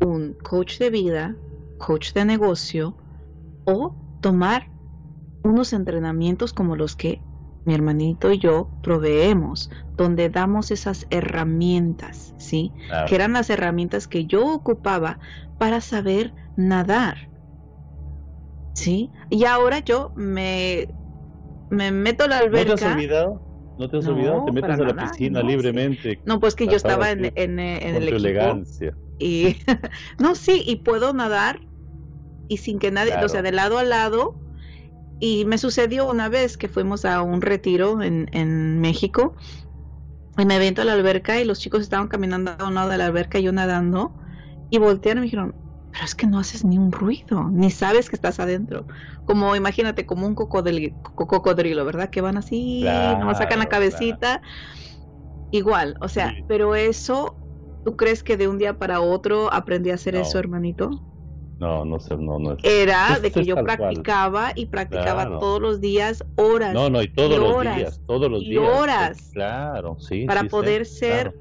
un 0.00 0.34
coach 0.42 0.78
de 0.78 0.90
vida, 0.90 1.36
coach 1.78 2.12
de 2.12 2.24
negocio 2.24 2.96
o 3.64 3.96
tomar 4.20 4.70
unos 5.42 5.72
entrenamientos 5.72 6.52
como 6.52 6.76
los 6.76 6.96
que 6.96 7.22
mi 7.64 7.74
hermanito 7.74 8.30
y 8.30 8.38
yo 8.38 8.70
proveemos, 8.82 9.70
donde 9.96 10.28
damos 10.28 10.70
esas 10.70 11.06
herramientas, 11.10 12.34
¿sí? 12.36 12.72
Que 13.06 13.14
eran 13.14 13.32
las 13.32 13.48
herramientas 13.50 14.06
que 14.06 14.26
yo 14.26 14.46
ocupaba 14.46 15.18
para 15.56 15.80
saber 15.80 16.34
nadar, 16.56 17.16
¿sí? 18.74 19.12
Y 19.30 19.44
ahora 19.44 19.80
yo 19.80 20.12
me, 20.16 20.88
me 21.70 21.92
meto 21.92 22.24
a 22.24 22.28
la 22.28 22.38
alberca. 22.38 22.62
¿No 22.62 22.64
te 22.64 22.72
has 22.74 22.84
olvidado? 22.84 23.42
¿No 23.76 23.88
te 23.88 23.96
has 23.98 24.06
olvidado? 24.06 24.42
Te 24.42 24.52
metes 24.52 24.78
a 24.78 24.84
la 24.84 24.96
piscina 24.96 25.42
libremente. 25.42 26.22
No, 26.24 26.40
pues 26.40 26.54
que 26.54 26.68
yo 26.68 26.76
estaba 26.76 27.10
en, 27.10 27.26
en, 27.36 27.58
en 27.60 27.96
el 27.96 28.08
equipo. 28.08 28.66
elegancia. 28.70 28.96
Y, 29.18 29.58
no, 30.18 30.34
sí, 30.34 30.62
y 30.66 30.76
puedo 30.76 31.12
nadar 31.12 31.60
y 32.48 32.58
sin 32.58 32.78
que 32.78 32.90
nadie, 32.90 33.18
o 33.22 33.28
sea, 33.28 33.42
de 33.42 33.52
lado 33.52 33.78
a 33.78 33.84
lado, 33.84 34.40
y 35.20 35.46
me 35.46 35.58
sucedió 35.58 36.08
una 36.10 36.28
vez 36.28 36.56
que 36.58 36.68
fuimos 36.68 37.04
a 37.04 37.22
un 37.22 37.42
retiro 37.42 38.02
en, 38.02 38.28
en 38.32 38.80
México 38.80 39.36
y 40.38 40.46
me 40.46 40.56
evento 40.56 40.82
a 40.82 40.84
la 40.84 40.94
alberca 40.94 41.40
y 41.40 41.44
los 41.44 41.60
chicos 41.60 41.82
estaban 41.82 42.08
caminando 42.08 42.56
a 42.58 42.66
un 42.68 42.74
lado 42.74 42.88
de 42.90 42.98
la 42.98 43.06
alberca 43.06 43.38
y 43.38 43.44
yo 43.44 43.52
nadando 43.52 44.16
y 44.70 44.78
voltearon 44.78 45.18
y 45.18 45.20
me 45.22 45.26
dijeron, 45.26 45.56
pero 45.94 46.06
es 46.06 46.16
que 46.16 46.26
no 46.26 46.40
haces 46.40 46.64
ni 46.64 46.76
un 46.76 46.90
ruido, 46.90 47.48
ni 47.52 47.70
sabes 47.70 48.10
que 48.10 48.16
estás 48.16 48.40
adentro. 48.40 48.84
Como 49.24 49.54
imagínate, 49.54 50.04
como 50.04 50.26
un 50.26 50.34
cocodrilo, 50.34 50.96
cocodrilo 51.14 51.84
¿verdad? 51.84 52.10
Que 52.10 52.20
van 52.20 52.36
así, 52.36 52.82
nomás 52.82 53.38
sacan 53.38 53.60
la 53.60 53.66
cabecita. 53.66 54.42
Igual, 55.52 55.94
o 56.00 56.08
sea, 56.08 56.34
pero 56.48 56.74
eso, 56.74 57.36
¿tú 57.84 57.96
crees 57.96 58.24
que 58.24 58.36
de 58.36 58.48
un 58.48 58.58
día 58.58 58.74
para 58.74 59.00
otro 59.00 59.52
aprendí 59.54 59.90
a 59.90 59.94
hacer 59.94 60.16
eso, 60.16 60.36
hermanito? 60.40 60.90
No, 61.60 61.84
no 61.84 62.00
sé, 62.00 62.16
no, 62.16 62.40
no. 62.40 62.56
Era 62.64 63.20
de 63.20 63.30
que 63.30 63.44
yo 63.44 63.54
practicaba 63.54 64.50
y 64.56 64.66
practicaba 64.66 65.38
todos 65.38 65.62
los 65.62 65.80
días 65.80 66.24
horas. 66.34 66.74
No, 66.74 66.90
no, 66.90 67.02
y 67.02 67.06
todos 67.06 67.38
los 67.38 67.76
días, 67.76 68.00
todos 68.04 68.28
los 68.28 68.40
días. 68.40 68.68
horas. 68.68 69.30
Claro, 69.32 69.96
sí. 70.00 70.26
Para 70.26 70.42
poder 70.42 70.86
ser 70.86 71.38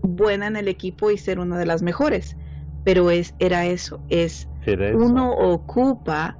buena 0.00 0.46
en 0.46 0.56
el 0.56 0.68
equipo 0.68 1.10
y 1.10 1.18
ser 1.18 1.38
una 1.38 1.58
de 1.58 1.66
las 1.66 1.82
mejores. 1.82 2.38
Pero 2.86 3.10
es, 3.10 3.34
era 3.40 3.66
eso, 3.66 4.00
es 4.10 4.48
uno 4.94 5.32
ocupa 5.32 6.38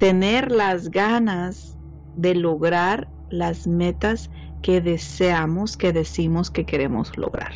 tener 0.00 0.50
las 0.50 0.90
ganas 0.90 1.78
de 2.16 2.34
lograr 2.34 3.08
las 3.30 3.68
metas 3.68 4.32
que 4.62 4.80
deseamos, 4.80 5.76
que 5.76 5.92
decimos 5.92 6.50
que 6.50 6.66
queremos 6.66 7.16
lograr. 7.16 7.52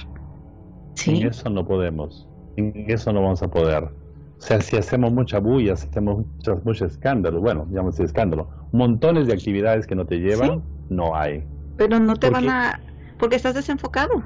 ¿Sí? 0.95 1.23
En 1.23 1.27
eso 1.27 1.51
no 1.51 1.67
podemos, 1.67 2.29
en 2.55 2.73
eso 2.89 3.13
no 3.13 3.23
vamos 3.23 3.43
a 3.43 3.49
poder. 3.49 3.83
O 3.83 4.41
sea, 4.41 4.61
si 4.61 4.77
hacemos 4.77 5.13
mucha 5.13 5.41
bulla, 5.41 5.75
si 5.75 5.89
hacemos 5.89 6.19
mucho, 6.19 6.63
mucho 6.65 6.85
escándalo, 6.85 7.41
bueno, 7.41 7.67
digamos 7.69 7.99
escándalo, 7.99 8.49
montones 8.71 9.27
de 9.27 9.33
actividades 9.33 9.89
que 9.89 9.97
no 9.97 10.07
te 10.07 10.21
llevan, 10.21 10.63
no 10.89 11.17
hay. 11.17 11.45
Pero 11.77 11.99
no 11.99 12.15
te 12.15 12.31
van 12.31 12.49
a... 12.49 12.81
porque 13.19 13.35
estás 13.35 13.55
desenfocado 13.57 14.23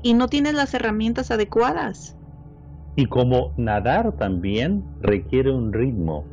y 0.00 0.14
no 0.14 0.28
tienes 0.28 0.54
las 0.54 0.74
herramientas 0.74 1.32
adecuadas. 1.32 2.16
Y 2.96 3.06
como 3.06 3.52
nadar 3.56 4.12
también 4.12 4.84
requiere 5.00 5.50
un 5.50 5.72
ritmo. 5.72 6.24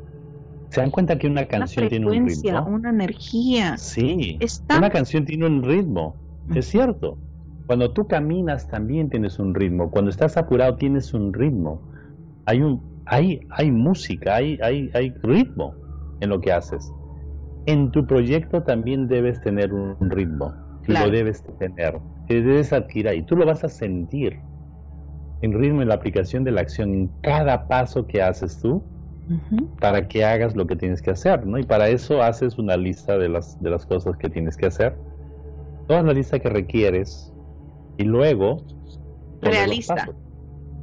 ¿Se 0.70 0.80
dan 0.80 0.92
cuenta 0.92 1.18
que 1.18 1.28
una 1.28 1.46
canción 1.48 1.90
tiene 1.90 2.08
un 2.08 2.28
ritmo? 2.28 2.66
Una 2.66 2.90
energía. 2.90 3.78
Sí. 3.78 4.40
Una 4.78 4.90
canción 4.90 5.26
tiene 5.26 5.46
un 5.46 5.64
ritmo. 5.64 6.16
Es 6.56 6.68
cierto. 6.68 7.18
Cuando 7.66 7.92
tú 7.92 8.08
caminas 8.08 8.68
también 8.68 9.10
tienes 9.10 9.40
un 9.40 9.54
ritmo. 9.54 9.90
Cuando 9.92 10.12
estás 10.12 10.38
apurado 10.38 10.76
tienes 10.76 11.14
un 11.14 11.34
ritmo. 11.34 11.82
Hay 12.46 12.62
un 12.62 12.92
hay, 13.06 13.42
hay 13.50 13.72
música, 13.72 14.36
hay, 14.36 14.58
hay, 14.62 14.90
hay 14.94 15.14
ritmo 15.24 15.76
en 16.22 16.30
lo 16.30 16.40
que 16.40 16.52
haces. 16.52 16.92
En 17.66 17.92
tu 17.92 18.06
proyecto 18.06 18.64
también 18.64 19.08
debes 19.08 19.42
tener 19.42 19.74
un 19.74 20.10
ritmo, 20.10 20.54
lo 20.88 21.10
debes 21.10 21.44
tener, 21.60 22.00
debes 22.28 22.74
adquirir 22.74 23.14
y 23.14 23.24
tú 23.24 23.36
lo 23.36 23.46
vas 23.46 23.64
a 23.64 23.70
sentir 23.70 24.40
en 25.42 25.54
ritmo 25.54 25.82
en 25.82 25.88
la 25.88 25.96
aplicación 25.96 26.44
de 26.44 26.52
la 26.52 26.62
acción 26.62 26.94
en 26.94 27.08
cada 27.22 27.68
paso 27.68 28.06
que 28.06 28.22
haces 28.22 28.60
tú 28.62 28.84
para 29.80 30.08
que 30.10 30.26
hagas 30.26 30.56
lo 30.56 30.68
que 30.68 30.76
tienes 30.76 31.02
que 31.02 31.12
hacer, 31.12 31.46
¿no? 31.46 31.58
Y 31.58 31.64
para 31.64 31.88
eso 31.88 32.22
haces 32.22 32.58
una 32.58 32.76
lista 32.76 33.18
de 33.18 33.30
las, 33.30 33.62
de 33.62 33.70
las 33.70 33.86
cosas 33.86 34.18
que 34.18 34.30
tienes 34.30 34.58
que 34.58 34.66
hacer 34.66 34.94
toda 35.88 36.04
la 36.04 36.14
lista 36.14 36.40
que 36.40 36.50
requieres 36.50 37.34
y 37.98 38.04
luego... 38.04 38.64
Realista. 39.42 40.10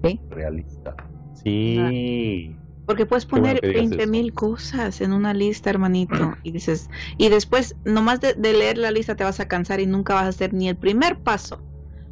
¿Sí? 0.05 0.21
Realista. 0.29 0.95
Sí. 1.33 2.55
Porque 2.85 3.07
puedes 3.07 3.25
poner 3.25 3.61
veinte 3.63 4.07
mil 4.07 4.33
cosas 4.35 5.01
en 5.01 5.13
una 5.13 5.33
lista, 5.33 5.71
hermanito, 5.71 6.35
y 6.43 6.53
dices, 6.53 6.91
y 7.17 7.29
después, 7.29 7.77
nomás 7.85 8.21
de, 8.21 8.35
leer 8.37 8.79
la 8.79 8.91
lista 8.91 9.15
te 9.15 9.25
vas 9.25 9.41
a 9.41 9.49
cansar 9.49 9.81
y 9.81 9.87
nunca 9.87 10.15
vas 10.15 10.25
a 10.25 10.29
hacer 10.29 10.53
ni 10.53 10.69
el 10.69 10.77
primer 10.77 11.19
paso. 11.19 11.63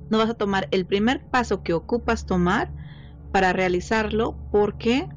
No 0.09 0.19
vas 0.19 0.31
a 0.31 0.35
tomar 0.35 0.69
el 0.71 0.87
primer 0.87 1.27
paso 1.31 1.63
que 1.63 1.73
ocupas 1.75 2.27
tomar 2.27 2.73
para 3.31 3.53
realizarlo. 3.53 4.41
¿Por 4.51 4.77
qué? 4.77 5.09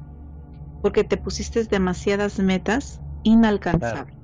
Porque 0.80 1.04
te 1.04 1.16
pusiste 1.16 1.64
demasiadas 1.64 2.38
metas 2.38 3.00
inalcanzables. 3.22 4.16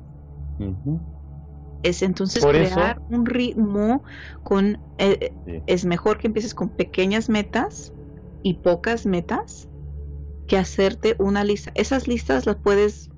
Es 1.83 2.03
entonces 2.03 2.45
crear 2.45 3.01
un 3.09 3.27
ritmo 3.27 4.03
con... 4.43 4.83
Eh, 4.99 5.37
es 5.67 5.85
mejor 5.85 6.19
que 6.19 6.27
empieces 6.27 6.55
con 6.55 6.71
pequeñas 6.71 7.29
metas 7.29 7.93
y 8.43 8.55
pocas 8.55 9.07
metas 9.07 9.69
que 10.47 10.57
hacerte 10.57 11.17
una 11.19 11.45
lista. 11.45 11.73
Esas 11.75 12.09
listas 12.09 12.47
las 12.47 12.57
puedes 12.57 13.11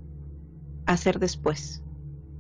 hacer 0.86 1.18
después, 1.18 1.84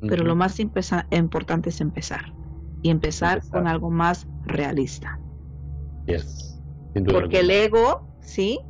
pero 0.00 0.24
lo 0.24 0.34
más 0.36 0.58
importante 0.60 1.70
es 1.70 1.80
empezar 1.80 2.37
y 2.82 2.90
empezar, 2.90 3.44
con 3.50 3.66
algo 3.66 3.90
más 3.90 4.28
realista. 4.44 5.20
Porque 7.04 7.40
el 7.40 7.50
ego, 7.50 8.08
sí, 8.20 8.60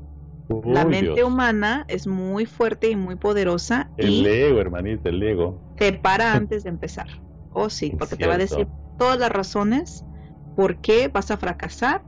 la 0.48 0.84
mente 0.84 1.24
humana 1.24 1.84
es 1.88 2.06
muy 2.06 2.46
fuerte 2.46 2.90
y 2.90 2.96
muy 2.96 3.16
poderosa. 3.16 3.90
El 3.96 4.24
ego, 4.26 4.60
hermanita, 4.60 5.08
el 5.08 5.22
ego. 5.22 5.62
Te 5.76 5.92
para 5.92 6.34
antes 6.36 6.62
de 6.64 6.70
empezar. 6.70 7.06
Oh, 7.50 7.70
sí, 7.70 7.94
porque 7.98 8.16
te 8.16 8.26
va 8.26 8.34
a 8.34 8.38
decir 8.38 8.68
todas 8.96 9.18
las 9.18 9.30
razones 9.30 10.04
por 10.54 10.80
qué 10.80 11.08
vas 11.08 11.30
a 11.30 11.36
fracasar 11.36 12.04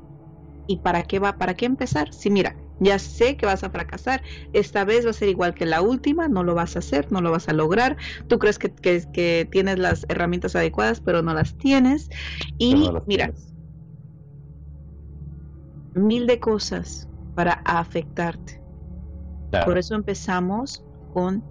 y 0.66 0.78
para 0.78 1.02
qué 1.02 1.18
va, 1.18 1.38
para 1.38 1.54
qué 1.54 1.66
empezar. 1.66 2.12
Si 2.12 2.30
mira, 2.30 2.56
ya 2.80 2.98
sé 2.98 3.36
que 3.36 3.46
vas 3.46 3.62
a 3.62 3.70
fracasar, 3.70 4.22
esta 4.52 4.84
vez 4.84 5.06
va 5.06 5.10
a 5.10 5.14
ser 5.14 5.28
igual 5.28 5.54
que 5.54 5.66
la 5.66 5.82
última, 5.82 6.28
no 6.28 6.42
lo 6.42 6.54
vas 6.54 6.74
a 6.74 6.80
hacer, 6.80 7.12
no 7.12 7.20
lo 7.20 7.30
vas 7.30 7.48
a 7.48 7.52
lograr, 7.52 7.96
tú 8.26 8.38
crees 8.38 8.58
que, 8.58 8.72
que, 8.72 9.48
tienes 9.50 9.78
las 9.78 10.06
herramientas 10.08 10.56
adecuadas, 10.56 11.00
pero 11.00 11.22
no 11.22 11.34
las 11.34 11.54
tienes. 11.56 12.08
Y 12.58 12.90
mira, 13.06 13.32
mil 15.94 16.26
de 16.26 16.40
cosas 16.40 17.08
para 17.34 17.52
afectarte. 17.64 18.62
Por 19.64 19.78
eso 19.78 19.94
empezamos 19.94 20.84
con 21.08 21.44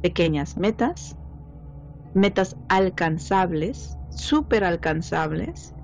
pequeñas 0.00 0.56
metas, 0.56 1.16
metas 2.12 2.56
alcanzables, 2.68 3.98
súper 4.08 4.62
alcanzables, 4.64 5.74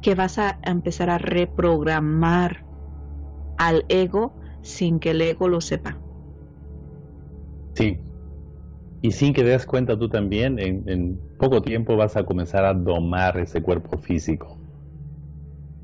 que 0.00 0.14
vas 0.14 0.38
a 0.38 0.58
empezar 0.62 1.10
a 1.10 1.18
reprogramar 1.18 2.64
al 3.58 3.84
ego 3.88 4.32
sin 4.62 4.98
que 4.98 5.10
el 5.10 5.20
ego 5.20 5.48
lo 5.48 5.60
sepa. 5.60 5.98
Sí. 7.74 7.98
Y 9.02 9.10
sin 9.10 9.34
que 9.34 9.42
te 9.42 9.50
des 9.50 9.66
cuenta 9.66 9.98
tú 9.98 10.08
también, 10.08 10.58
en, 10.58 11.20
poco 11.38 11.60
tiempo 11.60 11.96
vas 11.96 12.16
a 12.16 12.24
comenzar 12.24 12.64
a 12.64 12.72
domar 12.72 13.38
ese 13.38 13.62
cuerpo 13.62 13.98
físico 13.98 14.56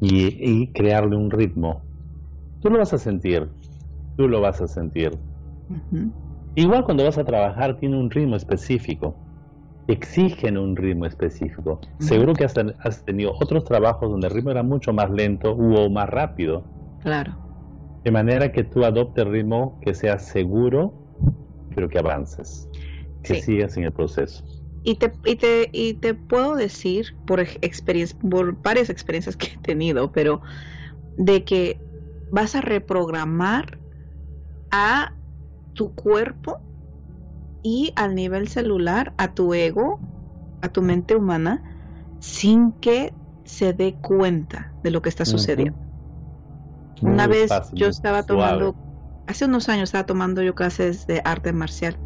y, 0.00 0.68
crearle 0.72 1.16
un 1.16 1.30
ritmo. 1.30 1.82
Tú 2.62 2.70
lo 2.70 2.78
vas 2.78 2.94
a 2.94 2.98
sentir, 2.98 3.50
tú 4.16 4.26
lo 4.26 4.40
vas 4.40 4.62
a 4.62 4.68
sentir. 4.68 5.10
Igual 6.54 6.84
cuando 6.84 7.04
vas 7.04 7.18
a 7.18 7.24
trabajar 7.24 7.78
tiene 7.78 7.98
un 7.98 8.10
ritmo 8.10 8.36
específico 8.36 9.14
exigen 9.92 10.56
un 10.56 10.76
ritmo 10.76 11.06
específico. 11.06 11.80
Seguro 11.98 12.34
que 12.34 12.44
has, 12.44 12.54
has, 12.82 13.04
tenido 13.04 13.32
otros 13.40 13.64
trabajos 13.64 14.10
donde 14.10 14.28
el 14.28 14.34
ritmo 14.34 14.50
era 14.50 14.62
mucho 14.62 14.92
más 14.92 15.10
lento 15.10 15.52
o 15.52 15.90
más 15.90 16.08
rápido. 16.08 16.64
Claro. 17.02 17.49
De 18.05 18.11
manera 18.11 18.51
que 18.53 18.64
tú 18.64 18.84
adoptes 18.84 19.24
el 19.24 19.32
ritmo 19.32 19.78
que 19.82 19.94
sea 19.94 20.18
seguro, 20.18 20.94
pero 21.74 21.88
que 21.88 21.98
avances, 21.98 22.68
que 23.22 23.42
sigas 23.42 23.76
en 23.76 23.84
el 23.84 23.92
proceso. 23.92 24.42
Y 24.82 24.94
te, 24.94 25.12
y 25.26 25.36
te, 25.36 25.68
y 25.72 25.94
te 25.94 26.14
puedo 26.14 26.57
decir 26.57 27.14
por 27.26 27.40
experiencia, 27.40 28.18
por 28.18 28.61
varias 28.62 28.88
experiencias 28.88 29.36
que 29.36 29.48
he 29.48 29.59
tenido, 29.59 30.11
pero 30.12 30.40
de 31.18 31.44
que 31.44 31.78
vas 32.30 32.55
a 32.55 32.62
reprogramar 32.62 33.78
a 34.70 35.12
tu 35.74 35.92
cuerpo 35.94 36.59
y 37.62 37.92
al 37.96 38.14
nivel 38.14 38.48
celular 38.48 39.12
a 39.18 39.34
tu 39.34 39.53
ego, 39.53 40.01
a 40.62 40.68
tu 40.68 40.80
mente 40.82 41.14
humana, 41.16 41.62
sin 42.20 42.72
que 42.72 43.12
se 43.44 43.72
dé 43.72 43.94
cuenta 44.01 44.72
de 44.82 44.90
lo 44.90 45.03
que 45.03 45.09
está 45.09 45.24
sucediendo. 45.24 45.89
Una 47.01 47.26
vez 47.26 47.51
yo 47.72 47.88
estaba 47.88 48.22
tomando, 48.22 48.76
hace 49.26 49.44
unos 49.46 49.68
años 49.68 49.84
estaba 49.84 50.07
tomando 50.07 50.42
yo 50.42 50.55
clases 50.55 51.07
de 51.07 51.22
arte 51.24 51.53
marcial 51.53 51.98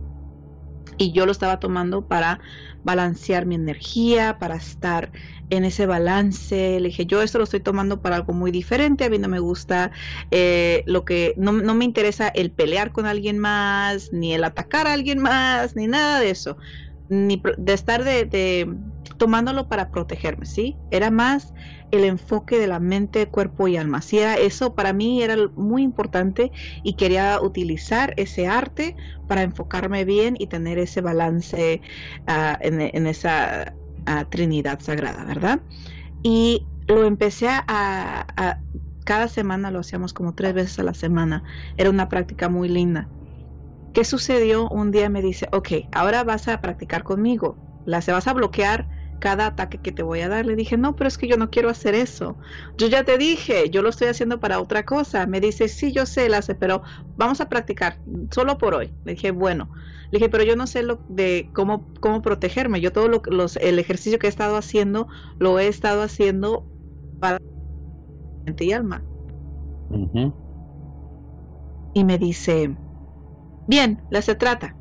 y 0.97 1.13
yo 1.13 1.27
lo 1.27 1.33
estaba 1.33 1.59
tomando 1.59 2.07
para 2.07 2.41
balancear 2.83 3.47
mi 3.47 3.55
energía, 3.55 4.39
para 4.39 4.57
estar 4.57 5.11
en 5.51 5.65
ese 5.65 5.87
balance. 5.87 6.79
Le 6.81 6.89
dije, 6.89 7.07
yo 7.07 7.23
esto 7.23 7.39
lo 7.39 7.45
estoy 7.45 7.61
tomando 7.61 8.01
para 8.01 8.17
algo 8.17 8.33
muy 8.33 8.51
diferente. 8.51 9.05
A 9.05 9.11
mí 9.11 9.19
no 9.19 9.29
me 9.29 9.39
gusta 9.39 9.91
eh, 10.31 10.85
lo 10.87 11.05
que, 11.05 11.35
no, 11.37 11.53
no, 11.53 11.75
me 11.75 11.85
interesa 11.85 12.29
el 12.29 12.53
pelear 12.53 12.93
con 12.93 13.07
alguien 13.07 13.39
más, 13.39 14.13
ni 14.13 14.35
el 14.35 14.45
atacar 14.45 14.87
a 14.87 14.93
alguien 14.93 15.19
más, 15.19 15.75
ni 15.77 15.87
nada 15.87 16.21
de 16.21 16.31
eso. 16.31 16.57
Ni 17.09 17.43
de 17.59 17.73
estar 17.73 18.05
de, 18.05 18.25
de 18.25 18.69
tomándolo 19.17 19.69
para 19.69 19.91
protegerme, 19.91 20.47
¿sí? 20.47 20.81
Era 20.91 21.11
más 21.11 21.55
el 21.91 22.05
enfoque 22.05 22.59
de 22.59 22.67
la 22.67 22.81
mente, 22.81 23.31
cuerpo 23.31 23.69
y 23.69 23.77
alma. 23.77 24.03
Sí, 24.03 24.19
era 24.19 24.37
eso 24.37 24.75
para 24.75 24.93
mí 24.93 25.23
era 25.23 25.37
muy 25.55 25.83
importante 25.83 26.53
y 26.83 26.95
quería 26.97 27.41
utilizar 27.41 28.15
ese 28.17 28.47
arte 28.47 28.97
para 29.27 29.43
enfocarme 29.43 30.05
bien 30.05 30.35
y 30.39 30.49
tener 30.49 30.79
ese 30.79 31.01
balance 31.01 31.83
ah, 32.27 32.59
en, 32.61 33.07
esa 33.07 33.77
ah, 34.07 34.25
Trinidad 34.31 34.81
Sagrada, 34.81 35.25
¿verdad? 35.25 35.61
Y 36.23 36.69
lo 36.87 37.05
empecé 37.07 37.49
a, 37.51 38.27
cada 39.05 39.29
semana 39.29 39.71
lo 39.71 39.81
hacíamos 39.81 40.13
como 40.13 40.35
tres 40.35 40.55
veces 40.55 40.79
a 40.79 40.83
la 40.83 40.95
semana. 40.95 41.45
Era 41.77 41.91
una 41.91 42.09
práctica 42.09 42.49
muy 42.49 42.69
linda. 42.69 43.11
¿Qué 43.93 44.05
sucedió? 44.05 44.69
Un 44.71 44.91
día 44.91 45.09
me 45.09 45.23
dice, 45.23 45.49
ok, 45.53 45.69
ahora 45.93 46.25
vas 46.25 46.49
a 46.49 46.61
practicar 46.61 47.05
conmigo. 47.05 47.61
La 47.85 48.01
se 48.03 48.13
vas 48.13 48.27
a 48.27 48.33
bloquear 48.35 48.89
cada 49.25 49.47
ataque 49.47 49.79
que 49.79 49.91
te 49.91 50.03
voy 50.03 50.21
a 50.21 50.29
dar. 50.29 50.45
Le 50.45 50.55
dije, 50.55 50.77
no, 50.77 50.95
pero 50.95 51.09
es 51.09 51.17
que 51.17 51.27
yo 51.27 51.39
no 51.39 51.49
quiero 51.49 51.71
hacer 51.71 51.95
eso. 51.95 52.37
Yo 52.77 52.89
ya 52.89 53.05
te 53.05 53.17
dije, 53.17 53.71
yo 53.71 53.81
lo 53.81 53.89
estoy 53.89 54.09
haciendo 54.09 54.39
para 54.39 54.61
otra 54.61 54.85
cosa. 54.85 55.27
Me 55.27 55.41
dice, 55.41 55.69
sí, 55.69 55.93
yo 55.93 56.05
sé, 56.05 56.29
la 56.29 56.43
pero 56.61 56.83
vamos 57.17 57.41
a 57.41 57.49
practicar 57.49 57.97
solo 58.31 58.59
por 58.59 58.75
hoy. 58.75 58.93
Le 59.07 59.15
dije, 59.15 59.31
bueno. 59.31 59.71
Le 60.11 60.19
dije, 60.19 60.29
pero 60.29 60.45
yo 60.45 60.57
no 60.57 60.67
sé 60.67 60.83
lo 60.83 61.01
de 61.09 61.49
cómo, 61.55 61.89
cómo 62.01 62.21
protegerme. 62.21 62.83
Yo 62.83 62.93
todo 62.93 63.09
lo, 63.09 63.23
los, 63.31 63.57
el 63.57 63.79
ejercicio 63.79 64.19
que 64.19 64.27
he 64.27 64.29
estado 64.29 64.59
haciendo, 64.59 65.09
lo 65.39 65.59
he 65.59 65.69
estado 65.69 66.03
haciendo 66.03 66.67
para 67.19 67.39
mente 68.45 68.67
y 68.67 68.73
alma. 68.73 69.03
Y 71.95 72.05
me 72.05 72.19
dice, 72.19 72.77
bien, 73.67 74.03
la 74.11 74.21
se 74.21 74.35
trata. 74.35 74.77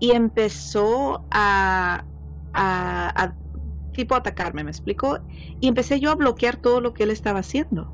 Y 0.00 0.10
empezó 0.10 1.24
a, 1.30 2.04
a, 2.52 3.34
tipo 3.98 4.14
atacarme, 4.14 4.62
¿me 4.62 4.70
explicó? 4.70 5.18
Y 5.60 5.66
empecé 5.66 5.98
yo 5.98 6.12
a 6.12 6.14
bloquear 6.14 6.56
todo 6.56 6.80
lo 6.80 6.94
que 6.94 7.02
él 7.02 7.10
estaba 7.10 7.40
haciendo. 7.40 7.92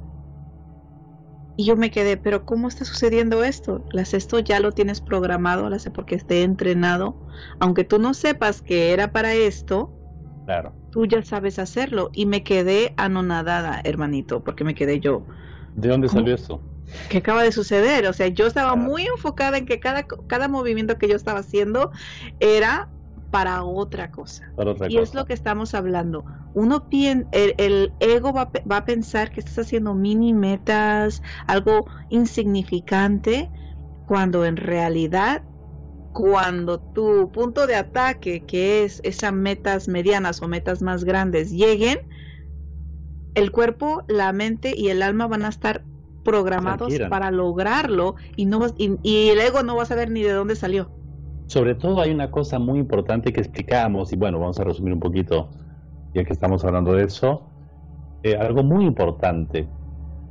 Y 1.56 1.64
yo 1.64 1.76
me 1.76 1.90
quedé, 1.90 2.18
pero 2.18 2.44
¿cómo 2.44 2.68
está 2.68 2.84
sucediendo 2.84 3.42
esto? 3.42 3.86
Las 3.90 4.12
esto 4.12 4.38
ya 4.40 4.60
lo 4.60 4.72
tienes 4.72 5.00
programado, 5.00 5.70
las 5.70 5.88
porque 5.94 6.14
esté 6.16 6.42
entrenado. 6.42 7.16
Aunque 7.58 7.84
tú 7.84 7.98
no 7.98 8.12
sepas 8.12 8.60
que 8.60 8.92
era 8.92 9.12
para 9.12 9.34
esto, 9.34 9.96
claro. 10.44 10.74
tú 10.90 11.06
ya 11.06 11.22
sabes 11.22 11.58
hacerlo. 11.58 12.10
Y 12.12 12.26
me 12.26 12.42
quedé 12.44 12.92
anonadada, 12.98 13.80
hermanito, 13.84 14.44
porque 14.44 14.64
me 14.64 14.74
quedé 14.74 15.00
yo. 15.00 15.26
¿De 15.74 15.88
dónde 15.88 16.08
salió 16.08 16.34
eso? 16.34 16.60
¿Qué 17.08 17.18
acaba 17.18 17.42
de 17.42 17.52
suceder? 17.52 18.06
O 18.06 18.12
sea, 18.12 18.28
yo 18.28 18.46
estaba 18.46 18.76
muy 18.76 19.04
enfocada 19.06 19.58
en 19.58 19.66
que 19.66 19.80
cada, 19.80 20.04
cada 20.04 20.48
movimiento 20.48 20.98
que 20.98 21.08
yo 21.08 21.16
estaba 21.16 21.40
haciendo 21.40 21.92
era 22.40 22.93
para 23.34 23.64
otra 23.64 24.12
cosa. 24.12 24.44
y 24.88 24.98
es 24.98 25.12
lo 25.12 25.24
que 25.24 25.32
estamos 25.32 25.74
hablando. 25.74 26.24
Uno 26.54 26.86
el, 26.92 27.26
el 27.58 27.92
ego 27.98 28.32
va, 28.32 28.48
va, 28.70 28.76
a 28.76 28.84
pensar 28.84 29.32
que 29.32 29.40
estás 29.40 29.58
haciendo 29.58 29.92
mini 29.92 30.32
metas, 30.32 31.20
algo 31.48 31.84
insignificante, 32.10 33.50
cuando 34.06 34.44
en 34.44 34.56
realidad, 34.56 35.42
cuando 36.12 36.78
tu 36.78 37.32
punto 37.32 37.66
de 37.66 37.74
ataque, 37.74 38.44
que 38.46 38.84
es 38.84 39.00
esas 39.02 39.32
metas 39.32 39.88
medianas 39.88 40.40
o 40.40 40.46
metas 40.46 40.80
más 40.80 41.02
grandes, 41.02 41.50
lleguen, 41.50 41.98
el 43.34 43.50
cuerpo, 43.50 44.04
la 44.06 44.32
mente 44.32 44.74
y 44.76 44.90
el 44.90 45.02
alma 45.02 45.26
van 45.26 45.44
a 45.44 45.48
estar 45.48 45.84
programados 46.24 46.94
para 47.10 47.32
lograrlo 47.32 48.14
y, 48.36 48.46
no, 48.46 48.64
y 48.78 49.28
el 49.30 49.40
ego 49.40 49.64
no 49.64 49.74
va 49.74 49.82
a 49.82 49.86
saber 49.86 50.08
ni 50.08 50.22
de 50.22 50.34
dónde 50.34 50.54
salió. 50.54 51.03
Sobre 51.46 51.74
todo 51.74 52.00
hay 52.00 52.10
una 52.10 52.30
cosa 52.30 52.58
muy 52.58 52.78
importante 52.78 53.32
que 53.32 53.40
explicamos, 53.40 54.12
y 54.12 54.16
bueno, 54.16 54.38
vamos 54.38 54.58
a 54.58 54.64
resumir 54.64 54.94
un 54.94 55.00
poquito. 55.00 55.50
ya 56.14 56.22
que 56.22 56.32
estamos 56.32 56.64
hablando 56.64 56.92
de 56.92 57.04
eso, 57.04 57.50
eh, 58.22 58.36
algo 58.36 58.62
muy 58.62 58.84
importante. 58.86 59.68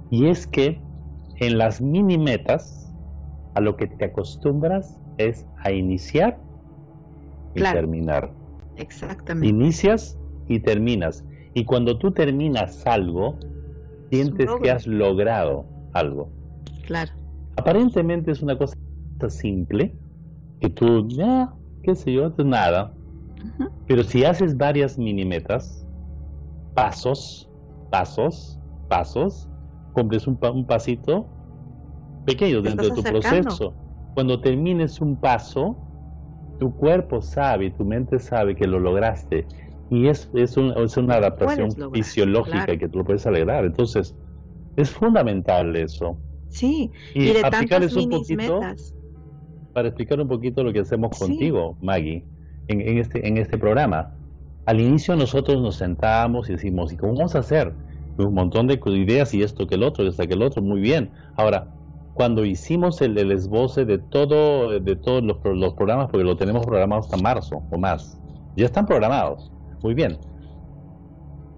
Y 0.09 0.27
es 0.27 0.47
que 0.47 0.81
en 1.37 1.57
las 1.57 1.81
mini 1.81 2.17
metas, 2.17 2.91
a 3.55 3.61
lo 3.61 3.75
que 3.75 3.87
te 3.87 4.05
acostumbras 4.05 4.99
es 5.17 5.45
a 5.57 5.71
iniciar 5.71 6.39
y 7.53 7.61
terminar. 7.61 8.31
Exactamente. 8.77 9.47
Inicias 9.47 10.17
y 10.47 10.59
terminas. 10.59 11.23
Y 11.53 11.65
cuando 11.65 11.97
tú 11.99 12.11
terminas 12.11 12.85
algo, 12.87 13.37
sientes 14.09 14.49
que 14.61 14.71
has 14.71 14.87
logrado 14.87 15.65
algo. 15.93 16.29
Claro. 16.85 17.11
Aparentemente 17.57 18.31
es 18.31 18.41
una 18.41 18.57
cosa 18.57 18.75
simple, 19.29 19.95
que 20.63 20.69
tú, 20.69 21.07
ya, 21.09 21.53
qué 21.83 21.93
sé 21.93 22.13
yo, 22.13 22.27
es 22.27 22.45
nada. 22.45 22.93
Pero 23.85 24.03
si 24.03 24.23
haces 24.23 24.55
varias 24.55 24.97
mini 24.97 25.25
metas, 25.25 25.85
pasos, 26.73 27.49
pasos, 27.91 28.57
pasos, 28.87 29.49
cumples 29.91 30.25
un, 30.25 30.39
un 30.41 30.65
pasito 30.65 31.27
pequeño 32.25 32.61
dentro 32.61 32.87
de 32.87 32.95
tu 32.95 33.03
proceso. 33.03 33.75
Cuando 34.13 34.39
termines 34.39 35.01
un 35.01 35.17
paso, 35.17 35.75
tu 36.59 36.73
cuerpo 36.73 37.21
sabe, 37.21 37.71
tu 37.71 37.83
mente 37.83 38.19
sabe 38.19 38.55
que 38.55 38.65
lo 38.65 38.79
lograste. 38.79 39.45
Y 39.89 40.07
es, 40.07 40.29
es, 40.33 40.55
es 40.57 40.97
una 40.97 41.15
adaptación 41.15 41.71
fisiológica 41.91 42.77
que 42.77 42.87
tú 42.87 42.99
lo 42.99 43.03
puedes 43.03 43.27
alegrar. 43.27 43.65
Entonces, 43.65 44.15
es 44.77 44.89
fundamental 44.89 45.75
eso. 45.75 46.17
Sí, 46.47 46.89
y, 47.13 47.33
de 47.33 47.41
tantas 47.41 47.95
un 47.97 48.09
poquito 48.09 48.61
para 49.73 49.87
explicar 49.87 50.21
un 50.21 50.27
poquito 50.27 50.63
lo 50.63 50.71
que 50.71 50.79
hacemos 50.79 51.17
contigo, 51.17 51.75
Maggie, 51.81 52.23
en, 52.67 52.81
en, 52.81 52.97
este, 52.99 53.27
en 53.27 53.37
este 53.37 53.57
programa. 53.57 54.13
Al 54.65 54.79
inicio 54.79 55.15
nosotros 55.15 55.61
nos 55.61 55.75
sentamos 55.75 56.49
y 56.49 56.53
decimos, 56.53 56.93
¿y 56.93 56.97
cómo 56.97 57.15
vamos 57.15 57.35
a 57.35 57.39
hacer? 57.39 57.73
Un 58.17 58.33
montón 58.33 58.67
de 58.67 58.79
ideas 58.85 59.33
y 59.33 59.41
esto 59.41 59.67
que 59.67 59.75
el 59.75 59.83
otro, 59.83 60.03
y 60.03 60.07
esto 60.07 60.25
que 60.25 60.33
el 60.33 60.43
otro, 60.43 60.61
muy 60.61 60.79
bien. 60.79 61.09
Ahora, 61.35 61.67
cuando 62.13 62.45
hicimos 62.45 63.01
el, 63.01 63.17
el 63.17 63.31
esboce 63.31 63.85
de 63.85 63.97
todo 63.97 64.79
de 64.79 64.95
todos 64.95 65.23
los, 65.23 65.37
los, 65.43 65.73
programas, 65.73 66.09
porque 66.09 66.23
lo 66.23 66.37
tenemos 66.37 66.65
programado 66.65 67.01
hasta 67.01 67.17
marzo 67.17 67.63
o 67.71 67.77
más, 67.77 68.19
ya 68.55 68.65
están 68.65 68.85
programados, 68.85 69.51
muy 69.81 69.95
bien. 69.95 70.17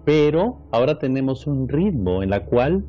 Pero 0.04 0.58
ahora 0.72 0.98
tenemos 0.98 1.46
un 1.46 1.68
ritmo 1.68 2.22
en 2.22 2.30
la 2.30 2.44
cual, 2.44 2.84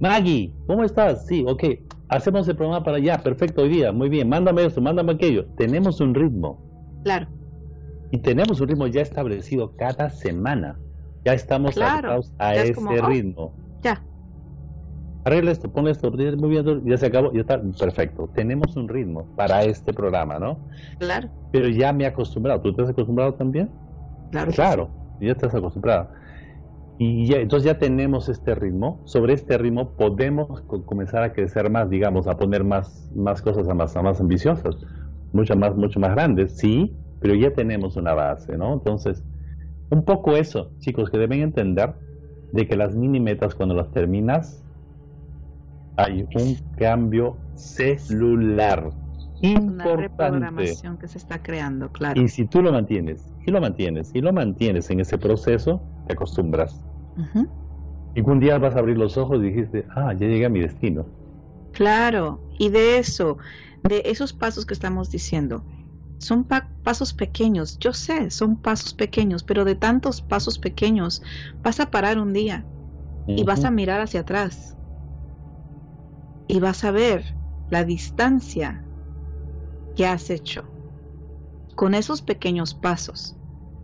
Maggie, 0.00 0.52
¿cómo 0.66 0.82
estás? 0.82 1.26
Sí, 1.26 1.44
ok, 1.46 1.64
hacemos 2.08 2.48
el 2.48 2.56
programa 2.56 2.84
para 2.84 2.96
allá, 2.98 3.18
perfecto, 3.22 3.62
hoy 3.62 3.68
día, 3.68 3.92
muy 3.92 4.08
bien, 4.08 4.28
mándame 4.28 4.64
esto, 4.64 4.80
mándame 4.80 5.12
aquello. 5.12 5.46
Tenemos 5.56 6.00
un 6.00 6.14
ritmo. 6.14 6.60
Claro. 7.04 7.26
Y 8.10 8.18
tenemos 8.18 8.60
un 8.60 8.68
ritmo 8.68 8.86
ya 8.86 9.02
establecido 9.02 9.76
cada 9.76 10.10
semana. 10.10 10.78
Ya 11.24 11.34
estamos 11.34 11.74
claro. 11.74 12.20
a 12.38 12.54
ese 12.54 12.74
oh, 12.78 13.06
ritmo. 13.06 13.54
Ya 13.82 14.02
arregla 15.24 15.50
esto, 15.52 15.70
pon 15.70 15.88
esto, 15.88 16.10
muy 16.10 16.50
bien, 16.50 16.82
ya 16.84 16.96
se 16.96 17.06
acabó, 17.06 17.32
ya 17.32 17.40
está, 17.40 17.60
perfecto. 17.60 18.28
Tenemos 18.34 18.76
un 18.76 18.88
ritmo 18.88 19.26
para 19.36 19.64
este 19.64 19.92
programa, 19.92 20.38
¿no? 20.38 20.58
Claro. 20.98 21.28
Pero 21.50 21.68
ya 21.68 21.92
me 21.92 22.04
he 22.04 22.06
acostumbrado. 22.06 22.60
¿Tú 22.60 22.74
te 22.74 22.82
has 22.82 22.90
acostumbrado 22.90 23.34
también? 23.34 23.70
Claro. 24.30 24.52
Claro, 24.52 24.90
ya 25.20 25.32
estás 25.32 25.54
acostumbrado. 25.54 26.08
Y 26.98 27.26
ya, 27.26 27.38
entonces 27.38 27.66
ya 27.66 27.78
tenemos 27.78 28.28
este 28.28 28.54
ritmo. 28.54 29.00
Sobre 29.04 29.32
este 29.32 29.58
ritmo 29.58 29.90
podemos 29.96 30.62
comenzar 30.62 31.22
a 31.24 31.32
crecer 31.32 31.70
más, 31.70 31.90
digamos, 31.90 32.26
a 32.26 32.36
poner 32.36 32.62
más, 32.62 33.10
más 33.14 33.42
cosas 33.42 33.68
a 33.68 33.74
más, 33.74 33.96
a 33.96 34.02
más 34.02 34.20
ambiciosas, 34.20 34.76
mucho 35.32 35.56
más, 35.56 35.74
mucho 35.74 35.98
más 35.98 36.12
grandes, 36.12 36.56
sí, 36.56 36.96
pero 37.20 37.34
ya 37.34 37.52
tenemos 37.52 37.96
una 37.96 38.14
base, 38.14 38.56
¿no? 38.56 38.74
Entonces, 38.74 39.24
un 39.90 40.04
poco 40.04 40.36
eso, 40.36 40.70
chicos, 40.78 41.10
que 41.10 41.18
deben 41.18 41.40
entender 41.40 41.94
de 42.52 42.68
que 42.68 42.76
las 42.76 42.94
mini 42.94 43.18
metas 43.18 43.54
cuando 43.54 43.74
las 43.74 43.90
terminas 43.90 44.62
hay 45.96 46.26
un 46.34 46.56
cambio 46.76 47.36
celular 47.54 48.90
importante. 49.40 50.74
que 51.00 51.08
se 51.08 51.18
está 51.18 51.42
creando, 51.42 51.90
claro. 51.90 52.20
Y 52.20 52.28
si 52.28 52.46
tú 52.46 52.62
lo 52.62 52.72
mantienes, 52.72 53.26
y 53.46 53.50
lo 53.50 53.60
mantienes, 53.60 54.10
y 54.14 54.20
lo 54.20 54.32
mantienes 54.32 54.90
en 54.90 55.00
ese 55.00 55.18
proceso, 55.18 55.82
te 56.04 56.12
acostumbras. 56.14 56.86
Y 58.12 58.22
un 58.22 58.40
día 58.40 58.58
vas 58.58 58.74
a 58.74 58.80
abrir 58.80 58.98
los 58.98 59.16
ojos 59.16 59.38
y 59.38 59.42
dijiste, 59.50 59.86
ah, 59.94 60.12
ya 60.14 60.26
llegué 60.26 60.46
a 60.46 60.48
mi 60.48 60.58
destino. 60.60 61.12
Claro, 61.72 62.42
y 62.58 62.70
de 62.70 62.98
eso, 62.98 63.36
de 63.82 64.02
esos 64.06 64.32
pasos 64.32 64.64
que 64.66 64.74
estamos 64.74 65.10
diciendo, 65.10 65.66
son 66.18 66.44
pasos 66.82 67.12
pequeños, 67.14 67.78
yo 67.80 67.92
sé, 67.92 68.30
son 68.30 68.56
pasos 68.60 68.94
pequeños, 68.94 69.42
pero 69.44 69.64
de 69.64 69.74
tantos 69.74 70.22
pasos 70.22 70.58
pequeños 70.58 71.22
vas 71.62 71.80
a 71.80 71.90
parar 71.90 72.18
un 72.18 72.32
día 72.32 72.68
y 73.34 73.44
vas 73.44 73.64
a 73.64 73.70
mirar 73.72 74.00
hacia 74.02 74.20
atrás 74.22 74.78
y 76.46 76.58
vas 76.58 76.84
a 76.84 76.90
ver 76.90 77.36
la 77.68 77.84
distancia 77.84 78.88
que 79.94 80.06
has 80.06 80.30
hecho 80.30 80.70
con 81.76 81.94
esos 81.94 82.20
pequeños 82.20 82.74
pasos. 82.74 83.36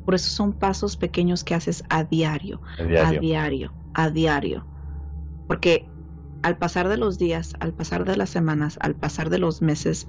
Por 0.05 0.15
eso 0.15 0.31
son 0.31 0.53
pasos 0.53 0.97
pequeños 0.97 1.45
que 1.45 1.55
haces 1.55 1.85
a 1.89 2.05
diario, 2.05 2.61
a 2.79 3.13
diario, 3.13 3.75
a 3.95 4.11
diario. 4.11 4.67
Porque 5.47 5.89
al 6.43 6.57
pasar 6.57 6.89
de 6.89 6.97
los 6.97 7.19
días, 7.19 7.55
al 7.61 7.73
pasar 7.73 8.05
de 8.05 8.17
las 8.17 8.31
semanas, 8.31 8.79
al 8.81 8.95
pasar 8.95 9.31
de 9.31 9.39
los 9.39 9.63
meses, 9.63 10.09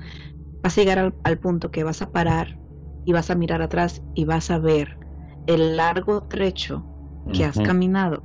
vas 0.64 0.78
a 0.78 0.82
llegar 0.82 1.14
al, 1.24 1.38
punto 1.39 1.72
que 1.72 1.84
vas 1.84 2.02
a 2.02 2.12
parar 2.12 2.58
y 3.06 3.14
vas 3.14 3.30
a 3.30 3.36
mirar 3.36 3.62
atrás 3.62 4.02
y 4.16 4.26
vas 4.26 4.50
a 4.50 4.60
ver 4.60 4.98
el 5.48 5.78
largo 5.78 6.24
trecho 6.24 6.86
que 7.34 7.46
has 7.46 7.60
caminado 7.60 8.24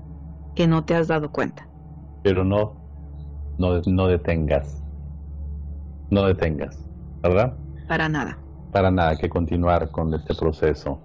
que 0.54 0.66
no 0.66 0.84
te 0.84 0.94
has 0.94 1.08
dado 1.08 1.30
cuenta. 1.30 1.68
Pero 2.22 2.44
no 2.44 2.86
no, 3.58 3.80
no 3.86 4.06
detengas. 4.08 4.82
No 6.10 6.26
detengas, 6.26 6.78
¿verdad? 7.22 7.56
Para 7.88 8.08
nada. 8.08 8.38
Para 8.72 8.90
nada, 8.90 9.16
que 9.16 9.28
continuar 9.28 9.90
con 9.90 10.12
este 10.14 10.34
proceso. 10.34 11.00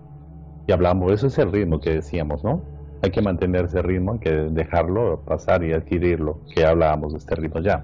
Hablamos, 0.71 1.11
eso 1.11 1.27
es 1.27 1.37
el 1.37 1.51
ritmo 1.51 1.79
que 1.79 1.91
decíamos, 1.91 2.43
¿no? 2.43 2.61
Hay 3.01 3.11
que 3.11 3.21
mantener 3.21 3.65
ese 3.65 3.81
ritmo, 3.81 4.13
hay 4.13 4.19
que 4.19 4.31
dejarlo 4.31 5.21
pasar 5.25 5.63
y 5.63 5.73
adquirirlo, 5.73 6.41
que 6.53 6.65
hablábamos 6.65 7.13
de 7.13 7.19
este 7.19 7.35
ritmo 7.35 7.61
ya. 7.61 7.83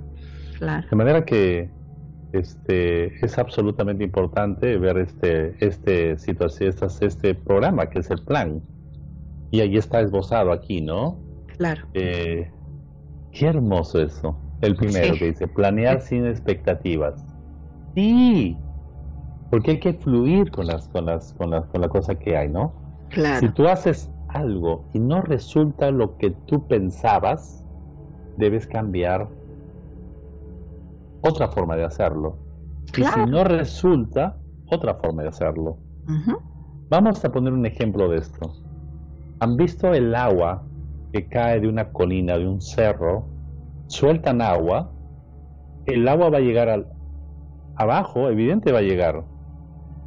Claro. 0.59 0.87
De 0.89 0.95
manera 0.95 1.25
que 1.25 1.69
este 2.33 3.25
es 3.25 3.37
absolutamente 3.37 4.03
importante 4.03 4.77
ver 4.77 4.97
este 4.97 5.55
este 5.65 6.17
situación 6.17 6.69
este, 6.69 7.05
este 7.05 7.35
programa 7.35 7.89
que 7.89 7.99
es 7.99 8.11
el 8.11 8.21
plan 8.21 8.61
y 9.49 9.61
ahí 9.61 9.77
está 9.77 10.01
esbozado 10.01 10.51
aquí 10.51 10.81
no 10.81 11.17
claro 11.55 11.87
eh, 11.93 12.51
qué 13.31 13.45
hermoso 13.45 14.01
eso 14.01 14.37
el 14.61 14.75
primero 14.75 15.15
que 15.15 15.25
dice, 15.25 15.47
planear 15.47 16.01
sin 16.01 16.25
expectativas. 16.25 17.23
Sí, 17.95 18.57
porque 19.49 19.71
hay 19.71 19.79
que 19.79 19.93
fluir 19.93 20.51
con 20.51 20.67
las, 20.67 20.87
con 20.89 21.05
las, 21.05 21.33
con 21.33 21.51
las, 21.51 21.65
con 21.67 21.81
la 21.81 21.89
cosa 21.89 22.15
que 22.15 22.37
hay, 22.37 22.49
¿no? 22.49 22.73
Claro. 23.09 23.39
Si 23.39 23.49
tú 23.53 23.67
haces 23.67 24.11
algo 24.29 24.83
y 24.93 24.99
no 24.99 25.21
resulta 25.21 25.91
lo 25.91 26.17
que 26.17 26.31
tú 26.31 26.67
pensabas, 26.67 27.63
debes 28.37 28.67
cambiar 28.67 29.27
otra 31.21 31.47
forma 31.47 31.75
de 31.75 31.85
hacerlo. 31.85 32.37
Y 32.97 33.03
si 33.03 33.25
no 33.27 33.43
resulta, 33.43 34.37
otra 34.69 34.95
forma 34.95 35.23
de 35.23 35.29
hacerlo. 35.29 35.77
Vamos 36.89 37.23
a 37.23 37.31
poner 37.31 37.53
un 37.53 37.65
ejemplo 37.65 38.09
de 38.09 38.17
esto. 38.17 38.53
¿Han 39.39 39.57
visto 39.57 39.93
el 39.93 40.15
agua 40.15 40.63
que 41.11 41.27
cae 41.27 41.59
de 41.59 41.67
una 41.67 41.91
colina, 41.91 42.37
de 42.37 42.47
un 42.47 42.61
cerro, 42.61 43.25
sueltan 43.87 44.41
agua, 44.41 44.91
el 45.85 46.07
agua 46.07 46.29
va 46.29 46.37
a 46.37 46.41
llegar 46.41 46.69
al, 46.69 46.87
abajo, 47.75 48.29
evidente 48.29 48.71
va 48.71 48.79
a 48.79 48.83
llegar, 48.83 49.23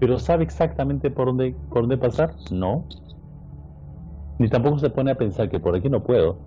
pero 0.01 0.19
¿sabe 0.19 0.45
exactamente 0.45 1.11
por 1.11 1.27
dónde, 1.27 1.55
por 1.69 1.83
dónde 1.83 1.99
pasar? 1.99 2.35
No. 2.51 2.87
Ni 4.39 4.49
tampoco 4.49 4.79
se 4.79 4.91
pone 4.91 5.13
a 5.13 5.15
pensar 5.15 5.49
que 5.49 5.61
por 5.61 5.77
aquí 5.77 5.89
no 5.89 6.03
puedo. 6.03 6.39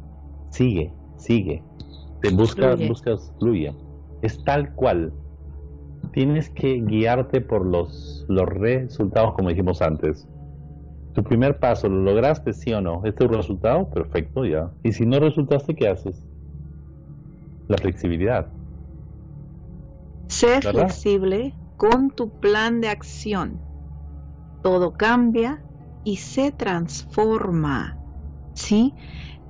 Sigue, 0.49 0.91
sigue. 1.17 1.63
Te 2.21 2.31
buscas, 2.31 2.85
buscas, 2.87 3.31
fluye. 3.39 3.73
Es 4.21 4.43
tal 4.43 4.73
cual. 4.73 5.13
Tienes 6.11 6.49
que 6.49 6.81
guiarte 6.81 7.39
por 7.39 7.65
los, 7.65 8.25
los 8.27 8.49
resultados 8.49 9.33
como 9.35 9.49
dijimos 9.49 9.81
antes. 9.81 10.27
Tu 11.13 11.23
primer 11.23 11.59
paso, 11.59 11.87
¿lo 11.87 12.01
lograste 12.01 12.53
sí 12.53 12.73
o 12.73 12.81
no? 12.81 13.01
¿Este 13.05 13.23
es 13.23 13.29
tu 13.29 13.37
resultado? 13.37 13.89
Perfecto, 13.89 14.45
ya. 14.45 14.71
Y 14.83 14.91
si 14.91 15.05
no 15.05 15.19
resultaste, 15.19 15.75
¿qué 15.75 15.87
haces? 15.87 16.23
la 17.67 17.77
flexibilidad. 17.77 18.47
Sé 20.27 20.61
flexible 20.61 21.53
con 21.83 22.11
tu 22.11 22.29
plan 22.29 22.79
de 22.79 22.87
acción. 22.87 23.61
Todo 24.61 24.93
cambia 24.93 25.65
y 26.05 26.15
se 26.15 26.53
transforma. 26.53 27.97
¿Sí? 28.55 28.95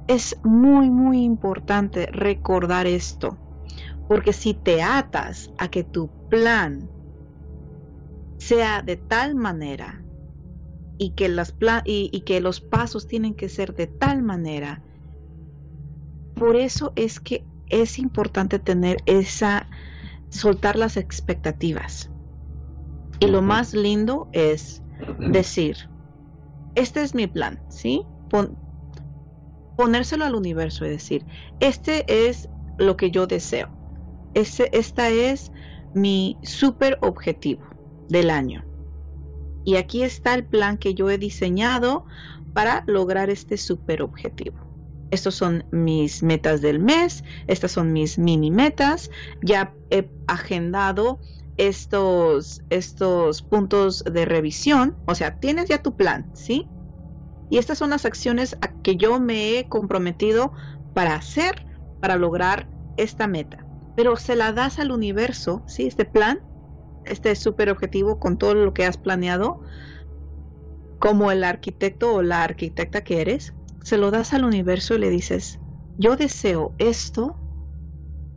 Es 0.07 0.39
muy, 0.41 0.89
muy 0.89 1.23
importante 1.23 2.07
recordar 2.07 2.87
esto. 2.87 3.37
Porque 4.07 4.33
si 4.33 4.55
te 4.55 4.81
atas 4.81 5.51
a 5.59 5.67
que 5.67 5.83
tu 5.83 6.09
plan 6.27 6.89
sea 8.39 8.81
de 8.81 8.95
tal 8.95 9.35
manera 9.35 10.03
y 10.97 11.11
que, 11.11 11.31
y 11.85 12.21
que 12.21 12.41
los 12.41 12.61
pasos 12.61 13.05
tienen 13.05 13.35
que 13.35 13.47
ser 13.47 13.75
de 13.75 13.85
tal 13.85 14.23
manera. 14.23 14.81
Por 16.33 16.55
eso 16.55 16.93
es 16.95 17.19
que 17.19 17.45
es 17.67 17.99
importante 17.99 18.57
tener 18.57 19.03
esa, 19.05 19.69
soltar 20.31 20.77
las 20.77 20.97
expectativas. 20.97 22.09
Y 23.23 23.27
lo 23.27 23.41
más 23.41 23.73
lindo 23.73 24.27
es 24.33 24.83
decir, 25.17 25.77
este 26.75 27.01
es 27.01 27.15
mi 27.15 27.25
plan, 27.25 27.57
¿sí? 27.69 28.05
ponérselo 29.77 30.25
al 30.25 30.35
universo 30.35 30.85
y 30.85 30.89
decir, 30.89 31.25
este 31.61 32.03
es 32.27 32.49
lo 32.77 32.97
que 32.97 33.11
yo 33.11 33.25
deseo. 33.25 33.69
Este, 34.33 34.77
esta 34.77 35.09
es 35.09 35.53
mi 35.93 36.37
super 36.43 36.99
objetivo 37.01 37.63
del 38.09 38.29
año. 38.29 38.65
Y 39.63 39.77
aquí 39.77 40.03
está 40.03 40.33
el 40.33 40.45
plan 40.45 40.77
que 40.77 40.93
yo 40.93 41.09
he 41.09 41.17
diseñado 41.17 42.03
para 42.53 42.83
lograr 42.87 43.29
este 43.29 43.55
super 43.55 44.01
objetivo. 44.01 44.57
Estos 45.11 45.35
son 45.35 45.63
mis 45.71 46.23
metas 46.23 46.61
del 46.61 46.79
mes, 46.79 47.23
estas 47.47 47.71
son 47.71 47.93
mis 47.93 48.19
mini 48.19 48.51
metas. 48.51 49.09
Ya 49.41 49.73
he 49.91 50.09
agendado 50.27 51.21
estos, 51.57 52.63
estos 52.69 53.41
puntos 53.41 54.03
de 54.03 54.25
revisión. 54.25 54.97
O 55.05 55.15
sea, 55.15 55.31
tienes 55.37 55.69
ya 55.69 55.81
tu 55.81 55.95
plan, 55.95 56.29
¿sí? 56.33 56.69
Y 57.49 57.57
estas 57.57 57.77
son 57.77 57.91
las 57.91 58.05
acciones 58.05 58.57
a 58.61 58.73
que 58.81 58.95
yo 58.95 59.19
me 59.19 59.57
he 59.57 59.67
comprometido 59.67 60.53
para 60.93 61.15
hacer, 61.15 61.65
para 61.99 62.15
lograr 62.15 62.69
esta 62.97 63.27
meta. 63.27 63.67
Pero 63.95 64.15
se 64.15 64.35
la 64.35 64.53
das 64.53 64.79
al 64.79 64.91
universo, 64.91 65.63
¿sí? 65.67 65.85
Este 65.85 66.05
plan, 66.05 66.39
este 67.03 67.35
super 67.35 67.69
objetivo 67.69 68.19
con 68.19 68.37
todo 68.37 68.55
lo 68.55 68.73
que 68.73 68.85
has 68.85 68.97
planeado, 68.97 69.61
como 70.99 71.31
el 71.31 71.43
arquitecto 71.43 72.13
o 72.13 72.21
la 72.21 72.43
arquitecta 72.43 73.01
que 73.01 73.21
eres, 73.21 73.53
se 73.81 73.97
lo 73.97 74.09
das 74.09 74.33
al 74.33 74.45
universo 74.45 74.95
y 74.95 74.99
le 74.99 75.09
dices, 75.09 75.59
yo 75.97 76.15
deseo 76.15 76.73
esto 76.77 77.37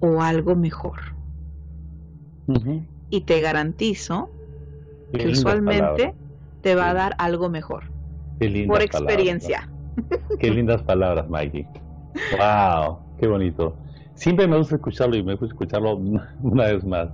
o 0.01 0.21
algo 0.21 0.57
mejor. 0.57 1.01
Y 3.11 3.23
te 3.23 3.41
garantizo 3.41 4.31
que 5.13 5.29
usualmente 5.29 6.15
te 6.63 6.75
va 6.75 6.91
a 6.91 6.95
dar 6.95 7.15
algo 7.19 7.49
mejor. 7.49 7.85
por 8.67 8.83
experiencia. 8.83 9.69
Qué 10.39 10.51
lindas 10.51 10.83
palabras, 10.83 11.29
Mikey. 11.29 11.67
Wow, 12.39 12.99
qué 13.19 13.27
bonito. 13.27 13.77
Siempre 14.15 14.47
me 14.47 14.57
gusta 14.57 14.77
escucharlo 14.77 15.17
y 15.17 15.23
me 15.23 15.35
gusta 15.35 15.55
escucharlo 15.55 15.97
una 16.43 16.65
vez 16.65 16.85
más. 16.85 17.09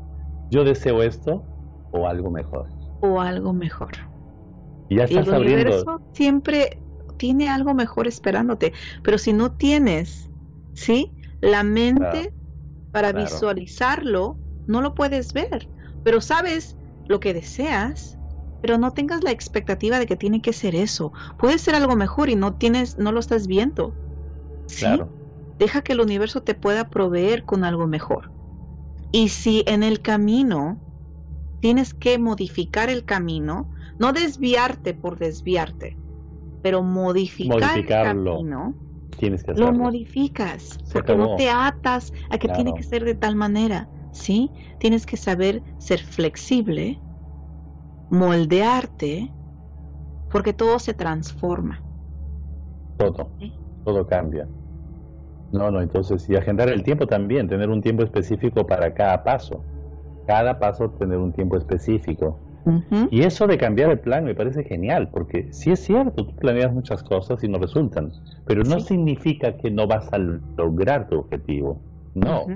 Yo 0.51 0.65
deseo 0.65 1.03
esto 1.03 1.45
o 1.93 2.07
algo 2.07 2.31
mejor. 2.31 2.67
O 3.01 3.21
algo 3.21 3.53
mejor. 3.53 3.93
Y 4.89 4.97
ya 4.97 5.05
estás 5.05 5.29
el 5.29 5.43
universo 5.43 6.01
siempre 6.13 6.79
tiene 7.17 7.49
algo 7.49 7.75
mejor 7.75 8.07
esperándote. 8.07 8.73
Pero 9.03 9.19
si 9.19 9.33
no 9.33 9.53
tienes, 9.53 10.31
¿sí? 10.75 11.13
La 11.41 11.63
mente 11.63 12.33
para 12.91 13.13
visualizarlo, 13.13 14.37
no 14.67 14.81
lo 14.81 14.95
puedes 14.95 15.33
ver. 15.33 15.69
Pero 16.03 16.21
sabes 16.21 16.79
lo 17.07 17.21
que 17.21 17.35
deseas, 17.35 18.19
pero 18.61 18.79
no 18.79 18.93
tengas 18.93 19.23
la 19.25 19.31
expectativa 19.33 19.99
de 19.99 20.07
que 20.07 20.17
tiene 20.17 20.41
que 20.43 20.53
ser 20.53 20.75
eso. 20.75 21.13
Puede 21.39 21.59
ser 21.59 21.75
algo 21.75 21.97
mejor 21.97 22.31
y 22.31 22.37
no 22.37 22.55
tienes, 22.55 22.99
no 22.99 23.13
lo 23.13 23.21
estás 23.21 23.47
viendo. 23.47 23.97
¿sí? 24.67 25.07
Deja 25.59 25.83
que 25.83 25.93
el 25.95 26.01
universo 26.01 26.43
te 26.43 26.55
pueda 26.55 26.91
proveer 26.91 27.45
con 27.45 27.65
algo 27.65 27.87
mejor. 27.87 28.33
Y 29.13 29.31
si 29.31 29.65
en 29.67 29.83
el 29.83 30.03
camino 30.03 30.83
tienes 31.61 31.95
que 31.95 32.19
modificar 32.19 32.91
el 32.91 33.05
camino, 33.05 33.71
no 33.99 34.13
desviarte 34.13 34.95
por 34.95 35.19
desviarte, 35.19 35.99
pero 36.63 36.83
modificar 36.83 37.81
el 37.81 37.99
camino, 37.99 38.79
tienes 39.17 39.45
que 39.45 39.53
lo 39.55 39.73
modificas, 39.73 40.81
porque 40.93 41.15
no 41.17 41.31
te 41.31 41.51
atas 41.51 42.13
a 42.31 42.39
que 42.39 42.49
tiene 42.49 42.75
que 42.75 42.85
ser 42.85 43.05
de 43.05 43.15
tal 43.17 43.37
manera, 43.37 43.91
¿sí? 44.13 44.53
Tienes 44.79 45.07
que 45.07 45.17
saber 45.17 45.65
ser 45.79 46.01
flexible, 46.01 47.01
moldearte, 48.11 49.33
porque 50.29 50.53
todo 50.53 50.79
se 50.79 50.95
transforma. 50.95 51.83
Todo, 52.97 53.33
todo 53.85 54.07
cambia. 54.07 54.49
No, 55.51 55.71
no, 55.71 55.83
entonces, 55.83 56.29
y 56.31 56.37
agendar 56.37 56.71
el 56.71 56.83
tiempo 56.83 57.07
también, 57.07 57.49
tener 57.49 57.69
un 57.69 57.83
tiempo 57.83 58.03
específico 58.03 58.67
para 58.67 58.95
cada 58.95 59.23
paso. 59.23 59.65
Cada 60.27 60.59
paso 60.59 60.91
tener 60.93 61.19
un 61.19 61.33
tiempo 61.33 61.57
específico. 61.59 62.41
Y 63.11 63.23
eso 63.23 63.47
de 63.47 63.59
cambiar 63.59 63.91
el 63.91 64.01
plan 64.01 64.25
me 64.25 64.35
parece 64.35 64.65
genial, 64.65 65.11
porque 65.11 65.53
sí 65.53 65.73
es 65.73 65.81
cierto, 65.85 66.25
tú 66.27 66.35
planeas 66.37 66.73
muchas 66.73 67.03
cosas 67.03 67.43
y 67.45 67.49
no 67.49 67.59
resultan, 67.59 68.13
pero 68.47 68.63
no 68.65 68.81
significa 68.81 69.57
que 69.59 69.71
no 69.71 69.87
vas 69.87 70.09
a 70.13 70.19
lograr 70.57 71.09
tu 71.09 71.19
objetivo. 71.19 71.83
No. 72.15 72.47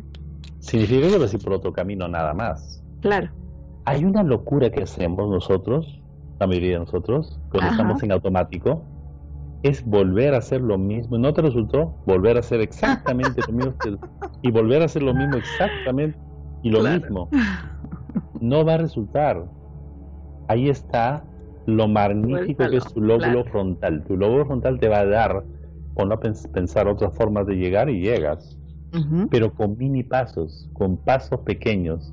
Significa 0.61 1.09
que 1.09 1.19
vas 1.19 1.33
a 1.33 1.37
ir 1.37 1.43
por 1.43 1.53
otro 1.53 1.73
camino 1.73 2.09
nada 2.09 2.35
más. 2.35 2.83
Claro. 3.01 3.31
Hay 3.85 4.05
una 4.05 4.23
locura 4.23 4.71
que 4.71 4.83
hacemos 4.83 5.31
nosotros, 5.31 6.03
la 6.41 6.47
mayoría 6.47 6.73
de 6.73 6.81
nosotros, 6.81 7.41
cuando 7.51 7.71
estamos 7.71 8.03
en 8.03 8.13
automático, 8.13 8.83
es 9.63 9.85
volver 9.85 10.35
a 10.35 10.39
hacer 10.39 10.61
lo 10.61 10.77
mismo. 10.77 11.19
¿No 11.19 11.33
te 11.33 11.43
resultó? 11.43 11.95
Volver 12.05 12.37
a 12.37 12.41
hacer 12.41 12.61
exactamente 12.61 13.41
lo 13.47 13.53
mismo 13.53 13.75
y 14.43 14.51
volver 14.51 14.83
a 14.83 14.87
hacer 14.87 15.03
lo 15.03 15.15
mismo 15.15 15.37
exactamente 15.37 16.19
y 16.63 16.71
lo 16.71 16.83
mismo. 16.83 17.29
No 18.41 18.65
va 18.65 18.75
a 18.75 18.79
resultar 18.79 19.47
ahí 20.49 20.69
está 20.69 21.25
lo 21.67 21.89
magnífico 21.89 22.69
que 22.69 22.77
es 22.77 22.85
tu 22.93 23.01
lóbulo 23.01 23.45
frontal. 23.45 24.05
Tu 24.05 24.17
lóbulo 24.17 24.47
frontal 24.47 24.79
te 24.79 24.89
va 24.89 25.01
a 25.01 25.07
dar, 25.07 25.45
o 25.95 26.05
no 26.05 26.21
pensar 26.21 26.89
otras 26.89 27.15
formas 27.17 27.47
de 27.47 27.57
llegar 27.57 27.91
y 27.91 28.01
llegas, 28.01 28.56
pero 29.31 29.53
con 29.53 29.77
mini 29.77 30.03
pasos, 30.03 30.69
con 30.73 30.97
pasos 30.97 31.41
pequeños, 31.41 32.13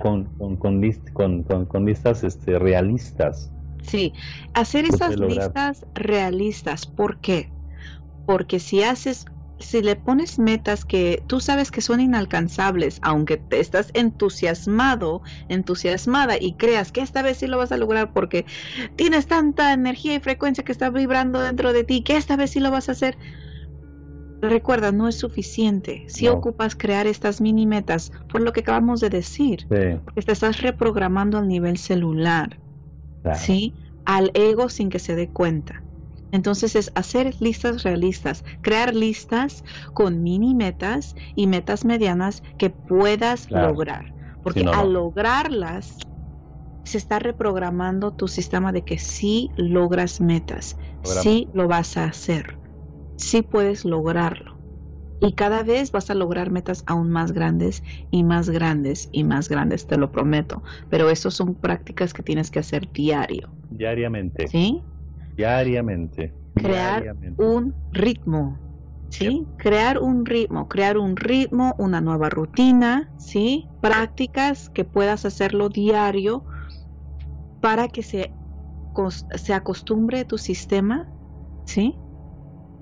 con, 0.00 0.24
con, 0.36 0.56
con, 0.56 1.84
listas 1.86 2.24
este, 2.24 2.58
realistas. 2.58 3.50
Sí, 3.82 4.12
hacer 4.54 4.84
esas 4.84 5.18
listas 5.18 5.84
realistas, 5.94 6.86
¿por 6.86 7.18
qué? 7.18 7.50
Porque 8.26 8.60
si 8.60 8.82
haces 8.82 9.26
si 9.62 9.80
le 9.80 9.96
pones 9.96 10.38
metas 10.38 10.84
que 10.84 11.22
tú 11.26 11.40
sabes 11.40 11.70
que 11.70 11.80
son 11.80 12.00
inalcanzables, 12.00 12.98
aunque 13.02 13.36
te 13.36 13.60
estás 13.60 13.90
entusiasmado, 13.94 15.22
entusiasmada 15.48 16.36
y 16.38 16.54
creas 16.54 16.92
que 16.92 17.00
esta 17.00 17.22
vez 17.22 17.38
sí 17.38 17.46
lo 17.46 17.58
vas 17.58 17.72
a 17.72 17.76
lograr 17.76 18.12
porque 18.12 18.44
tienes 18.96 19.26
tanta 19.26 19.72
energía 19.72 20.16
y 20.16 20.20
frecuencia 20.20 20.64
que 20.64 20.72
está 20.72 20.90
vibrando 20.90 21.40
dentro 21.40 21.72
de 21.72 21.84
ti, 21.84 22.02
que 22.02 22.16
esta 22.16 22.36
vez 22.36 22.50
sí 22.50 22.60
lo 22.60 22.70
vas 22.70 22.88
a 22.88 22.92
hacer. 22.92 23.16
Recuerda, 24.42 24.92
no 24.92 25.08
es 25.08 25.16
suficiente. 25.18 26.04
Si 26.08 26.28
ocupas 26.28 26.74
crear 26.76 27.06
estas 27.06 27.40
mini 27.40 27.66
metas, 27.66 28.10
por 28.30 28.42
lo 28.42 28.52
que 28.52 28.60
acabamos 28.60 29.00
de 29.00 29.08
decir, 29.08 29.68
porque 30.04 30.22
te 30.22 30.32
estás 30.32 30.60
reprogramando 30.60 31.38
al 31.38 31.48
nivel 31.48 31.78
celular, 31.78 32.60
¿sí? 33.32 33.76
Al 34.04 34.30
ego 34.34 34.68
sin 34.70 34.90
que 34.90 34.98
se 35.00 35.16
dé 35.16 35.30
cuenta. 35.32 35.84
Entonces 36.32 36.76
es 36.76 36.92
hacer 36.94 37.36
listas 37.40 37.82
realistas, 37.84 38.44
crear 38.62 38.94
listas 38.94 39.64
con 39.94 40.22
mini 40.22 40.54
metas 40.54 41.14
y 41.34 41.46
metas 41.48 41.84
medianas 41.84 42.42
que 42.58 42.70
puedas 42.70 43.48
lograr. 43.52 44.14
Porque 44.42 44.68
al 44.72 44.92
lograrlas, 44.94 45.98
se 46.84 46.98
está 46.98 47.18
reprogramando 47.18 48.12
tu 48.12 48.28
sistema 48.28 48.72
de 48.72 48.84
que 48.84 48.98
sí 48.98 49.52
logras 49.56 50.20
metas, 50.20 50.76
sí 51.02 51.50
lo 51.54 51.68
vas 51.68 51.96
a 51.96 52.04
hacer, 52.06 52.58
sí 53.22 53.42
puedes 53.42 53.84
lograrlo. 53.84 54.58
Y 55.20 55.34
cada 55.34 55.62
vez 55.62 55.92
vas 55.92 56.10
a 56.10 56.14
lograr 56.14 56.50
metas 56.50 56.82
aún 56.86 57.10
más 57.10 57.30
grandes 57.30 57.84
y 58.10 58.24
más 58.24 58.50
grandes 58.50 59.08
y 59.12 59.22
más 59.22 59.48
grandes, 59.48 59.86
te 59.86 59.96
lo 59.96 60.10
prometo. 60.10 60.64
Pero 60.90 61.08
eso 61.10 61.30
son 61.30 61.54
prácticas 61.54 62.12
que 62.12 62.24
tienes 62.24 62.50
que 62.50 62.58
hacer 62.58 62.90
diario. 62.92 63.54
Diariamente. 63.70 64.48
¿Sí? 64.48 64.82
Diariamente. 65.36 66.34
Crear 66.54 67.16
un 67.36 67.74
ritmo. 67.92 68.58
¿Sí? 69.10 69.46
Crear 69.58 69.98
un 69.98 70.26
ritmo, 70.26 70.68
crear 70.68 70.98
un 70.98 71.16
ritmo, 71.16 71.76
una 71.78 72.00
nueva 72.00 72.30
rutina, 72.30 73.12
¿sí? 73.18 73.68
Prácticas 73.80 74.70
que 74.70 74.84
puedas 74.84 75.24
hacerlo 75.24 75.68
diario 75.68 76.44
para 77.60 77.88
que 77.88 78.02
se, 78.02 78.32
se 79.34 79.54
acostumbre 79.54 80.24
tu 80.24 80.38
sistema, 80.38 81.06
¿sí? 81.66 82.01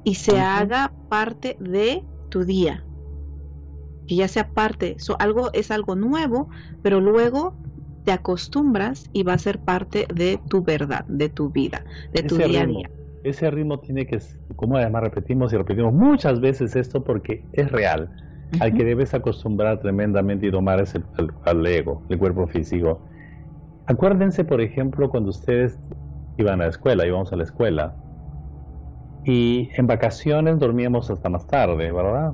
Y 0.05 0.15
se 0.15 0.39
haga 0.39 0.93
parte 1.09 1.57
de 1.61 2.05
tu 2.29 2.45
día. 2.45 2.85
Que 4.07 4.17
ya 4.17 4.29
sea 4.29 4.49
parte, 4.49 4.97
algo 5.19 5.51
es 5.53 5.71
algo 5.71 5.95
nuevo, 5.95 6.49
pero 6.83 7.01
luego 7.01 7.55
te 8.05 8.13
acostumbras 8.13 9.09
y 9.13 9.23
va 9.23 9.35
a 9.35 9.39
ser 9.39 9.59
parte 9.61 10.07
de 10.13 10.41
tu 10.49 10.63
verdad, 10.63 11.05
de 11.07 11.29
tu 11.29 11.51
vida, 11.51 11.85
de 12.13 12.23
tu 12.23 12.37
día 12.37 12.63
a 12.63 12.67
día. 12.67 12.91
Ese 13.23 13.51
ritmo 13.51 13.79
tiene 13.81 14.07
que, 14.07 14.19
como 14.57 14.77
además 14.77 15.03
repetimos 15.03 15.53
y 15.53 15.57
repetimos 15.57 15.93
muchas 15.93 16.41
veces 16.41 16.75
esto 16.75 17.05
porque 17.05 17.45
es 17.53 17.71
real. 17.71 18.11
Al 18.59 18.75
que 18.75 18.85
debes 18.85 19.15
acostumbrar 19.15 19.81
tremendamente 19.81 20.47
y 20.47 20.51
tomar 20.51 20.81
es 20.81 20.95
el, 20.95 21.05
al 21.45 21.67
ego, 21.67 22.03
el 22.09 22.19
cuerpo 22.19 22.49
físico. 22.49 23.05
Acuérdense, 23.87 24.45
por 24.45 24.61
ejemplo, 24.61 25.09
cuando 25.11 25.31
ustedes 25.31 25.79
iban 26.37 26.61
a 26.61 26.65
la 26.65 26.71
escuela, 26.71 27.07
íbamos 27.07 27.33
a 27.33 27.37
la 27.37 27.45
escuela. 27.45 28.00
Y 29.25 29.71
en 29.77 29.87
vacaciones 29.87 30.59
dormíamos 30.59 31.11
hasta 31.11 31.29
más 31.29 31.47
tarde, 31.47 31.93
¿verdad? 31.93 32.33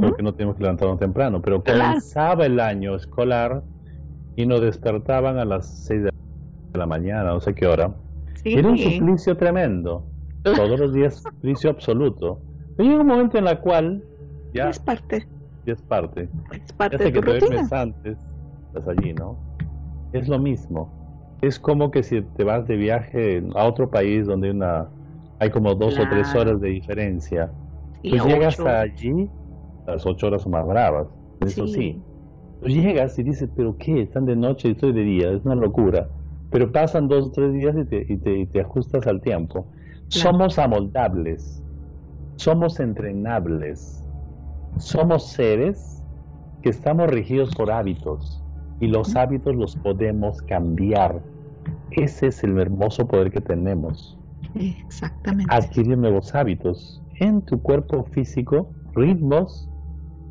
Porque 0.00 0.22
no 0.22 0.32
teníamos 0.32 0.56
que 0.56 0.62
levantarnos 0.62 0.98
temprano. 0.98 1.42
Pero 1.42 1.62
comenzaba 1.62 2.46
el 2.46 2.60
año 2.60 2.94
escolar 2.94 3.62
y 4.36 4.46
nos 4.46 4.60
despertaban 4.60 5.38
a 5.38 5.44
las 5.44 5.66
6 5.86 6.04
de 6.04 6.10
la 6.74 6.86
mañana, 6.86 7.24
no 7.24 7.40
sé 7.40 7.54
qué 7.54 7.66
hora. 7.66 7.92
Era 8.44 8.68
un 8.68 8.78
suplicio 8.78 9.36
tremendo. 9.36 10.06
Todos 10.42 10.78
los 10.78 10.92
días 10.92 11.22
suplicio 11.22 11.70
absoluto. 11.70 12.40
Pero 12.76 12.88
llega 12.88 13.00
un 13.02 13.06
momento 13.06 13.38
en 13.38 13.46
el 13.46 13.58
cual 13.58 14.02
ya... 14.54 14.70
Es 14.70 14.78
parte. 14.78 15.26
Ya 15.66 15.74
es 15.74 15.82
parte. 15.82 16.28
Es 16.52 16.72
parte 16.72 16.98
de 16.98 17.12
que 17.12 17.20
tu 17.20 17.32
rutina. 17.32 17.68
antes, 17.70 18.18
estás 18.68 18.88
allí, 18.88 19.12
¿no? 19.14 19.36
Es 20.12 20.28
lo 20.28 20.38
mismo. 20.38 21.38
Es 21.42 21.58
como 21.58 21.90
que 21.90 22.02
si 22.02 22.22
te 22.22 22.44
vas 22.44 22.66
de 22.66 22.76
viaje 22.76 23.42
a 23.54 23.64
otro 23.64 23.90
país 23.90 24.26
donde 24.26 24.48
hay 24.48 24.54
una 24.54 24.88
hay 25.42 25.50
como 25.50 25.74
dos 25.74 25.98
o 25.98 26.08
tres 26.08 26.32
horas 26.36 26.60
de 26.60 26.68
diferencia. 26.68 27.50
Y 28.00 28.10
pues 28.10 28.24
llegas 28.24 28.60
allí, 28.60 29.28
las 29.88 30.06
ocho 30.06 30.28
horas 30.28 30.42
son 30.42 30.52
más 30.52 30.64
bravas, 30.64 31.08
eso 31.40 31.66
sí. 31.66 32.00
Pues 32.60 32.74
llegas 32.74 33.18
y 33.18 33.24
dices, 33.24 33.50
pero 33.56 33.76
¿qué? 33.76 34.02
Están 34.02 34.24
de 34.24 34.36
noche 34.36 34.68
y 34.68 34.70
estoy 34.70 34.92
de 34.92 35.02
día, 35.02 35.32
es 35.32 35.44
una 35.44 35.56
locura. 35.56 36.08
Pero 36.50 36.70
pasan 36.70 37.08
dos 37.08 37.26
o 37.26 37.30
tres 37.32 37.52
días 37.54 37.74
y 37.76 37.84
te, 37.86 38.06
y 38.08 38.18
te, 38.18 38.38
y 38.38 38.46
te 38.46 38.60
ajustas 38.60 39.04
al 39.08 39.20
tiempo. 39.20 39.66
Somos 40.06 40.60
amoldables, 40.60 41.60
somos 42.36 42.78
entrenables, 42.78 44.04
somos 44.78 45.26
seres 45.26 46.04
que 46.62 46.70
estamos 46.70 47.08
regidos 47.10 47.52
por 47.56 47.72
hábitos 47.72 48.44
y 48.78 48.86
los 48.86 49.16
hábitos 49.16 49.56
los 49.56 49.74
podemos 49.74 50.40
cambiar. 50.42 51.20
Ese 51.90 52.28
es 52.28 52.44
el 52.44 52.60
hermoso 52.60 53.08
poder 53.08 53.32
que 53.32 53.40
tenemos. 53.40 54.21
Exactamente. 54.54 55.54
Adquirir 55.54 55.96
nuevos 55.98 56.34
hábitos 56.34 57.02
en 57.20 57.42
tu 57.42 57.60
cuerpo 57.60 58.04
físico, 58.04 58.70
ritmos, 58.94 59.68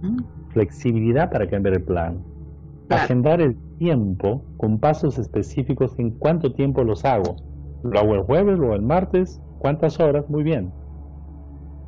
mm. 0.01 0.17
flexibilidad 0.49 1.31
para 1.31 1.49
cambiar 1.49 1.75
el 1.75 1.83
plan. 1.83 2.23
Agendar 2.89 3.39
el 3.39 3.55
tiempo 3.77 4.43
con 4.57 4.77
pasos 4.77 5.17
específicos 5.17 5.97
en 5.97 6.11
cuánto 6.11 6.53
tiempo 6.53 6.83
los 6.83 7.05
hago. 7.05 7.37
Lo 7.83 7.99
hago 7.99 8.15
el 8.15 8.21
jueves, 8.23 8.59
o 8.59 8.73
el 8.73 8.81
martes, 8.81 9.41
cuántas 9.59 9.99
horas, 9.99 10.29
muy 10.29 10.43
bien. 10.43 10.71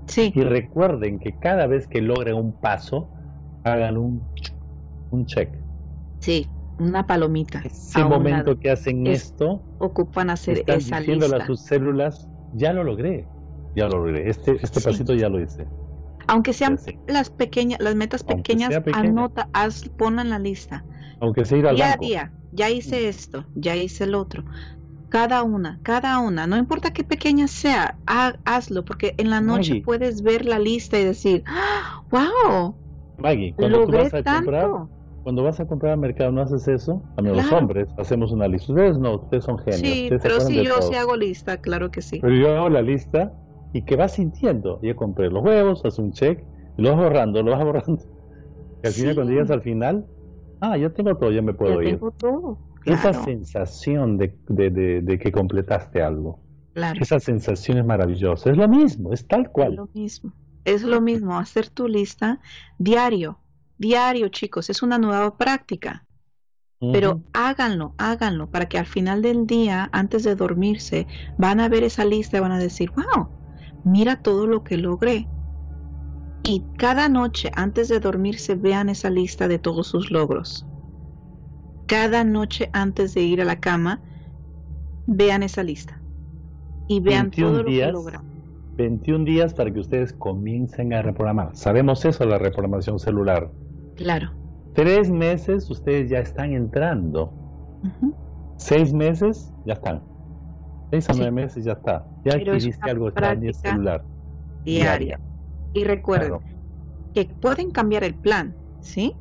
Sí. 0.08 0.32
Y 0.34 0.42
recuerden 0.42 1.20
que 1.20 1.38
cada 1.38 1.68
vez 1.68 1.88
que 1.88 2.02
logren 2.02 2.36
un 2.36 2.54
paso, 2.54 3.10
hagan 3.64 3.98
un, 3.98 4.22
un 5.12 5.26
check. 5.26 5.50
Sí, 6.20 6.48
una 6.84 7.06
palomita. 7.06 7.62
Ese 7.64 8.04
momento 8.04 8.60
que 8.60 8.72
hacen 8.72 9.08
esto, 9.08 9.62
ocupan 9.80 10.30
hacer 10.30 10.60
están 10.60 10.78
esa 10.78 11.00
diciéndole 11.00 11.38
a 11.38 11.46
sus 11.46 11.62
células, 11.62 12.28
ya 12.54 12.74
lo 12.74 12.84
logré, 12.84 13.28
ya 13.76 13.88
lo 13.88 14.06
logré, 14.06 14.30
este, 14.30 14.58
este 14.62 14.82
pasito 14.82 15.14
ya 15.14 15.30
lo 15.30 15.42
hice. 15.42 15.68
Aunque 16.28 16.54
sean 16.54 16.80
las 17.08 17.30
pequeñas, 17.30 17.80
las 17.82 17.96
metas 17.96 18.24
pequeñas, 18.24 18.74
anota, 18.94 19.50
haz, 19.54 19.90
pon 19.90 20.20
en 20.20 20.30
la 20.30 20.40
lista. 20.40 20.86
Aunque 21.20 21.46
sea 21.46 21.58
ir 21.58 21.68
al 21.68 21.76
día 21.76 21.94
a 21.94 21.98
día, 21.98 22.34
ya 22.52 22.70
hice 22.70 23.08
esto, 23.08 23.46
ya 23.56 23.76
hice 23.76 24.06
el 24.06 24.16
otro. 24.16 24.44
Cada 25.10 25.44
una, 25.44 25.80
cada 25.84 26.20
una, 26.20 26.48
no 26.48 26.58
importa 26.58 26.92
qué 26.92 27.04
pequeña 27.04 27.48
sea, 27.48 27.98
hazlo, 28.46 28.84
porque 28.84 29.14
en 29.18 29.30
la 29.30 29.42
noche 29.42 29.82
puedes 29.86 30.24
ver 30.24 30.46
la 30.46 30.58
lista 30.58 31.00
y 31.00 31.06
decir, 31.06 31.44
wow, 32.10 32.76
Maggie, 33.20 33.54
cuando 33.56 33.86
tú 33.86 33.92
vas 33.92 34.14
a 34.14 34.24
comprar, 34.24 34.70
cuando 35.24 35.44
vas 35.44 35.60
a 35.60 35.66
comprar 35.66 35.94
al 35.94 36.00
mercado 36.00 36.32
no 36.32 36.42
haces 36.42 36.68
eso, 36.68 37.02
a 37.16 37.22
mí 37.22 37.30
los 37.30 37.52
hombres 37.52 37.88
hacemos 37.98 38.32
una 38.32 38.48
lista. 38.48 38.74
Ustedes 38.74 38.98
no, 38.98 39.16
ustedes 39.16 39.46
son 39.46 39.58
genios. 39.58 39.80
Sí, 39.80 40.10
pero 40.22 40.42
si 40.42 40.64
yo 40.64 40.82
sí 40.82 40.96
hago 40.96 41.16
lista, 41.16 41.58
claro 41.58 41.92
que 41.92 42.02
sí. 42.02 42.20
Pero 42.22 42.36
yo 42.36 42.56
hago 42.56 42.70
la 42.70 42.82
lista 42.82 43.34
y 43.72 43.84
que 43.84 43.96
vas 43.96 44.14
sintiendo. 44.14 44.80
Yo 44.82 44.96
compré 44.96 45.30
los 45.30 45.44
huevos, 45.44 45.80
haces 45.86 46.00
un 46.00 46.12
check, 46.12 46.44
y 46.78 46.82
lo 46.82 46.92
vas 46.92 47.00
borrando, 47.00 47.42
lo 47.42 47.52
vas 47.52 47.64
borrando. 47.64 48.04
Y 48.84 48.88
al 48.88 48.94
final 48.94 49.16
cuando 49.16 49.32
llegas 49.32 49.52
al 49.52 49.62
final, 49.62 50.06
ah, 50.60 50.78
yo 50.78 50.92
tengo 50.92 51.16
todo, 51.16 51.32
ya 51.32 51.42
me 51.42 51.54
puedo 51.54 51.82
ir. 51.82 51.92
Tengo 51.92 52.12
todo. 52.12 52.58
Esa 52.86 53.14
sensación 53.14 54.18
de, 54.18 54.36
de, 54.50 55.02
de, 55.02 55.20
que 55.20 55.32
completaste 55.32 56.02
algo. 56.02 56.42
Claro. 56.74 57.00
Esa 57.02 57.20
sensación 57.22 57.78
es 57.78 57.86
maravillosa. 57.86 58.52
Es 58.52 58.58
lo 58.58 58.68
mismo, 58.68 59.14
es 59.14 59.26
tal 59.26 59.50
cual. 59.52 59.72
Es 59.72 59.78
lo 59.78 59.90
mismo. 59.94 60.34
Es 60.66 60.84
lo 60.84 61.02
mismo, 61.02 61.38
hacer 61.38 61.70
tu 61.70 61.88
lista 61.88 62.40
diario 62.78 63.38
diario, 63.78 64.30
chicos, 64.30 64.70
es 64.70 64.82
una 64.82 64.98
nueva 64.98 65.38
práctica. 65.38 66.06
Pero 66.92 67.22
háganlo, 67.32 67.94
háganlo, 67.98 68.52
para 68.52 68.68
que 68.68 68.78
al 68.78 68.86
final 68.86 69.22
del 69.22 69.48
día, 69.48 69.90
antes 69.94 70.24
de 70.24 70.36
dormirse, 70.36 71.08
van 71.38 71.62
a 71.62 71.70
ver 71.70 71.84
esa 71.84 72.04
lista 72.04 72.36
y 72.36 72.40
van 72.42 72.52
a 72.52 72.60
decir, 72.60 72.92
wow, 72.92 73.30
mira 73.86 74.22
todo 74.22 74.48
lo 74.48 74.66
que 74.66 74.76
logré. 74.76 75.30
Y 76.44 76.62
cada 76.78 77.08
noche, 77.08 77.52
antes 77.56 77.88
de 77.88 78.02
dormirse, 78.02 78.56
vean 78.56 78.90
esa 78.90 79.10
lista 79.10 79.48
de 79.48 79.60
todos 79.60 79.88
sus 79.88 80.12
logros. 80.12 80.68
Cada 81.88 82.26
noche, 82.26 82.70
antes 82.74 83.14
de 83.14 83.22
ir 83.22 83.42
a 83.42 83.46
la 83.46 83.62
cama, 83.62 84.02
vean 85.08 85.42
esa 85.42 85.64
lista. 85.64 86.02
Y 86.90 87.00
vean 87.00 87.32
todo 87.32 87.64
lo 87.64 87.70
que 87.70 87.92
logran. 87.92 88.26
21 88.76 89.24
días 89.24 89.54
para 89.54 89.72
que 89.72 89.80
ustedes 89.80 90.12
comiencen 90.12 90.94
a 90.94 91.02
reprogramar. 91.02 91.56
Sabemos 91.56 92.04
eso, 92.04 92.26
la 92.26 92.40
reprogramación 92.40 93.00
celular. 93.00 93.50
Claro. 93.96 94.32
Tres 94.74 95.10
meses 95.10 95.70
ustedes 95.70 96.10
ya 96.10 96.20
están 96.20 96.54
entrando. 96.54 97.32
Seis 98.58 98.94
meses 98.94 99.52
ya 99.66 99.74
están. 99.74 100.02
Seis 100.92 101.10
a 101.10 101.14
nueve 101.14 101.32
meses 101.32 101.66
ya 101.66 101.74
está. 101.74 102.06
Ya 102.26 102.34
adquiriste 102.34 102.90
algo 102.90 103.10
extraño 103.10 103.54
celular. 103.54 104.04
Diaria. 104.64 105.20
Y 105.74 105.84
recuerden 105.84 106.40
que 107.14 107.26
pueden 107.26 107.72
cambiar 107.72 108.04
el 108.04 108.16
plan, 108.16 108.56
¿sí? 108.82 109.16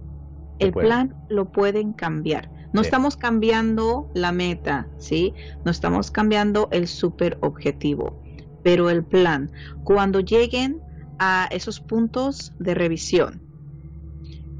El 0.58 0.72
plan 0.72 1.14
lo 1.28 1.50
pueden 1.50 1.92
cambiar. 1.92 2.50
No 2.72 2.80
estamos 2.80 3.16
cambiando 3.16 4.10
la 4.14 4.32
meta, 4.32 4.88
¿sí? 4.96 5.34
No 5.64 5.70
estamos 5.70 6.10
cambiando 6.10 6.68
el 6.72 6.86
super 6.86 7.36
objetivo, 7.42 8.22
pero 8.62 8.88
el 8.88 9.04
plan. 9.04 9.50
Cuando 9.84 10.20
lleguen 10.20 10.80
a 11.18 11.48
esos 11.50 11.80
puntos 11.80 12.54
de 12.58 12.74
revisión, 12.74 13.42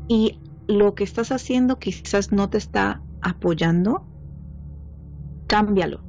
y 0.09 0.39
lo 0.67 0.95
que 0.95 1.05
estás 1.05 1.33
haciendo 1.33 1.79
quizás 1.79 2.33
no 2.33 2.49
te 2.49 2.59
está 2.59 3.03
apoyando, 3.21 4.07
cámbialo. 5.47 6.01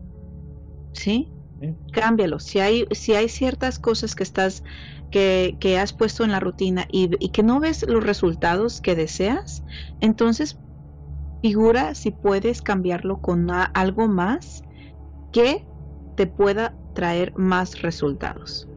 ¿Sí? 0.93 1.29
Cámbialo. 1.91 2.39
Si 2.39 2.59
hay, 2.59 2.85
si 2.91 3.13
hay 3.13 3.29
ciertas 3.29 3.79
cosas 3.79 4.15
que 4.15 4.23
estás, 4.23 4.63
que, 5.11 5.57
que 5.59 5.77
has 5.77 5.93
puesto 5.93 6.23
en 6.23 6.31
la 6.31 6.39
rutina 6.39 6.87
y, 6.91 7.07
que 7.29 7.43
no 7.43 7.59
ves 7.59 7.85
los 7.87 8.03
resultados 8.03 8.81
que 8.81 8.95
deseas, 8.95 9.63
entonces 10.01 10.59
figura 11.41 11.93
si 11.95 12.11
puedes 12.11 12.61
cambiarlo 12.61 13.21
con 13.21 13.49
algo 13.51 14.07
más 14.07 14.63
que 15.31 15.65
te 16.15 16.27
pueda 16.27 16.75
traer 16.93 17.33
más 17.35 17.81
resultados. 17.81 18.67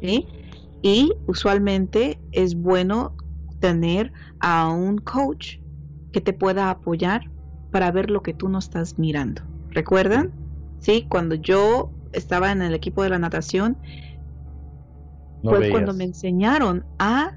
¿sí? 0.00 0.26
Y 0.82 1.12
usualmente 1.26 2.20
es 2.32 2.54
bueno 2.54 3.14
tener 3.66 4.12
a 4.38 4.68
un 4.68 4.98
coach 4.98 5.56
que 6.12 6.20
te 6.20 6.32
pueda 6.32 6.70
apoyar 6.70 7.32
para 7.70 7.90
ver 7.90 8.10
lo 8.10 8.22
que 8.22 8.32
tú 8.32 8.48
no 8.48 8.60
estás 8.60 8.96
mirando. 8.96 9.42
¿Recuerdan? 9.70 10.30
Sí, 10.78 11.04
cuando 11.08 11.34
yo 11.34 11.90
estaba 12.12 12.52
en 12.52 12.62
el 12.62 12.74
equipo 12.74 13.02
de 13.02 13.08
la 13.08 13.18
natación, 13.18 13.76
fue 15.42 15.68
cuando 15.70 15.92
me 15.94 16.04
enseñaron 16.04 16.86
a 17.00 17.32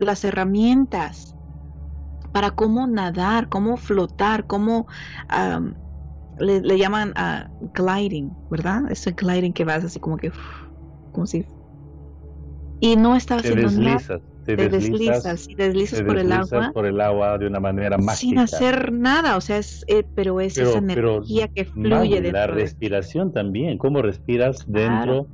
las 0.00 0.24
herramientas 0.24 1.36
para 2.32 2.50
cómo 2.50 2.88
nadar, 2.88 3.48
cómo 3.48 3.76
flotar, 3.76 4.46
cómo 4.46 4.88
le, 6.38 6.78
llaman 6.78 7.12
a 7.14 7.50
gliding, 7.60 8.36
¿verdad? 8.50 8.90
Ese 8.90 9.12
gliding 9.12 9.52
que 9.52 9.64
vas 9.64 9.84
así 9.84 10.00
como 10.00 10.16
que, 10.16 10.32
como 11.12 11.26
si... 11.26 11.46
Y 12.80 12.96
no 12.96 13.14
estaba 13.14 13.42
haciendo 13.42 13.70
nada 13.70 14.22
te, 14.44 14.56
deslizas, 14.56 15.48
y 15.48 15.54
deslizas 15.54 16.02
por 16.02 16.18
el 16.18 16.32
agua. 16.32 16.70
por 16.72 16.86
el 16.86 17.00
agua 17.00 17.38
de 17.38 17.46
una 17.46 17.60
manera 17.60 17.96
mágica. 17.98 18.16
Sin 18.16 18.38
hacer 18.38 18.92
nada, 18.92 19.36
o 19.36 19.40
sea, 19.40 19.58
es, 19.58 19.84
eh, 19.88 20.04
pero 20.14 20.40
es 20.40 20.58
esa 20.58 20.78
energía 20.78 21.48
que 21.48 21.64
fluye 21.64 22.20
de 22.20 22.32
La 22.32 22.46
respiración 22.46 23.32
también, 23.32 23.78
cómo 23.78 24.02
respiras 24.02 24.64
dentro. 24.66 25.28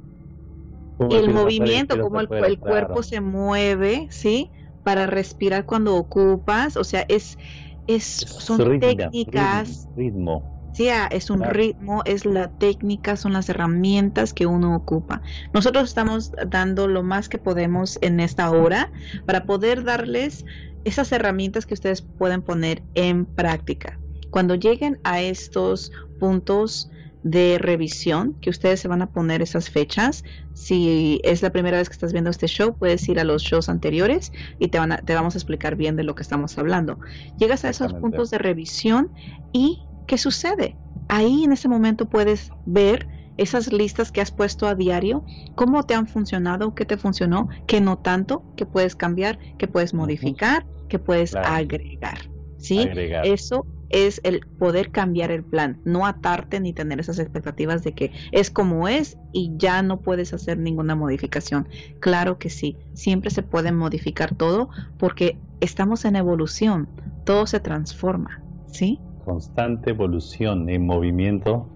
Y 1.11 1.15
el 1.15 1.33
movimiento, 1.33 2.01
cómo 2.01 2.21
el, 2.21 2.59
cuerpo 2.59 3.03
se 3.03 3.21
mueve, 3.21 4.09
¿sí? 4.11 4.51
Para 4.83 5.07
respirar 5.07 5.65
cuando 5.65 5.95
ocupas, 5.97 6.77
o 6.77 6.85
sea, 6.85 7.05
es, 7.09 7.39
es 7.87 8.05
son 8.05 8.81
técnicas. 8.81 9.89
ritmo 9.97 10.58
es 10.87 11.31
un 11.31 11.43
ritmo, 11.43 12.03
es 12.05 12.24
la 12.24 12.51
técnica, 12.51 13.16
son 13.16 13.33
las 13.33 13.49
herramientas 13.49 14.33
que 14.33 14.47
uno 14.47 14.76
ocupa. 14.76 15.22
Nosotros 15.53 15.89
estamos 15.89 16.33
dando 16.47 16.87
lo 16.87 17.03
más 17.03 17.29
que 17.29 17.39
podemos 17.39 17.99
en 18.01 18.20
esta 18.20 18.51
hora 18.51 18.91
para 19.26 19.45
poder 19.45 19.85
darles 19.85 20.45
esas 20.85 21.11
herramientas 21.11 21.66
que 21.66 21.74
ustedes 21.74 22.03
pueden 22.03 22.43
poner 22.43 22.83
en 22.95 23.26
práctica. 23.26 23.99
Cuando 24.31 24.55
lleguen 24.55 25.01
a 25.03 25.20
estos 25.20 25.91
puntos 26.20 26.91
de 27.24 27.59
revisión 27.59 28.35
que 28.41 28.49
ustedes 28.49 28.79
se 28.79 28.87
van 28.87 29.03
a 29.03 29.11
poner 29.11 29.43
esas 29.43 29.68
fechas. 29.70 30.24
Si 30.55 31.20
es 31.24 31.43
la 31.43 31.51
primera 31.51 31.79
vez 31.79 31.89
que 31.89 31.95
estás 31.95 32.12
viendo 32.12 32.31
este 32.31 32.47
show, 32.47 32.76
puedes 32.79 33.09
ir 33.09 33.18
a 33.18 33.24
los 33.24 33.43
shows 33.43 33.68
anteriores 33.68 34.33
y 34.61 34.68
te, 34.68 34.79
van 34.79 35.01
te 35.05 35.14
vamos 35.14 35.35
a 35.35 35.39
explicar 35.39 35.74
bien 35.74 35.97
de 35.97 36.05
lo 36.05 36.14
que 36.14 36.22
estamos 36.22 36.57
hablando. 36.59 36.99
Llegas 37.39 37.64
a 37.64 37.70
esos 37.70 37.93
puntos 37.95 38.31
de 38.31 38.39
revisión 38.39 39.11
y 39.53 39.83
¿qué 40.09 40.19
sucede? 40.19 40.77
Ahí 41.07 41.45
en 41.45 41.53
ese 41.53 41.69
momento 41.69 42.09
puedes 42.09 42.51
ver 42.67 43.07
esas 43.37 43.73
listas 43.73 44.11
que 44.11 44.21
has 44.21 44.33
puesto 44.33 44.67
a 44.67 44.75
diario, 44.75 45.25
cómo 45.55 45.85
te 45.85 45.95
han 45.95 46.09
funcionado, 46.09 46.75
qué 46.75 46.85
te 46.85 46.97
funcionó, 46.97 47.49
qué 47.69 47.81
no 47.81 47.99
tanto, 47.99 48.43
qué 48.57 48.67
puedes 48.67 48.97
cambiar, 48.97 49.39
qué 49.59 49.69
puedes 49.69 49.95
modificar, 49.95 50.67
qué 50.89 50.99
puedes 50.99 51.37
agregar. 51.37 52.19
¿Sí? 52.57 52.89
Eso 53.23 53.65
es 53.91 54.21
el 54.25 54.41
poder 54.59 54.91
cambiar 54.91 55.31
el 55.31 55.45
plan, 55.45 55.81
no 55.85 56.05
atarte 56.07 56.59
ni 56.59 56.73
tener 56.73 56.99
esas 56.99 57.21
expectativas 57.21 57.85
de 57.85 57.95
que 57.95 58.11
es 58.33 58.51
como 58.51 58.89
es 58.89 59.17
y 59.33 59.53
ya 59.57 59.83
no 59.83 60.01
puedes 60.01 60.35
hacer 60.35 60.59
ninguna 60.59 60.97
modificación. 60.97 61.69
Claro 62.01 62.39
que 62.39 62.51
sí, 62.51 62.77
siempre 62.95 63.31
se 63.31 63.45
puede 63.45 63.71
modificar 63.71 64.35
todo 64.35 64.71
porque 64.99 65.39
estamos 65.61 66.05
en 66.05 66.17
evolución, 66.17 66.89
todo 67.25 67.47
se 67.47 67.61
transforma, 67.61 68.43
¿sí? 68.67 68.99
Constante 69.29 69.91
evolución 69.91 70.70
en 70.70 70.87
movimiento, 70.87 71.68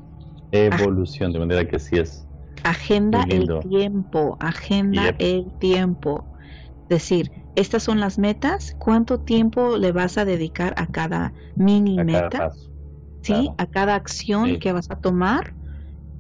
evolución, 0.51 1.35
de 1.35 1.39
manera 1.39 1.69
que 1.69 1.79
sí 1.79 1.99
es. 1.99 2.27
Agenda 2.65 3.27
el 3.29 3.47
tiempo, 3.61 4.39
agenda 4.41 5.15
el 5.19 5.53
tiempo. 5.59 6.25
Decir, 6.89 7.31
estas 7.55 7.83
son 7.83 8.01
las 8.01 8.19
metas, 8.19 8.75
cuánto 8.79 9.21
tiempo 9.21 9.77
le 9.77 9.93
vas 9.93 10.17
a 10.17 10.25
dedicar 10.25 10.73
a 10.79 10.87
cada 10.87 11.35
mini 11.55 12.03
meta, 12.03 12.55
¿sí? 13.21 13.51
A 13.59 13.67
cada 13.67 13.97
acción 13.97 14.59
que 14.59 14.73
vas 14.73 14.91
a 14.91 14.97
tomar, 14.97 15.53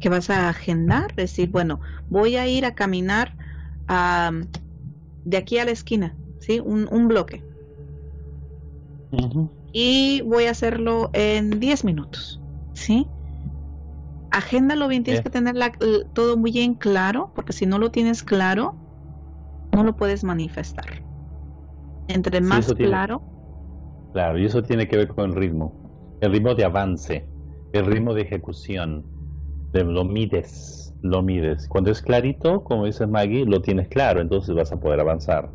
que 0.00 0.10
vas 0.10 0.28
a 0.28 0.50
agendar, 0.50 1.14
decir, 1.16 1.48
bueno, 1.48 1.80
voy 2.10 2.36
a 2.36 2.46
ir 2.46 2.66
a 2.66 2.74
caminar 2.74 3.34
de 5.24 5.36
aquí 5.38 5.56
a 5.56 5.64
la 5.64 5.70
esquina, 5.70 6.14
¿sí? 6.40 6.60
Un, 6.60 7.08
bloque. 7.08 7.42
Y 9.72 10.22
voy 10.22 10.44
a 10.44 10.50
hacerlo 10.50 11.10
en 11.14 11.58
10 11.58 11.84
minutos, 11.84 12.40
¿sí? 12.74 13.06
Agéndalo 14.30 14.88
bien, 14.88 15.02
tienes 15.02 15.22
que 15.22 15.30
tener 15.30 15.54
todo 16.12 16.36
muy 16.36 16.52
bien 16.52 16.74
claro, 16.74 17.32
porque 17.34 17.52
si 17.52 17.66
no 17.66 17.78
lo 17.78 17.90
tienes 17.90 18.22
claro, 18.22 18.76
no 19.72 19.82
lo 19.84 19.96
puedes 19.96 20.24
manifestar. 20.24 21.02
Entre 22.08 22.40
más 22.40 22.72
claro. 22.74 23.22
Claro, 24.12 24.38
y 24.38 24.44
eso 24.44 24.62
tiene 24.62 24.86
que 24.88 24.96
ver 24.96 25.08
con 25.08 25.30
el 25.30 25.36
ritmo. 25.36 26.18
El 26.20 26.32
ritmo 26.32 26.54
de 26.54 26.64
avance, 26.64 27.26
el 27.72 27.86
ritmo 27.86 28.14
de 28.14 28.22
ejecución. 28.22 29.04
lo 29.72 30.04
mides, 30.04 30.94
lo 31.02 31.22
mides. 31.22 31.66
Cuando 31.68 31.90
es 31.90 32.02
clarito, 32.02 32.62
como 32.62 32.84
dice 32.84 33.06
Maggie, 33.06 33.46
lo 33.46 33.62
tienes 33.62 33.88
claro, 33.88 34.20
entonces 34.20 34.54
vas 34.54 34.70
a 34.72 34.78
poder 34.78 35.00
avanzar. 35.00 35.50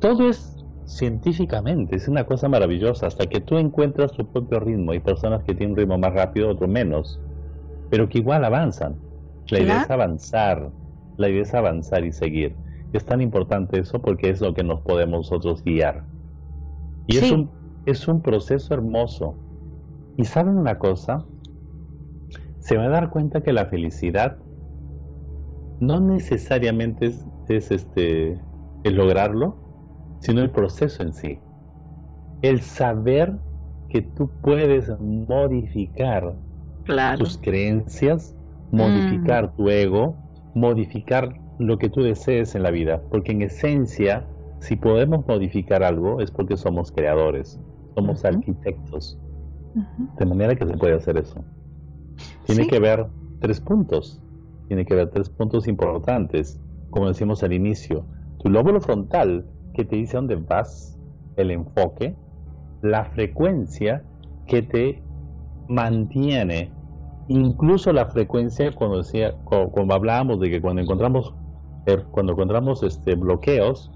Todo 0.00 0.28
es 0.28 0.57
científicamente, 0.88 1.96
es 1.96 2.08
una 2.08 2.24
cosa 2.24 2.48
maravillosa, 2.48 3.06
hasta 3.06 3.26
que 3.26 3.40
tú 3.40 3.58
encuentras 3.58 4.12
tu 4.12 4.26
propio 4.26 4.58
ritmo. 4.58 4.92
Hay 4.92 5.00
personas 5.00 5.44
que 5.44 5.54
tienen 5.54 5.72
un 5.72 5.76
ritmo 5.76 5.98
más 5.98 6.14
rápido, 6.14 6.48
otro 6.48 6.66
menos, 6.66 7.20
pero 7.90 8.08
que 8.08 8.18
igual 8.18 8.44
avanzan. 8.44 8.96
La 9.50 9.60
idea 9.60 9.82
es 9.82 9.90
avanzar, 9.90 10.70
la 11.16 11.28
idea 11.28 11.42
es 11.42 11.54
avanzar 11.54 12.04
y 12.04 12.12
seguir. 12.12 12.56
Es 12.92 13.04
tan 13.04 13.20
importante 13.20 13.78
eso 13.78 14.00
porque 14.00 14.30
es 14.30 14.40
lo 14.40 14.54
que 14.54 14.64
nos 14.64 14.80
podemos 14.80 15.30
nosotros 15.30 15.62
guiar. 15.62 16.04
Y 17.06 17.18
es, 17.18 17.30
un, 17.30 17.50
es 17.84 18.08
un 18.08 18.22
proceso 18.22 18.72
hermoso. 18.72 19.34
Y 20.16 20.24
saben 20.24 20.56
una 20.56 20.78
cosa, 20.78 21.24
se 22.60 22.78
va 22.78 22.84
a 22.84 22.88
dar 22.88 23.10
cuenta 23.10 23.42
que 23.42 23.52
la 23.52 23.66
felicidad 23.66 24.38
no 25.80 26.00
necesariamente 26.00 27.06
es, 27.06 27.26
es 27.48 27.70
este 27.70 28.40
el 28.84 28.94
lograrlo, 28.94 29.67
sino 30.20 30.42
el 30.42 30.50
proceso 30.50 31.02
en 31.02 31.12
sí. 31.12 31.38
El 32.42 32.60
saber 32.60 33.36
que 33.88 34.02
tú 34.02 34.30
puedes 34.42 34.88
modificar 35.00 36.34
tus 37.18 37.38
creencias, 37.38 38.34
modificar 38.70 39.48
mm. 39.48 39.56
tu 39.56 39.68
ego, 39.70 40.16
modificar 40.54 41.34
lo 41.58 41.78
que 41.78 41.90
tú 41.90 42.02
desees 42.02 42.54
en 42.54 42.62
la 42.62 42.70
vida, 42.70 43.02
porque 43.10 43.32
en 43.32 43.42
esencia, 43.42 44.26
si 44.60 44.76
podemos 44.76 45.26
modificar 45.26 45.82
algo, 45.82 46.20
es 46.20 46.30
porque 46.30 46.56
somos 46.56 46.92
creadores, 46.92 47.60
somos 47.94 48.24
arquitectos. 48.24 49.18
De 50.18 50.26
manera 50.26 50.56
que 50.56 50.66
se 50.66 50.76
puede 50.76 50.94
hacer 50.94 51.18
eso. 51.18 51.44
Tiene 52.46 52.66
que 52.66 52.80
ver 52.80 53.06
tres 53.40 53.60
puntos, 53.60 54.22
tiene 54.66 54.84
que 54.84 54.94
ver 54.94 55.10
tres 55.10 55.28
puntos 55.28 55.68
importantes, 55.68 56.60
como 56.90 57.08
decimos 57.08 57.42
al 57.42 57.52
inicio. 57.52 58.04
Tu 58.38 58.48
lóbulo 58.48 58.80
frontal, 58.80 59.46
que 59.78 59.84
te 59.84 59.94
dice 59.94 60.16
dónde 60.16 60.34
vas, 60.34 60.98
el 61.36 61.52
enfoque, 61.52 62.16
la 62.82 63.04
frecuencia 63.04 64.02
que 64.48 64.60
te 64.60 65.00
mantiene 65.68 66.72
incluso 67.28 67.92
la 67.92 68.06
frecuencia 68.06 68.72
cuando 68.72 68.96
decía 68.98 69.36
como 69.44 69.94
hablábamos 69.94 70.40
de 70.40 70.50
que 70.50 70.60
cuando 70.60 70.82
encontramos 70.82 71.32
cuando 72.10 72.32
encontramos 72.32 72.82
este, 72.82 73.14
bloqueos, 73.14 73.92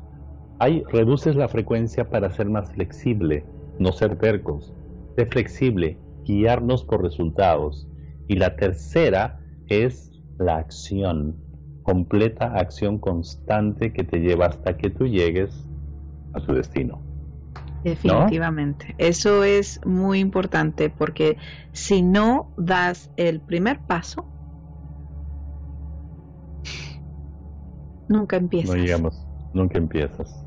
hay, 0.61 0.85
reduces 0.85 1.35
la 1.35 1.49
frecuencia 1.49 2.09
para 2.09 2.31
ser 2.31 2.49
más 2.49 2.71
flexible, 2.73 3.45
no 3.81 3.93
ser 3.93 4.17
tercos. 4.17 4.73
Ser 5.17 5.29
flexible, 5.29 5.99
guiarnos 6.25 6.85
por 6.85 7.03
resultados. 7.03 7.87
Y 8.29 8.37
la 8.37 8.57
tercera 8.57 9.41
es 9.67 10.11
la 10.39 10.57
acción, 10.57 11.37
completa 11.83 12.55
acción 12.55 12.99
constante 12.99 13.93
que 13.93 14.05
te 14.05 14.21
lleva 14.21 14.47
hasta 14.47 14.79
que 14.79 14.89
tú 14.89 15.07
llegues 15.07 15.69
a 16.33 16.41
tu 16.41 16.55
destino. 16.55 17.01
Definitivamente. 17.85 18.95
Eso 18.99 19.45
es 19.45 19.81
muy 19.85 20.21
importante 20.21 20.89
porque 20.89 21.37
si 21.73 22.03
no 22.03 22.49
das 22.57 23.11
el 23.17 23.41
primer 23.41 23.81
paso, 23.81 24.27
Nunca 28.13 28.37
empiezas. 28.37 28.77
No 28.77 28.83
llegamos, 28.83 29.27
nunca 29.55 29.79
empiezas. 29.79 30.45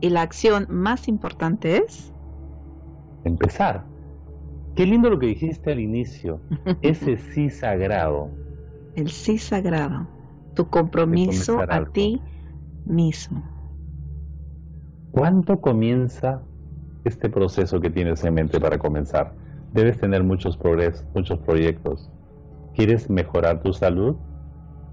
Y 0.00 0.10
la 0.10 0.22
acción 0.22 0.66
más 0.68 1.06
importante 1.06 1.76
es 1.76 2.12
empezar. 3.24 3.86
Qué 4.74 4.84
lindo 4.84 5.08
lo 5.08 5.18
que 5.18 5.26
dijiste 5.26 5.70
al 5.70 5.78
inicio. 5.78 6.40
Ese 6.82 7.16
sí 7.16 7.50
sagrado. 7.50 8.30
El 8.96 9.10
sí 9.10 9.38
sagrado. 9.38 10.08
Tu 10.54 10.68
compromiso 10.68 11.60
a 11.60 11.84
ti 11.84 12.20
mismo. 12.84 13.51
¿Cuánto 15.12 15.60
comienza 15.60 16.42
este 17.04 17.28
proceso 17.30 17.80
que 17.80 17.90
tienes 17.90 18.24
en 18.24 18.34
mente 18.34 18.60
para 18.60 18.78
comenzar? 18.78 19.34
Debes 19.72 19.98
tener 19.98 20.24
muchos 20.24 20.56
progresos, 20.56 21.06
muchos 21.14 21.38
proyectos. 21.40 22.10
¿Quieres 22.74 23.08
mejorar 23.08 23.62
tu 23.62 23.72
salud? 23.72 24.16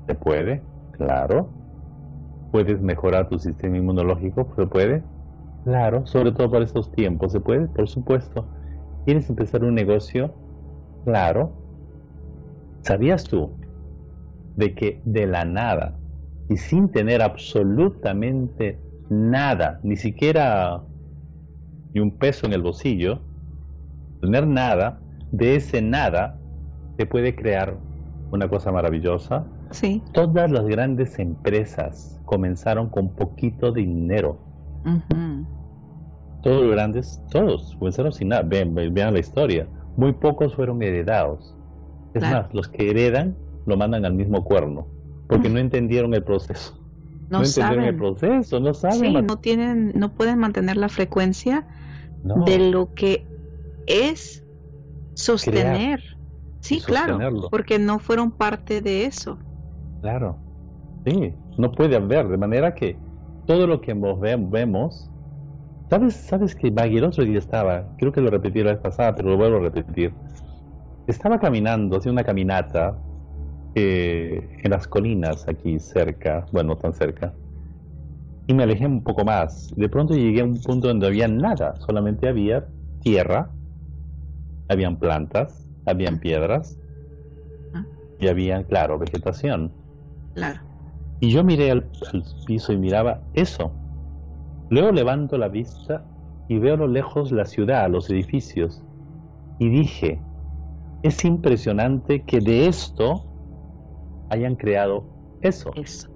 ¿Se 0.08 0.16
puede? 0.16 0.62
Claro 0.92 1.60
puedes 2.52 2.82
mejorar 2.82 3.30
tu 3.30 3.40
sistema 3.40 3.78
inmunológico, 3.78 4.48
¿se 4.56 4.66
puede? 4.66 5.04
Claro, 5.64 6.06
sobre 6.06 6.32
todo 6.32 6.50
para 6.50 6.66
estos 6.66 6.92
tiempos, 6.92 7.32
¿se 7.32 7.40
puede? 7.40 7.68
Por 7.68 7.88
supuesto. 7.88 8.48
¿Quieres 9.06 9.30
empezar 9.30 9.64
un 9.64 9.76
negocio? 9.76 10.34
Claro. 11.06 11.52
¿Sabías 12.82 13.24
tú 13.26 13.52
de 14.56 14.74
que 14.74 15.02
de 15.06 15.28
la 15.28 15.46
nada 15.46 16.00
y 16.50 16.58
sin 16.58 16.90
tener 16.92 17.22
absolutamente 17.22 18.80
nada, 19.10 19.80
ni 19.84 19.96
siquiera 19.96 20.82
ni 21.94 22.02
un 22.02 22.12
peso 22.12 22.46
en 22.46 22.54
el 22.54 22.62
bolsillo, 22.62 23.20
tener 24.22 24.48
nada, 24.48 25.00
de 25.32 25.56
ese 25.56 25.82
nada 25.82 26.40
se 26.98 27.06
puede 27.06 27.36
crear 27.36 27.78
una 28.32 28.48
cosa 28.48 28.72
maravillosa? 28.72 29.46
Sí. 29.72 30.04
Todas 30.14 30.52
las 30.52 30.66
grandes 30.66 31.18
empresas 31.20 32.20
comenzaron 32.26 32.90
con 32.90 33.10
poquito 33.10 33.72
dinero. 33.72 34.40
Todos 36.42 36.64
los 36.64 36.72
grandes, 36.72 37.24
todos 37.32 37.76
comenzaron 37.78 38.12
sin 38.12 38.30
nada. 38.30 38.44
Vean, 38.44 38.74
vean 38.74 39.14
la 39.14 39.20
historia. 39.20 39.68
Muy 39.98 40.14
pocos 40.14 40.56
fueron 40.56 40.82
heredados. 40.82 41.56
Es 42.14 42.24
más, 42.24 42.54
los 42.54 42.68
que 42.68 42.90
heredan 42.90 43.36
lo 43.66 43.78
mandan 43.78 44.06
al 44.06 44.14
mismo 44.14 44.44
cuerno, 44.44 44.88
porque 45.28 45.50
no 45.50 45.60
entendieron 45.60 46.14
el 46.14 46.24
proceso. 46.24 46.79
No, 47.30 47.44
entendieron 47.44 47.86
el 47.86 47.96
proceso, 47.96 48.60
no 48.60 48.74
saben. 48.74 49.26
no 49.26 49.38
tienen, 49.38 49.92
no 49.96 50.10
pueden 50.10 50.40
mantener 50.40 50.78
la 50.78 50.90
frecuencia 50.90 51.68
de 52.24 52.72
lo 52.72 52.94
que 52.94 53.26
es 53.86 54.44
sostener. 55.14 56.02
sí, 56.60 56.82
claro, 56.82 57.20
porque 57.52 57.78
no 57.78 58.00
fueron 58.00 58.32
parte 58.32 58.82
de 58.82 59.06
eso. 59.06 59.38
Claro, 60.02 60.38
sí, 61.06 61.34
no 61.58 61.72
puede 61.72 61.96
haber, 61.96 62.28
de 62.28 62.38
manera 62.38 62.74
que 62.74 62.98
todo 63.46 63.68
lo 63.68 63.82
que 63.82 63.94
vemos, 63.94 65.10
¿sabes, 65.90 66.16
sabes 66.16 66.56
que 66.56 66.72
día 67.26 67.38
estaba, 67.40 67.86
creo 67.98 68.12
que 68.12 68.22
lo 68.22 68.30
repetí 68.30 68.64
la 68.64 68.72
vez 68.72 68.82
pasada, 68.82 69.16
pero 69.16 69.30
lo 69.30 69.38
vuelvo 69.38 69.58
a 69.58 69.62
repetir. 69.62 70.14
estaba 71.08 71.40
caminando, 71.40 71.98
haciendo 71.98 72.20
una 72.20 72.24
caminata 72.24 72.98
eh, 73.76 74.60
en 74.64 74.72
las 74.72 74.88
colinas 74.88 75.48
aquí 75.48 75.80
cerca, 75.80 76.46
bueno, 76.52 76.70
no 76.70 76.78
tan 76.78 76.94
cerca, 76.94 77.34
y 78.48 78.54
me 78.56 78.64
alejé 78.64 78.88
un 78.88 79.04
poco 79.04 79.24
más. 79.24 79.72
De 79.76 79.88
pronto 79.88 80.16
llegué 80.16 80.42
a 80.42 80.44
un 80.44 80.60
punto 80.60 80.88
donde 80.88 81.06
había 81.06 81.28
nada, 81.28 81.76
solamente 81.82 82.28
había 82.28 82.66
tierra, 83.02 83.52
habían 84.70 84.98
plantas, 84.98 85.68
habían 85.86 86.16
ah. 86.16 86.20
piedras 86.20 86.80
ah. 87.76 87.86
y 88.20 88.28
había, 88.28 88.64
claro, 88.64 88.98
vegetación. 88.98 89.72
Claro. 90.34 90.62
Y 91.20 91.30
yo 91.30 91.44
miré 91.44 91.70
al, 91.70 91.86
piso 92.48 92.74
y 92.74 92.78
miraba 92.78 93.22
eso. 93.34 93.72
Luego 94.70 94.92
levanto 94.92 95.38
la 95.38 95.50
vista 95.50 96.04
y 96.48 96.58
veo 96.58 96.74
a 96.74 96.78
lo 96.78 96.88
lejos 96.88 97.32
la 97.32 97.46
ciudad, 97.46 97.90
los 97.90 98.10
edificios. 98.10 98.82
Y 99.60 99.70
dije, 99.70 100.20
es 101.04 101.24
impresionante 101.24 102.24
que 102.24 102.40
de 102.40 102.68
esto 102.68 103.29
hayan 104.30 104.56
creado 104.56 105.04
eso. 105.42 105.72
Eso. 105.76 106.10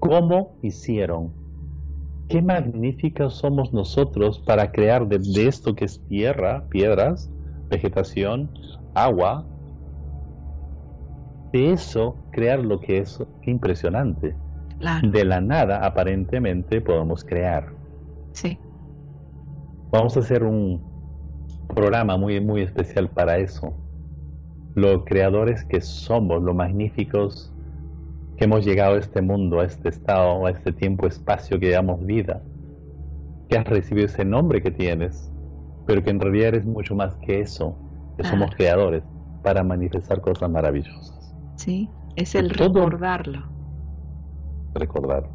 ¿Cómo 0.00 0.56
hicieron? 0.62 1.32
Qué 2.28 2.42
magníficos 2.42 3.34
somos 3.34 3.72
nosotros 3.72 4.40
para 4.46 4.70
crear 4.70 5.08
de, 5.08 5.46
esto 5.46 5.74
que 5.74 5.86
es 5.86 6.00
tierra, 6.08 6.66
piedras, 6.68 7.30
vegetación, 7.70 8.50
agua. 8.94 9.46
De 11.52 11.72
eso 11.72 12.16
crear 12.30 12.58
lo 12.60 12.80
que 12.80 12.98
es 12.98 13.18
impresionante. 13.42 14.36
De 15.02 15.24
la 15.24 15.40
nada, 15.40 15.84
aparentemente, 15.84 16.80
podemos 16.80 17.24
crear. 17.24 17.72
Sí. 18.32 18.58
Vamos 19.90 20.16
a 20.16 20.20
hacer 20.20 20.44
un 20.44 20.80
programa 21.74 22.16
muy, 22.16 22.40
muy 22.40 22.62
especial 22.62 23.08
para 23.08 23.38
eso. 23.38 23.74
Los 24.78 25.04
creadores 25.06 25.64
que 25.64 25.80
somos, 25.80 26.40
lo 26.40 26.54
magníficos 26.54 27.52
que 28.36 28.44
hemos 28.44 28.64
llegado 28.64 28.94
a 28.94 28.98
este 29.00 29.20
mundo, 29.20 29.58
a 29.58 29.64
este 29.64 29.88
estado, 29.88 30.46
a 30.46 30.50
este 30.50 30.72
tiempo, 30.72 31.08
espacio 31.08 31.58
que 31.58 31.72
llamamos 31.72 32.06
vida, 32.06 32.40
que 33.48 33.58
has 33.58 33.66
recibido 33.66 34.06
ese 34.06 34.24
nombre 34.24 34.62
que 34.62 34.70
tienes, 34.70 35.32
pero 35.84 36.04
que 36.04 36.10
en 36.10 36.20
realidad 36.20 36.50
eres 36.50 36.64
mucho 36.64 36.94
más 36.94 37.16
que 37.16 37.40
eso, 37.40 37.76
que 38.16 38.22
somos 38.22 38.54
creadores 38.54 39.02
para 39.42 39.64
manifestar 39.64 40.20
cosas 40.20 40.48
maravillosas. 40.48 41.34
Sí, 41.56 41.90
es 42.14 42.36
el 42.36 42.48
recordarlo. 42.48 43.48
Recordarlo. 44.74 45.30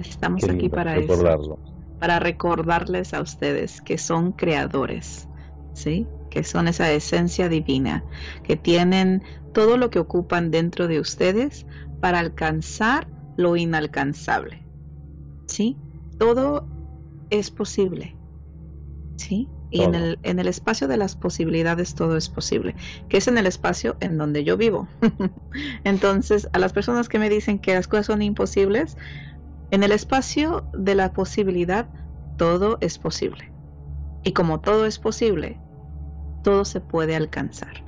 Estamos 0.00 0.42
aquí 0.42 0.68
para 0.68 0.96
recordarlo. 0.96 1.54
eso. 1.54 1.58
Para 2.00 2.18
recordarles 2.18 3.14
a 3.14 3.20
ustedes 3.20 3.80
que 3.80 3.96
son 3.96 4.32
creadores, 4.32 5.28
¿sí? 5.72 6.04
Que 6.32 6.44
son 6.44 6.66
esa 6.66 6.90
esencia 6.90 7.50
divina, 7.50 8.04
que 8.42 8.56
tienen 8.56 9.22
todo 9.52 9.76
lo 9.76 9.90
que 9.90 9.98
ocupan 9.98 10.50
dentro 10.50 10.88
de 10.88 10.98
ustedes 10.98 11.66
para 12.00 12.20
alcanzar 12.20 13.06
lo 13.36 13.54
inalcanzable. 13.56 14.62
¿Sí? 15.46 15.76
Todo 16.18 16.66
es 17.28 17.50
posible. 17.50 18.16
¿Sí? 19.18 19.46
Y 19.70 19.82
en 19.82 19.94
el, 19.94 20.18
en 20.22 20.38
el 20.38 20.48
espacio 20.48 20.88
de 20.88 20.96
las 20.96 21.16
posibilidades 21.16 21.94
todo 21.94 22.16
es 22.16 22.28
posible, 22.28 22.74
que 23.08 23.18
es 23.18 23.28
en 23.28 23.38
el 23.38 23.46
espacio 23.46 23.96
en 24.00 24.18
donde 24.18 24.44
yo 24.44 24.56
vivo. 24.56 24.88
Entonces, 25.84 26.48
a 26.52 26.58
las 26.58 26.72
personas 26.72 27.08
que 27.08 27.18
me 27.18 27.30
dicen 27.30 27.58
que 27.58 27.74
las 27.74 27.88
cosas 27.88 28.06
son 28.06 28.22
imposibles, 28.22 28.96
en 29.70 29.82
el 29.82 29.92
espacio 29.92 30.66
de 30.74 30.94
la 30.94 31.12
posibilidad 31.12 31.88
todo 32.36 32.78
es 32.80 32.98
posible. 32.98 33.50
Y 34.22 34.32
como 34.32 34.60
todo 34.60 34.84
es 34.84 34.98
posible, 34.98 35.61
todo 36.42 36.64
se 36.64 36.80
puede 36.80 37.16
alcanzar. 37.16 37.84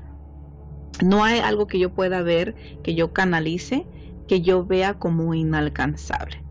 No 1.02 1.24
hay 1.24 1.40
algo 1.40 1.66
que 1.66 1.78
yo 1.78 1.92
pueda 1.92 2.22
ver, 2.22 2.56
que 2.82 2.94
yo 2.94 3.12
canalice, 3.12 3.88
que 4.26 4.40
yo 4.42 4.64
vea 4.64 4.94
como 4.94 5.34
inalcanzable. 5.34 6.44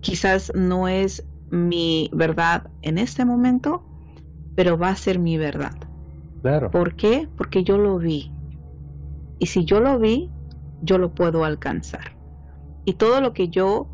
Quizás 0.00 0.52
no 0.54 0.88
es 0.88 1.26
mi 1.48 2.10
verdad 2.12 2.70
en 2.82 2.98
este 2.98 3.24
momento, 3.24 3.84
pero 4.54 4.78
va 4.78 4.90
a 4.90 4.96
ser 4.96 5.18
mi 5.18 5.38
verdad. 5.38 5.74
Claro. 6.42 6.70
¿Por 6.70 6.96
qué? 6.96 7.28
Porque 7.36 7.64
yo 7.64 7.78
lo 7.78 7.98
vi. 7.98 8.32
Y 9.38 9.46
si 9.46 9.64
yo 9.64 9.80
lo 9.80 9.98
vi, 9.98 10.32
yo 10.80 10.98
lo 10.98 11.14
puedo 11.14 11.44
alcanzar. 11.44 12.18
Y 12.84 12.94
todo 12.94 13.20
lo 13.20 13.32
que 13.32 13.48
yo 13.48 13.90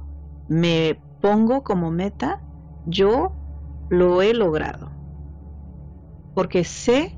me 0.47 1.03
pongo 1.21 1.63
como 1.63 1.91
meta, 1.91 2.43
yo 2.85 3.37
lo 3.89 4.23
he 4.23 4.35
logrado. 4.35 4.93
Porque 6.35 6.65
sé 6.65 7.18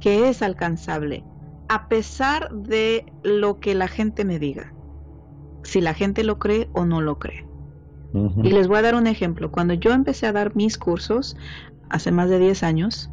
que 0.00 0.28
es 0.28 0.42
alcanzable, 0.42 1.24
a 1.68 1.88
pesar 1.88 2.50
de 2.52 3.12
lo 3.22 3.60
que 3.60 3.74
la 3.74 3.88
gente 3.88 4.24
me 4.24 4.38
diga 4.38 4.72
si 5.62 5.80
la 5.80 5.94
gente 5.94 6.24
lo 6.24 6.38
cree 6.38 6.68
o 6.72 6.84
no 6.84 7.00
lo 7.00 7.18
cree. 7.18 7.46
Y 8.42 8.50
les 8.50 8.66
voy 8.66 8.78
a 8.78 8.82
dar 8.82 8.94
un 8.96 9.06
ejemplo. 9.06 9.52
Cuando 9.52 9.74
yo 9.74 9.92
empecé 9.92 10.26
a 10.26 10.32
dar 10.32 10.56
mis 10.56 10.78
cursos, 10.78 11.36
hace 11.90 12.10
más 12.10 12.28
de 12.28 12.40
10 12.40 12.62
años, 12.62 13.10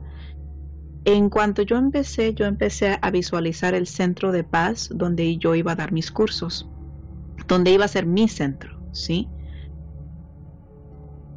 en 1.05 1.29
cuanto 1.29 1.61
yo 1.61 1.77
empecé, 1.77 2.33
yo 2.33 2.45
empecé 2.45 2.97
a 3.01 3.11
visualizar 3.11 3.75
el 3.75 3.85
centro 3.87 4.31
de 4.31 4.43
paz 4.43 4.89
donde 4.93 5.37
yo 5.37 5.55
iba 5.55 5.73
a 5.73 5.75
dar 5.75 5.91
mis 5.91 6.11
cursos, 6.11 6.67
donde 7.47 7.71
iba 7.71 7.85
a 7.85 7.89
ser 7.89 8.05
mi 8.05 8.27
centro, 8.27 8.81
¿sí? 8.91 9.29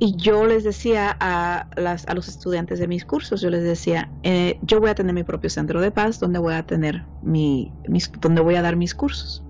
Y 0.03 0.17
yo 0.17 0.47
les 0.47 0.65
decía 0.65 1.15
a, 1.21 1.69
las, 1.77 2.09
a 2.09 2.15
los 2.15 2.27
estudiantes 2.27 2.79
de 2.79 2.89
mis 2.89 3.05
cursos, 3.05 3.43
yo 3.43 3.51
les 3.51 3.63
decía, 3.63 4.11
eh, 4.23 4.59
yo 4.63 4.81
voy 4.81 4.89
a 4.89 4.95
tener 4.95 5.15
mi 5.15 5.25
propio 5.25 5.51
centro 5.51 5.79
de 5.79 5.91
paz 5.91 6.19
donde 6.19 6.39
voy 6.39 6.55
a 6.55 6.67
tener 6.67 7.05
mi, 7.23 7.71
mis, 7.87 8.11
donde 8.19 8.41
voy 8.41 8.55
a 8.55 8.63
dar 8.63 8.77
mis 8.77 8.95
cursos. 8.95 9.45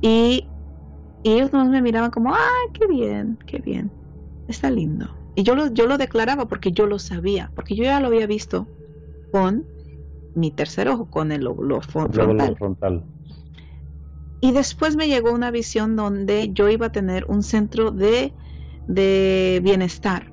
Y, 0.00 0.46
ellos 1.24 1.52
no 1.52 1.64
me 1.64 1.82
miraban 1.82 2.10
como, 2.10 2.32
¡ay, 2.32 2.68
qué 2.74 2.86
bien, 2.86 3.38
qué 3.46 3.58
bien! 3.58 3.90
Está 4.46 4.70
lindo. 4.70 5.08
Y 5.34 5.42
yo 5.42 5.56
lo, 5.56 5.72
yo 5.72 5.86
lo 5.86 5.98
declaraba 5.98 6.46
porque 6.46 6.70
yo 6.70 6.86
lo 6.86 6.98
sabía, 6.98 7.50
porque 7.56 7.74
yo 7.74 7.82
ya 7.82 7.98
lo 7.98 8.08
había 8.08 8.26
visto 8.26 8.68
con 9.32 9.66
mi 10.34 10.50
tercer 10.50 10.88
ojo, 10.88 11.10
con 11.10 11.32
el 11.32 11.44
lóbulo 11.44 11.80
frontal. 11.80 12.56
frontal. 12.56 13.04
Y 14.40 14.52
después 14.52 14.94
me 14.94 15.08
llegó 15.08 15.32
una 15.32 15.50
visión 15.50 15.96
donde 15.96 16.50
yo 16.52 16.68
iba 16.68 16.86
a 16.86 16.92
tener 16.92 17.24
un 17.26 17.42
centro 17.42 17.90
de, 17.90 18.32
de 18.86 19.60
bienestar 19.62 20.32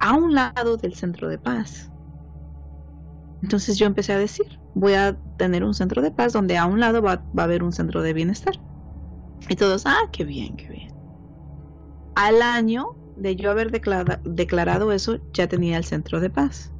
a 0.00 0.14
un 0.14 0.34
lado 0.34 0.76
del 0.76 0.94
centro 0.94 1.28
de 1.28 1.38
paz. 1.38 1.90
Entonces 3.42 3.78
yo 3.78 3.86
empecé 3.86 4.12
a 4.12 4.18
decir, 4.18 4.58
voy 4.74 4.94
a 4.94 5.16
tener 5.36 5.64
un 5.64 5.74
centro 5.74 6.02
de 6.02 6.10
paz 6.10 6.32
donde 6.32 6.56
a 6.56 6.66
un 6.66 6.80
lado 6.80 7.02
va, 7.02 7.24
va 7.36 7.42
a 7.42 7.44
haber 7.44 7.62
un 7.62 7.72
centro 7.72 8.02
de 8.02 8.12
bienestar. 8.12 8.54
Y 9.48 9.56
todos, 9.56 9.84
ah, 9.86 10.08
qué 10.12 10.24
bien, 10.24 10.56
qué 10.56 10.68
bien. 10.68 10.94
Al 12.14 12.42
año 12.42 12.96
de 13.16 13.36
yo 13.36 13.50
haber 13.50 13.70
declarado 13.70 14.92
eso, 14.92 15.18
ya 15.32 15.48
tenía 15.48 15.76
el 15.76 15.84
centro 15.84 16.20
de 16.20 16.30
paz. 16.30 16.72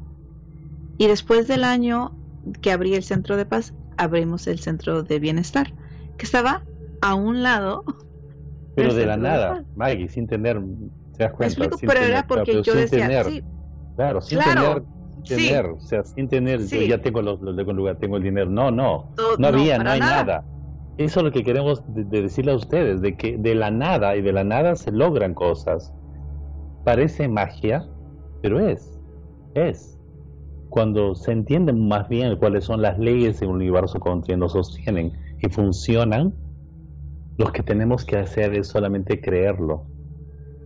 Y 0.99 1.07
después 1.07 1.49
del 1.49 1.65
año 1.65 2.17
que 2.61 2.73
abrí 2.73 2.95
el 2.95 3.03
centro 3.03 3.37
de 3.37 3.47
paz, 3.47 3.75
abrimos 3.97 4.47
el 4.47 4.59
centro 4.59 5.03
de 5.03 5.19
bienestar, 5.19 5.75
que 6.17 6.27
estaba 6.27 6.65
a 7.01 7.15
un 7.15 7.43
lado. 7.43 7.85
Pero 8.75 8.95
de 8.95 9.07
la 9.07 9.17
nada, 9.17 9.65
Maggie, 9.77 10.09
sin 10.09 10.27
tener, 10.27 10.61
te 11.17 11.25
das 11.25 11.33
cuenta. 11.33 11.69
pero 11.87 12.01
era 12.01 12.27
porque 12.27 12.63
yo 12.63 12.75
decía, 12.75 13.25
sí, 13.25 13.43
claro, 13.97 14.21
sin 14.21 14.41
tener, 14.41 14.83
tener 15.27 15.67
o 15.67 15.81
sea, 15.81 16.05
sin 16.05 16.29
tener, 16.29 16.67
yo 16.67 16.83
ya 16.83 17.01
tengo 17.01 17.23
los, 17.23 17.41
los 17.41 17.55
lugar, 17.67 17.99
tengo 17.99 18.17
el 18.17 18.23
dinero. 18.23 18.51
No, 18.51 18.71
no, 18.71 19.11
no 19.39 19.47
había, 19.47 19.79
no, 19.79 19.91
hay 19.91 20.01
nada. 20.01 20.45
Eso 20.97 21.21
es 21.21 21.25
lo 21.25 21.33
que 21.33 21.43
queremos 21.43 21.83
decirle 21.89 22.53
a 22.53 22.57
ustedes, 22.57 23.01
de 23.01 23.17
que 23.17 23.37
de 23.37 23.55
la 23.55 23.71
nada 23.71 24.17
y 24.17 24.23
de 24.23 24.33
la 24.33 24.45
nada 24.45 24.77
se 24.77 24.93
logran 24.93 25.35
cosas. 25.35 25.93
Parece 26.85 27.29
magia, 27.29 27.87
pero 28.43 28.61
es, 28.61 29.01
es. 29.55 29.99
Cuando 30.69 31.15
se 31.15 31.33
entienden 31.33 31.89
más 31.89 32.09
bien 32.09 32.37
cuáles 32.37 32.65
son 32.65 32.83
las 32.83 32.99
leyes 32.99 33.41
del 33.41 33.51
universo 33.51 33.99
que 34.25 34.37
nos 34.37 34.53
sostienen 34.53 35.13
y 35.41 35.49
funcionan, 35.49 36.35
lo 37.37 37.53
que 37.53 37.63
tenemos 37.63 38.05
que 38.05 38.17
hacer 38.17 38.55
es 38.55 38.69
solamente 38.69 39.21
creerlo. 39.21 39.85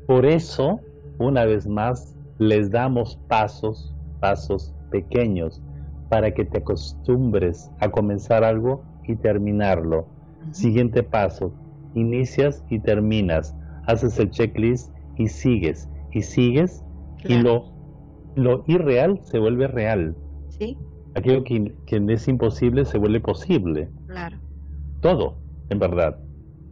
Por 0.06 0.26
eso, 0.26 0.80
una 1.18 1.44
vez 1.44 1.66
más, 1.66 2.16
les 2.38 2.70
damos 2.70 3.18
pasos, 3.28 3.94
pasos 4.20 4.74
pequeños, 4.90 5.62
para 6.08 6.32
que 6.32 6.44
te 6.44 6.58
acostumbres 6.58 7.70
a 7.80 7.90
comenzar 7.90 8.44
algo 8.44 8.82
y 9.04 9.16
terminarlo 9.16 10.06
Siguiente 10.52 11.02
paso, 11.02 11.52
inicias 11.94 12.64
y 12.70 12.78
terminas, 12.78 13.54
haces 13.86 14.18
el 14.18 14.30
checklist 14.30 14.92
y 15.16 15.28
sigues, 15.28 15.88
y 16.12 16.22
sigues, 16.22 16.84
y 17.24 17.36
lo, 17.36 17.72
lo 18.34 18.64
irreal 18.66 19.20
se 19.24 19.38
vuelve 19.38 19.66
real. 19.66 20.16
Sí. 20.48 20.78
Aquello 21.14 21.44
que, 21.44 21.74
es 21.86 22.28
imposible 22.28 22.84
se 22.84 22.98
vuelve 22.98 23.20
posible. 23.20 23.90
Claro. 24.06 24.38
Todo, 25.00 25.38
en 25.68 25.78
verdad. 25.78 26.18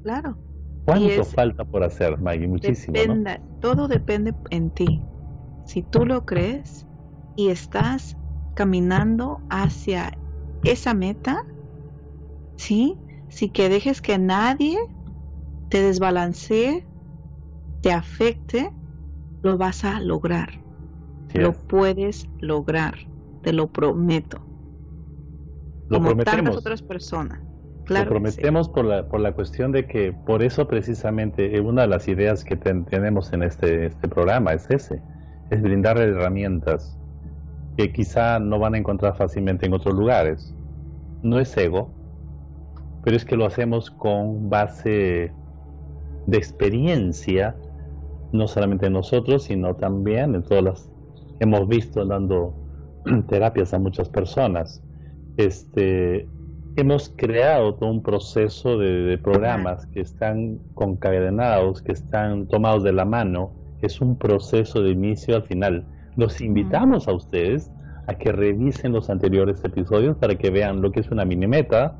Claro. 0.06 0.38
¿Cuánto 0.86 1.26
falta 1.26 1.66
por 1.66 1.82
hacer, 1.84 2.18
Maggie? 2.18 2.48
Muchísimo. 2.48 3.20
Todo 3.60 3.88
depende 3.88 4.34
en 4.50 4.70
ti. 4.70 5.04
Si 5.64 5.82
tú 5.82 6.06
lo 6.06 6.24
crees 6.24 6.86
y 7.34 7.50
estás 7.50 8.18
caminando 8.54 9.44
hacia 9.48 10.18
esa 10.62 10.94
meta, 10.94 11.38
¿sí? 12.56 13.00
Si 13.28 13.50
que 13.50 13.68
dejes 13.68 14.00
que 14.02 14.18
nadie 14.18 14.78
te 15.68 15.82
desbalancee, 15.82 16.88
te 17.82 17.92
afecte, 17.92 18.72
lo 19.42 19.58
vas 19.58 19.84
a 19.84 20.00
lograr. 20.00 20.54
lo 21.34 21.54
puedes 21.54 22.26
lograr, 22.40 22.98
te 23.42 23.52
lo 23.54 23.68
prometo. 23.72 24.46
Lo 25.88 25.98
Como 25.98 26.08
prometemos. 26.10 26.50
tantas 26.50 26.56
otras 26.58 26.82
personas. 26.82 27.40
Lo 27.94 28.04
Claro 28.04 28.22
sí. 28.26 28.42
prometemos 28.44 28.68
por, 28.68 28.84
la, 28.84 29.08
por 29.08 29.20
la 29.20 29.32
cuestión 29.34 29.72
de 29.72 29.86
que, 29.86 30.12
por 30.12 30.42
eso 30.42 30.68
precisamente, 30.68 31.56
eh, 31.56 31.60
una 31.60 31.82
de 31.82 31.88
las 31.88 32.08
ideas 32.08 32.44
que 32.44 32.56
ten- 32.56 32.84
tenemos 32.84 33.32
en 33.32 33.42
este, 33.42 33.86
este 33.86 34.08
programa 34.08 34.52
es 34.54 34.70
ese, 34.70 35.04
es 35.50 35.62
brindarle 35.62 36.04
herramientas 36.04 37.00
que 37.76 37.92
quizá 37.92 38.40
no 38.40 38.58
van 38.60 38.74
a 38.76 38.78
encontrar 38.78 39.16
fácilmente 39.16 39.66
en 39.66 39.74
otros 39.74 39.94
lugares. 39.94 40.56
No 41.22 41.40
es 41.40 41.56
ego, 41.58 41.98
pero 43.00 43.16
es 43.16 43.24
que 43.24 43.36
lo 43.36 43.46
hacemos 43.46 43.90
con 43.90 44.48
base 44.48 45.36
de 46.26 46.38
experiencia, 46.38 47.62
no 48.32 48.48
solamente 48.48 48.90
nosotros, 48.90 49.44
sino 49.44 49.76
también 49.76 50.34
en 50.36 50.44
todas 50.44 50.64
las 50.64 50.92
hemos 51.40 51.68
visto 51.68 52.04
dando 52.06 52.60
terapias 53.28 53.74
a 53.74 53.78
muchas 53.80 54.10
personas. 54.10 54.84
Este, 55.36 56.32
hemos 56.76 57.12
creado 57.16 57.74
todo 57.74 57.90
un 57.90 58.02
proceso 58.02 58.78
de, 58.78 59.02
de 59.02 59.18
programas 59.18 59.86
que 59.86 60.00
están 60.00 60.58
concadenados, 60.74 61.82
que 61.82 61.92
están 61.92 62.46
tomados 62.46 62.82
de 62.82 62.92
la 62.92 63.04
mano, 63.04 63.52
es 63.82 64.00
un 64.00 64.16
proceso 64.16 64.82
de 64.82 64.90
inicio 64.90 65.36
al 65.36 65.42
final. 65.44 65.84
Los 66.16 66.40
invitamos 66.40 67.08
a 67.08 67.12
ustedes 67.12 67.70
a 68.06 68.14
que 68.14 68.32
revisen 68.32 68.92
los 68.92 69.10
anteriores 69.10 69.62
episodios 69.64 70.16
para 70.16 70.36
que 70.36 70.50
vean 70.50 70.80
lo 70.80 70.92
que 70.92 71.00
es 71.00 71.10
una 71.10 71.24
mini 71.24 71.46
meta, 71.46 71.96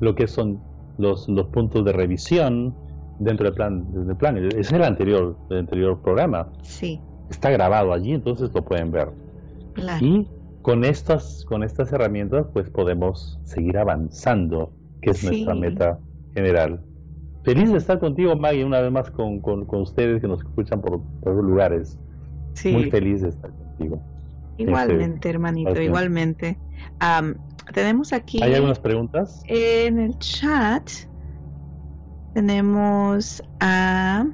lo 0.00 0.14
que 0.14 0.26
son 0.28 0.60
los, 0.98 1.28
los 1.28 1.46
puntos 1.48 1.84
de 1.84 1.92
revisión 1.92 2.74
dentro 3.18 3.44
del 3.46 3.54
plan, 3.54 4.06
del 4.06 4.16
plan. 4.16 4.36
Es 4.56 4.72
el 4.72 4.84
anterior, 4.84 5.36
el 5.50 5.58
anterior 5.58 6.00
programa. 6.00 6.48
Sí, 6.62 7.00
Está 7.30 7.50
grabado 7.50 7.92
allí, 7.92 8.12
entonces 8.12 8.50
lo 8.54 8.64
pueden 8.64 8.90
ver. 8.90 9.08
claro. 9.74 10.04
Y 10.04 10.26
con 10.62 10.84
estas, 10.84 11.44
con 11.46 11.62
estas 11.62 11.92
herramientas, 11.92 12.46
pues 12.52 12.68
podemos 12.70 13.38
seguir 13.44 13.78
avanzando, 13.78 14.72
que 15.00 15.10
es 15.10 15.24
nuestra 15.24 15.54
meta 15.54 15.98
general. 16.34 16.80
Feliz 17.44 17.70
de 17.70 17.78
estar 17.78 17.98
contigo, 17.98 18.36
Maggie, 18.36 18.64
una 18.64 18.80
vez 18.80 18.92
más 18.92 19.10
con, 19.10 19.40
con, 19.40 19.64
con 19.64 19.82
ustedes 19.82 20.20
que 20.20 20.28
nos 20.28 20.40
escuchan 20.40 20.80
por 20.80 21.00
todos 21.22 21.36
los 21.36 21.44
lugares. 21.44 21.98
sí. 22.54 22.72
Muy 22.72 22.90
feliz 22.90 23.22
de 23.22 23.28
estar 23.28 23.50
contigo. 23.50 24.02
Igualmente, 24.58 25.30
hermanito, 25.30 25.70
Gracias. 25.70 25.86
igualmente. 25.86 26.58
Am, 26.98 27.36
tenemos 27.72 28.12
aquí 28.12 28.42
¿Hay 28.42 28.54
algunas 28.54 28.80
preguntas? 28.80 29.42
en 29.46 30.00
el 30.00 30.18
chat, 30.18 30.90
tenemos 32.34 33.42
a, 33.60 34.26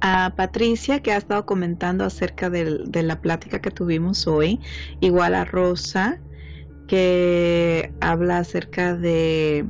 a 0.00 0.34
Patricia 0.36 1.00
que 1.00 1.12
ha 1.12 1.16
estado 1.16 1.46
comentando 1.46 2.04
acerca 2.04 2.50
de 2.50 3.02
la 3.02 3.20
plática 3.20 3.60
que 3.60 3.70
tuvimos 3.70 4.26
hoy, 4.26 4.60
igual 5.00 5.34
a 5.34 5.44
Rosa 5.44 6.20
que 6.86 7.92
habla 8.00 8.38
acerca 8.38 8.94
de 8.94 9.66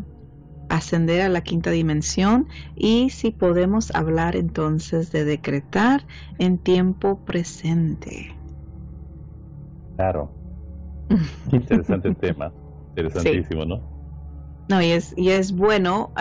ascender 0.68 1.22
a 1.22 1.28
la 1.28 1.40
quinta 1.40 1.70
dimensión 1.70 2.46
y 2.74 3.10
si 3.10 3.30
podemos 3.30 3.94
hablar 3.94 4.36
entonces 4.36 5.12
de 5.12 5.24
decretar 5.24 6.04
en 6.38 6.58
tiempo 6.58 7.20
presente. 7.24 8.28
Claro. 9.96 10.30
Interesante 11.52 12.14
tema. 12.14 12.52
Interesantísimo, 12.96 13.64
¿no? 13.64 13.96
No, 14.68 14.82
y 14.82 14.90
es, 14.90 15.14
y 15.16 15.30
es 15.30 15.52
bueno 15.52 16.12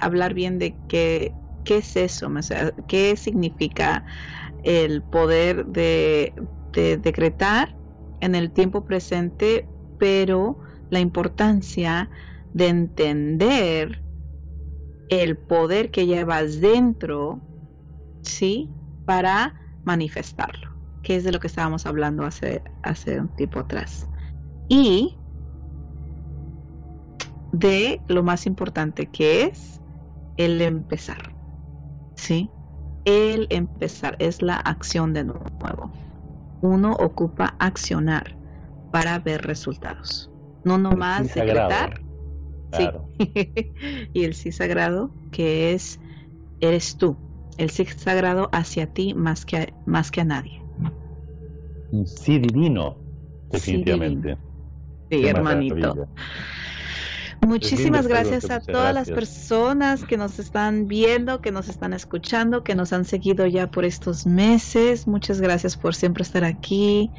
hablar 0.00 0.34
bien 0.34 0.58
de 0.58 0.76
qué, 0.88 1.32
qué 1.64 1.78
es 1.78 1.96
eso, 1.96 2.30
qué 2.86 3.16
significa 3.16 4.04
el 4.64 5.02
poder 5.02 5.66
de, 5.66 6.34
de 6.72 6.96
decretar 6.96 7.76
en 8.20 8.34
el 8.34 8.52
tiempo 8.52 8.84
presente, 8.84 9.66
pero 9.98 10.58
la 10.90 11.00
importancia 11.00 12.10
de 12.52 12.68
entender 12.68 14.02
el 15.08 15.36
poder 15.36 15.90
que 15.90 16.06
llevas 16.06 16.60
dentro, 16.60 17.40
¿sí? 18.22 18.70
Para 19.04 19.54
manifestarlo, 19.84 20.68
que 21.02 21.16
es 21.16 21.24
de 21.24 21.32
lo 21.32 21.40
que 21.40 21.48
estábamos 21.48 21.86
hablando 21.86 22.24
hace, 22.24 22.62
hace 22.82 23.20
un 23.20 23.28
tiempo 23.28 23.60
atrás. 23.60 24.06
Y 24.68 25.16
de 27.52 28.00
lo 28.08 28.22
más 28.22 28.46
importante 28.46 29.06
que 29.06 29.42
es 29.42 29.80
el 30.36 30.60
empezar. 30.62 31.39
¿Sí? 32.20 32.52
El 33.04 33.46
empezar 33.50 34.16
es 34.20 34.42
la 34.42 34.56
acción 34.56 35.12
de 35.14 35.24
nuevo. 35.24 35.92
Uno 36.60 36.92
ocupa 36.92 37.56
accionar 37.58 38.38
para 38.90 39.18
ver 39.20 39.42
resultados. 39.42 40.30
No 40.64 40.78
nomás 40.78 41.22
sí 41.22 41.28
sagrado. 41.28 41.68
decretar. 41.68 42.00
Claro. 42.70 43.10
Sí. 43.18 43.18
y 44.12 44.24
el 44.24 44.34
sí 44.34 44.52
sagrado 44.52 45.16
que 45.30 45.72
es 45.74 46.00
eres 46.60 46.96
tú. 46.96 47.18
El 47.58 47.70
sí 47.70 47.86
sagrado 47.86 48.50
hacia 48.52 48.86
ti 48.92 49.14
más 49.14 49.46
que 49.46 49.56
a, 49.58 49.68
más 49.84 50.10
que 50.10 50.22
a 50.22 50.24
nadie. 50.24 50.64
Un 51.92 52.04
sí 52.06 52.38
divino, 52.40 53.04
Sí 53.50 53.78
definitivamente. 53.78 54.38
Sí, 55.10 55.26
Qué 55.26 55.28
hermanito. 55.28 55.74
maravilla. 55.74 56.08
Muchísimas 57.46 58.06
gracias 58.06 58.44
saludo, 58.44 58.70
a 58.70 58.72
todas 58.72 58.94
las 58.94 59.10
personas 59.10 60.04
que 60.04 60.16
nos 60.16 60.38
están 60.38 60.86
viendo, 60.86 61.40
que 61.40 61.50
nos 61.50 61.68
están 61.68 61.92
escuchando, 61.94 62.62
que 62.62 62.74
nos 62.74 62.92
han 62.92 63.04
seguido 63.04 63.46
ya 63.46 63.70
por 63.70 63.84
estos 63.84 64.26
meses. 64.26 65.06
Muchas 65.06 65.40
gracias 65.40 65.76
por 65.76 65.94
siempre 65.94 66.22
estar 66.22 66.44
aquí 66.44 67.10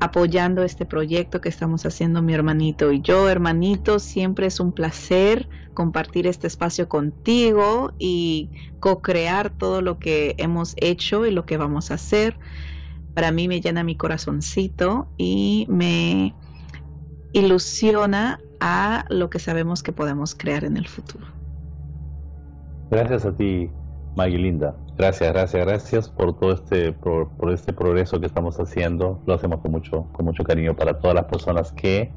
apoyando 0.00 0.64
este 0.64 0.84
proyecto 0.86 1.40
que 1.40 1.48
estamos 1.48 1.86
haciendo 1.86 2.20
mi 2.20 2.34
hermanito 2.34 2.92
y 2.92 3.00
yo. 3.00 3.28
Hermanito, 3.28 3.98
siempre 4.00 4.46
es 4.46 4.60
un 4.60 4.72
placer 4.72 5.48
compartir 5.72 6.26
este 6.26 6.46
espacio 6.46 6.88
contigo 6.88 7.92
y 7.98 8.50
co-crear 8.80 9.50
todo 9.50 9.82
lo 9.82 9.98
que 9.98 10.34
hemos 10.38 10.74
hecho 10.76 11.26
y 11.26 11.30
lo 11.30 11.46
que 11.46 11.56
vamos 11.56 11.90
a 11.90 11.94
hacer. 11.94 12.36
Para 13.14 13.30
mí 13.30 13.48
me 13.48 13.60
llena 13.60 13.84
mi 13.84 13.96
corazoncito 13.96 15.08
y 15.16 15.66
me 15.68 16.34
ilusiona 17.32 18.40
a 18.60 19.04
lo 19.08 19.30
que 19.30 19.38
sabemos 19.38 19.82
que 19.82 19.92
podemos 19.92 20.34
crear 20.34 20.64
en 20.64 20.76
el 20.76 20.86
futuro. 20.86 21.26
Gracias 22.90 23.24
a 23.24 23.32
ti, 23.36 23.70
Maggie 24.16 24.38
Linda. 24.38 24.76
Gracias, 24.96 25.32
gracias, 25.32 25.66
gracias 25.66 26.08
por 26.10 26.38
todo 26.38 26.52
este 26.52 26.92
por, 26.92 27.30
por 27.36 27.50
este 27.50 27.72
progreso 27.72 28.20
que 28.20 28.26
estamos 28.26 28.58
haciendo. 28.58 29.22
Lo 29.26 29.34
hacemos 29.34 29.60
con 29.60 29.70
mucho 29.70 30.06
con 30.12 30.26
mucho 30.26 30.44
cariño 30.44 30.76
para 30.76 30.98
todas 30.98 31.14
las 31.14 31.24
personas 31.26 31.72
que 31.72 32.12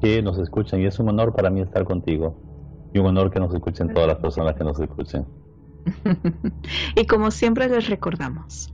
que 0.00 0.20
nos 0.20 0.38
escuchan 0.38 0.80
y 0.80 0.86
es 0.86 0.98
un 0.98 1.08
honor 1.08 1.32
para 1.32 1.50
mí 1.50 1.60
estar 1.60 1.84
contigo 1.84 2.36
y 2.92 2.98
un 2.98 3.06
honor 3.06 3.30
que 3.30 3.38
nos 3.38 3.54
escuchen 3.54 3.94
todas 3.94 4.08
las 4.08 4.18
personas 4.18 4.54
que 4.56 4.64
nos 4.64 4.80
escuchen. 4.80 5.24
y 6.96 7.06
como 7.06 7.32
siempre 7.32 7.68
les 7.68 7.88
recordamos 7.88 8.72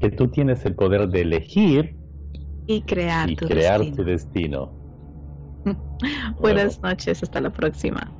Que 0.00 0.10
tú 0.10 0.28
tienes 0.28 0.64
el 0.64 0.74
poder 0.74 1.08
de 1.08 1.20
elegir 1.20 1.96
y 2.66 2.82
crear 2.84 3.30
y 3.30 3.36
tu 3.36 3.48
crear 3.48 3.50
destino. 3.50 3.92
tu 3.92 4.04
destino. 4.04 4.78
Buenas 6.38 6.82
noches, 6.82 7.22
hasta 7.22 7.40
la 7.40 7.50
próxima. 7.50 8.14